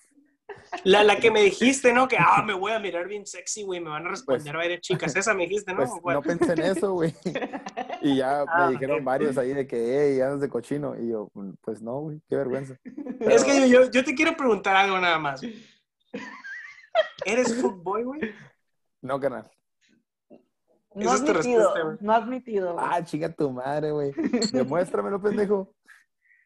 La, 0.84 1.04
la 1.04 1.18
que 1.18 1.32
me 1.32 1.42
dijiste, 1.42 1.92
¿no? 1.94 2.08
Que, 2.08 2.18
ah, 2.20 2.42
me 2.46 2.54
voy 2.54 2.72
a 2.72 2.80
mirar 2.80 3.08
bien 3.08 3.26
sexy, 3.26 3.64
güey, 3.64 3.80
me 3.82 3.90
van 3.90 4.06
a 4.06 4.10
responder 4.10 4.56
varias 4.56 4.80
chicas. 4.82 5.16
Esa 5.16 5.34
me 5.34 5.44
dijiste, 5.44 5.74
¿no? 5.74 5.84
Pues 6.02 6.16
no 6.16 6.22
pensé 6.22 6.54
en 6.54 6.62
eso, 6.62 6.94
güey. 6.94 7.14
Y 8.02 8.18
ya 8.18 8.42
Ah, 8.48 8.68
me 8.68 8.74
dijeron 8.74 9.04
varios 9.04 9.38
ahí 9.38 9.54
de 9.54 9.66
que, 9.66 9.78
hey, 9.78 10.22
andas 10.22 10.42
de 10.42 10.50
cochino. 10.50 10.96
Y 11.00 11.10
yo, 11.10 11.32
pues 11.62 11.82
no, 11.82 12.02
güey, 12.02 12.22
qué 12.30 12.36
vergüenza. 12.36 12.76
Es 13.20 13.44
que 13.44 13.62
yo, 13.62 13.66
yo, 13.86 13.92
yo 13.92 14.04
te 14.04 14.14
quiero 14.14 14.38
preguntar 14.38 14.76
algo 14.76 15.00
nada 15.00 15.18
más. 15.18 15.42
¿Eres 17.26 17.56
footboy, 17.60 18.04
güey? 18.04 18.22
No, 19.06 19.20
canal. 19.20 19.50
No 20.94 21.02
Esa 21.02 21.16
es 21.16 21.26
tu 21.26 21.32
admitido, 21.32 21.74
respuesta, 21.74 22.06
no 22.06 22.14
admitido. 22.14 22.74
güey. 22.74 22.86
Ah, 22.90 23.04
chinga 23.04 23.30
tu 23.34 23.52
madre, 23.52 23.92
güey. 23.92 24.12
Demuéstramelo, 24.54 25.22
pendejo. 25.22 25.74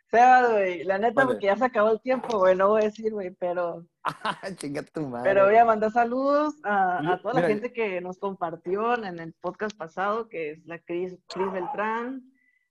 Sebas, 0.10 0.51
güey, 0.51 0.84
la 0.86 0.97
neta, 0.97 1.24
porque 1.24 1.45
ya 1.45 1.55
se 1.55 1.66
acabó 1.66 1.91
el 1.91 2.01
tiempo, 2.01 2.39
güey, 2.39 2.55
no 2.55 2.70
voy 2.70 2.82
a 2.82 2.86
decir, 2.86 3.12
güey, 3.14 3.30
pero, 3.39 3.86
Ah, 4.03 4.39
chinga 4.55 4.82
tu 4.82 5.01
madre. 5.01 5.30
pero 5.30 5.45
voy 5.45 5.55
a 5.55 5.66
mandar 5.66 5.91
saludos 5.91 6.55
a, 6.64 6.97
a 7.14 7.22
toda 7.22 7.36
mira, 7.36 7.47
la 7.47 7.53
gente 7.53 7.72
que 7.72 8.01
nos 8.01 8.18
compartió 8.18 8.95
en 9.03 9.20
el 9.20 9.34
podcast 9.39 9.78
pasado, 9.78 10.28
que 10.28 10.51
es 10.53 10.66
la 10.66 10.80
Cris, 10.80 11.16
Cris 11.32 11.51
Beltrán, 11.51 12.24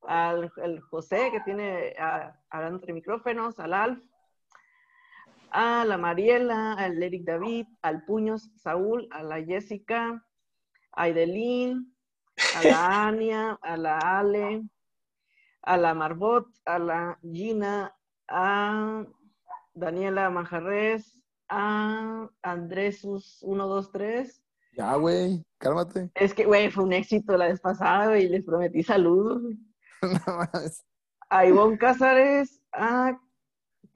al 0.02 0.50
el 0.64 0.80
José, 0.80 1.30
que 1.30 1.38
tiene 1.42 1.94
a- 2.00 2.36
hablando 2.50 2.78
entre 2.78 2.92
micrófonos, 2.92 3.60
al 3.60 3.72
Alf, 3.72 4.02
a 5.52 5.84
la 5.84 5.98
Mariela, 5.98 6.74
al 6.74 7.02
Eric 7.02 7.24
David, 7.24 7.66
al 7.82 8.04
Puños 8.04 8.50
Saúl, 8.56 9.08
a 9.10 9.22
la 9.22 9.42
Jessica, 9.44 10.24
a 10.92 11.02
Aidelín, 11.02 11.94
a 12.56 12.64
la 12.64 13.06
Ania, 13.08 13.58
a 13.62 13.76
la 13.76 13.98
Ale, 13.98 14.62
a 15.62 15.76
la 15.76 15.94
Marbot, 15.94 16.46
a 16.64 16.78
la 16.78 17.18
Gina, 17.22 17.94
a 18.28 19.04
Daniela 19.74 20.30
Manjarres, 20.30 21.20
a 21.48 22.28
Andresus 22.42 23.38
123. 23.40 24.42
Ya, 24.76 24.94
güey, 24.96 25.44
cálmate. 25.58 26.10
Es 26.14 26.34
que, 26.34 26.44
güey, 26.44 26.70
fue 26.70 26.84
un 26.84 26.92
éxito 26.92 27.36
la 27.36 27.48
vez 27.48 27.60
pasada, 27.60 28.08
güey, 28.08 28.28
les 28.28 28.44
prometí 28.44 28.82
saludos. 28.82 29.42
No 30.00 30.36
mames. 30.36 30.84
A 31.28 31.44
Ivonne 31.44 31.76
Cázares, 31.76 32.62
a 32.72 33.18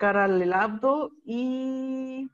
Caralelabdo 0.02 1.12
y 1.24 2.28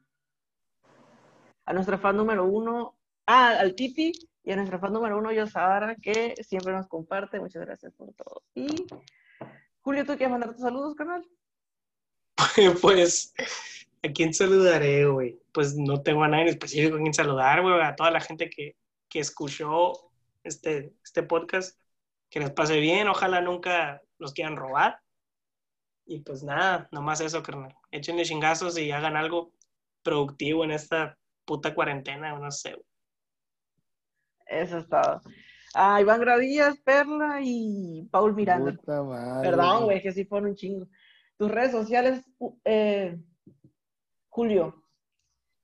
a 1.67 1.73
nuestra 1.75 1.99
fan 1.99 2.17
número 2.17 2.47
uno, 2.47 2.97
ah, 3.27 3.59
al 3.61 3.75
Titi 3.75 4.11
y 4.43 4.53
a 4.53 4.57
nuestra 4.57 4.79
fan 4.79 4.91
número 4.91 5.19
uno, 5.19 5.33
Yosara, 5.33 5.95
que 5.97 6.35
siempre 6.41 6.73
nos 6.73 6.89
comparte. 6.89 7.39
Muchas 7.39 7.67
gracias 7.67 7.93
por 7.93 8.15
todo. 8.15 8.43
Y 8.55 8.87
Julio, 9.83 10.07
¿tú 10.07 10.17
quieres 10.17 10.31
mandar 10.31 10.53
tus 10.53 10.63
saludos, 10.63 10.95
canal? 10.95 11.29
Pues, 12.81 13.35
¿a 14.03 14.09
quién 14.15 14.33
saludaré, 14.33 15.05
güey? 15.05 15.39
Pues 15.53 15.77
no 15.77 16.01
tengo 16.01 16.25
a 16.25 16.29
nadie 16.29 16.45
en 16.45 16.49
específico 16.49 16.97
a 16.97 17.01
quien 17.01 17.13
saludar, 17.13 17.61
güey. 17.61 17.83
A 17.83 17.95
toda 17.95 18.11
la 18.11 18.23
gente 18.23 18.49
que, 18.49 18.77
que 19.11 19.19
escuchó 19.21 19.93
este, 20.43 20.95
este 21.05 21.23
podcast, 21.23 21.79
que 22.31 22.41
les 22.41 22.51
pase 22.51 22.81
bien. 22.81 23.09
Ojalá 23.09 23.43
nunca 23.43 24.01
los 24.17 24.33
quieran 24.33 24.57
robar. 24.57 25.03
Y 26.11 26.21
pues 26.21 26.43
nada, 26.43 26.89
nomás 26.91 27.21
eso, 27.21 27.43
carnal. 27.43 27.75
Échenle 27.91 28.25
chingazos 28.25 28.79
y 28.79 28.91
hagan 28.91 29.15
algo 29.15 29.53
productivo 30.03 30.65
en 30.65 30.71
esta 30.71 31.19
puta 31.45 31.75
cuarentena, 31.75 32.39
no 32.39 32.51
sé. 32.51 32.77
Eso 34.47 34.79
es 34.79 34.89
todo. 34.89 35.21
A 35.75 36.01
Iván 36.01 36.21
Gradillas, 36.23 36.79
Perla 36.81 37.41
y 37.43 38.09
Paul 38.11 38.35
Miranda. 38.35 38.73
Puta 38.73 39.03
madre. 39.03 39.51
Perdón, 39.51 39.85
güey, 39.85 40.03
que 40.03 40.13
sí 40.13 40.25
fueron 40.25 40.49
un 40.49 40.57
chingo. 40.57 40.89
Tus 41.37 41.51
redes 41.51 41.73
sociales, 41.73 42.25
eh, 42.65 43.19
Julio. 44.31 44.83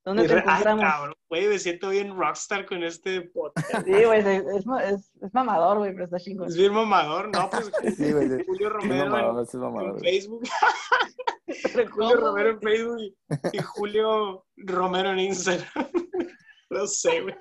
¿Dónde 0.04 0.24
Y 0.24 0.28
te 0.28 0.34
re- 0.34 0.40
Ay, 0.40 0.60
encontramos? 0.62 0.84
cabrón, 0.84 1.14
güey, 1.30 1.48
me 1.48 1.58
siento 1.58 1.88
bien 1.88 2.14
rockstar 2.16 2.66
con 2.66 2.82
este 2.84 3.22
podcast. 3.22 3.84
Sí, 3.86 4.04
güey, 4.04 4.20
es, 4.20 4.26
es, 4.26 5.12
es- 5.22 5.34
mamador, 5.34 5.78
güey, 5.78 5.92
pero 5.92 6.04
está 6.04 6.18
chingón. 6.18 6.48
Es 6.48 6.56
bien 6.56 6.74
mamador, 6.74 7.30
¿no? 7.30 7.48
Pues 7.50 7.70
Sí, 7.96 8.12
güey. 8.12 8.28
Julio 8.46 8.68
Romero 8.68 9.04
en- 9.04 9.10
mamador, 9.10 9.54
mamador. 9.54 10.00
Facebook. 10.00 10.42
Julio 11.72 11.90
¿cómo, 11.90 12.14
Romero 12.16 12.50
en? 12.50 12.60
Facebook 12.60 12.98
y, 13.00 13.16
y 13.52 13.58
Julio 13.62 14.44
Romero 14.56 15.10
en 15.12 15.18
Instagram. 15.20 15.68
No 16.70 16.86
sé, 16.88 17.20
güey. 17.20 17.34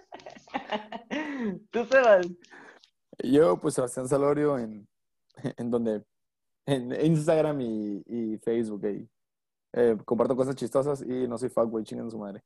Tú, 1.72 1.86
Sebas. 1.86 2.28
Yo, 3.24 3.58
pues, 3.58 3.74
Sebastián 3.74 4.08
Salorio 4.08 4.60
en, 4.60 4.88
en 5.58 5.72
donde, 5.72 6.04
en 6.68 6.92
Instagram 7.04 7.60
y, 7.62 8.04
y 8.06 8.38
Facebook. 8.40 8.86
ahí. 8.86 9.10
Eh, 9.74 9.98
comparto 10.06 10.36
cosas 10.36 10.56
chistosas 10.56 11.02
y 11.02 11.28
no 11.28 11.38
soy 11.38 11.50
fuckboy, 11.50 11.84
chingan 11.84 12.10
su 12.12 12.18
madre. 12.20 12.42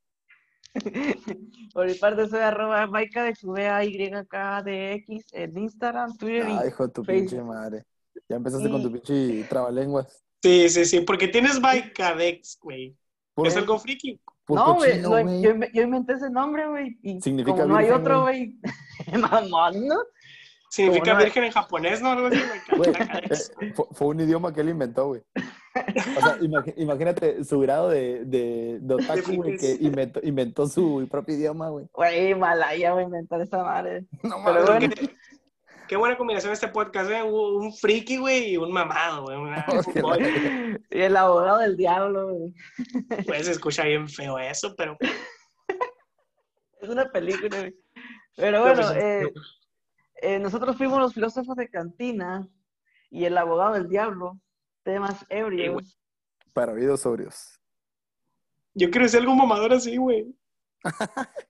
Por 1.74 1.86
mi 1.86 1.94
parte 1.94 2.28
soy 2.28 2.40
arroba 2.40 2.86
Maika 2.86 3.24
de 3.24 3.34
Chubea 3.34 3.82
YKDX 3.84 5.32
en 5.32 5.58
Instagram, 5.58 6.16
Twitter 6.16 6.46
Ah, 6.48 6.62
y 6.64 6.68
hijo 6.68 6.86
de 6.86 6.92
tu 6.92 7.04
Facebook. 7.04 7.28
pinche 7.30 7.42
madre. 7.44 7.84
Ya 8.28 8.36
empezaste 8.36 8.70
con 8.70 8.82
tu 8.82 8.88
Y- 8.88 8.92
pinche 8.92 9.44
trabalenguas. 9.48 10.24
Sí, 10.42 10.68
sí, 10.68 10.84
sí, 10.84 11.00
porque 11.00 11.28
tienes 11.28 11.60
Baikadex, 11.60 12.58
güey. 12.62 12.96
Es 13.44 13.56
algo 13.56 13.78
friki. 13.78 14.20
No, 14.48 14.76
güey, 14.76 15.02
yo, 15.42 15.50
yo 15.74 15.82
inventé 15.82 16.14
ese 16.14 16.30
nombre, 16.30 16.66
güey. 16.68 16.98
Y 17.02 17.20
Significa 17.20 17.56
como 17.62 17.68
no 17.68 17.76
hay 17.76 17.90
otro, 17.90 18.22
güey. 18.22 18.58
Mamón, 19.20 19.86
¿no? 19.86 19.96
Significa 20.70 21.14
virgen 21.14 21.44
en 21.44 21.52
japonés, 21.52 22.02
¿no? 22.02 22.10
Algo 22.10 22.26
así, 22.26 22.38
Güey, 22.76 22.90
eh, 22.90 23.72
fue, 23.74 23.86
fue 23.92 24.06
un 24.08 24.20
idioma 24.20 24.52
que 24.52 24.60
él 24.60 24.68
inventó, 24.68 25.06
güey. 25.08 25.22
O 25.74 26.20
sea, 26.20 26.38
imagi- 26.40 26.74
imagínate 26.76 27.42
su 27.44 27.58
grado 27.60 27.88
de, 27.88 28.24
de, 28.24 28.78
de 28.80 28.94
otaku, 28.94 29.34
güey, 29.36 29.56
que 29.56 29.76
inventó, 29.80 30.20
inventó 30.22 30.66
su 30.66 31.06
propio 31.10 31.36
idioma, 31.36 31.68
güey. 31.70 31.86
Güey, 31.92 32.34
Malaya, 32.34 32.94
a 32.94 33.02
inventar 33.02 33.40
esa 33.40 33.62
madre. 33.62 34.04
No 34.22 34.36
Pero 34.44 34.64
mames, 34.64 34.66
bueno. 34.66 34.94
Qué, 34.94 35.16
qué 35.88 35.96
buena 35.96 36.16
combinación 36.18 36.52
este 36.52 36.68
podcast, 36.68 37.10
¿eh? 37.10 37.22
Un 37.22 37.64
un 37.66 37.72
friki, 37.74 38.18
güey, 38.18 38.50
y 38.52 38.56
un 38.58 38.70
mamado, 38.72 39.22
güey. 39.22 39.36
Una- 39.38 39.64
Y 40.90 41.00
el 41.00 41.16
abogado 41.16 41.58
del 41.58 41.76
diablo, 41.76 42.28
güey. 42.34 42.54
Pues 43.26 43.46
se 43.46 43.52
escucha 43.52 43.84
bien 43.84 44.08
feo 44.08 44.38
eso, 44.38 44.74
pero... 44.76 44.96
Es 46.80 46.88
una 46.88 47.10
película, 47.10 47.58
güey. 47.58 47.74
Pero 48.36 48.58
No, 48.58 48.64
bueno, 48.64 48.82
pues, 48.82 48.96
eh, 49.02 49.32
eh, 50.22 50.38
nosotros 50.38 50.76
fuimos 50.76 50.98
los 50.98 51.14
filósofos 51.14 51.56
de 51.56 51.68
cantina 51.68 52.48
y 53.10 53.24
el 53.24 53.36
abogado 53.38 53.74
del 53.74 53.88
diablo, 53.88 54.40
temas 54.82 55.24
ebrios. 55.28 55.74
güey. 55.74 55.86
Para 56.52 56.72
oídos 56.72 57.00
sobrios. 57.00 57.60
Yo 58.74 58.90
quiero 58.90 59.08
ser 59.08 59.20
algo 59.20 59.34
mamador 59.34 59.72
así, 59.72 59.96
güey. 59.96 60.34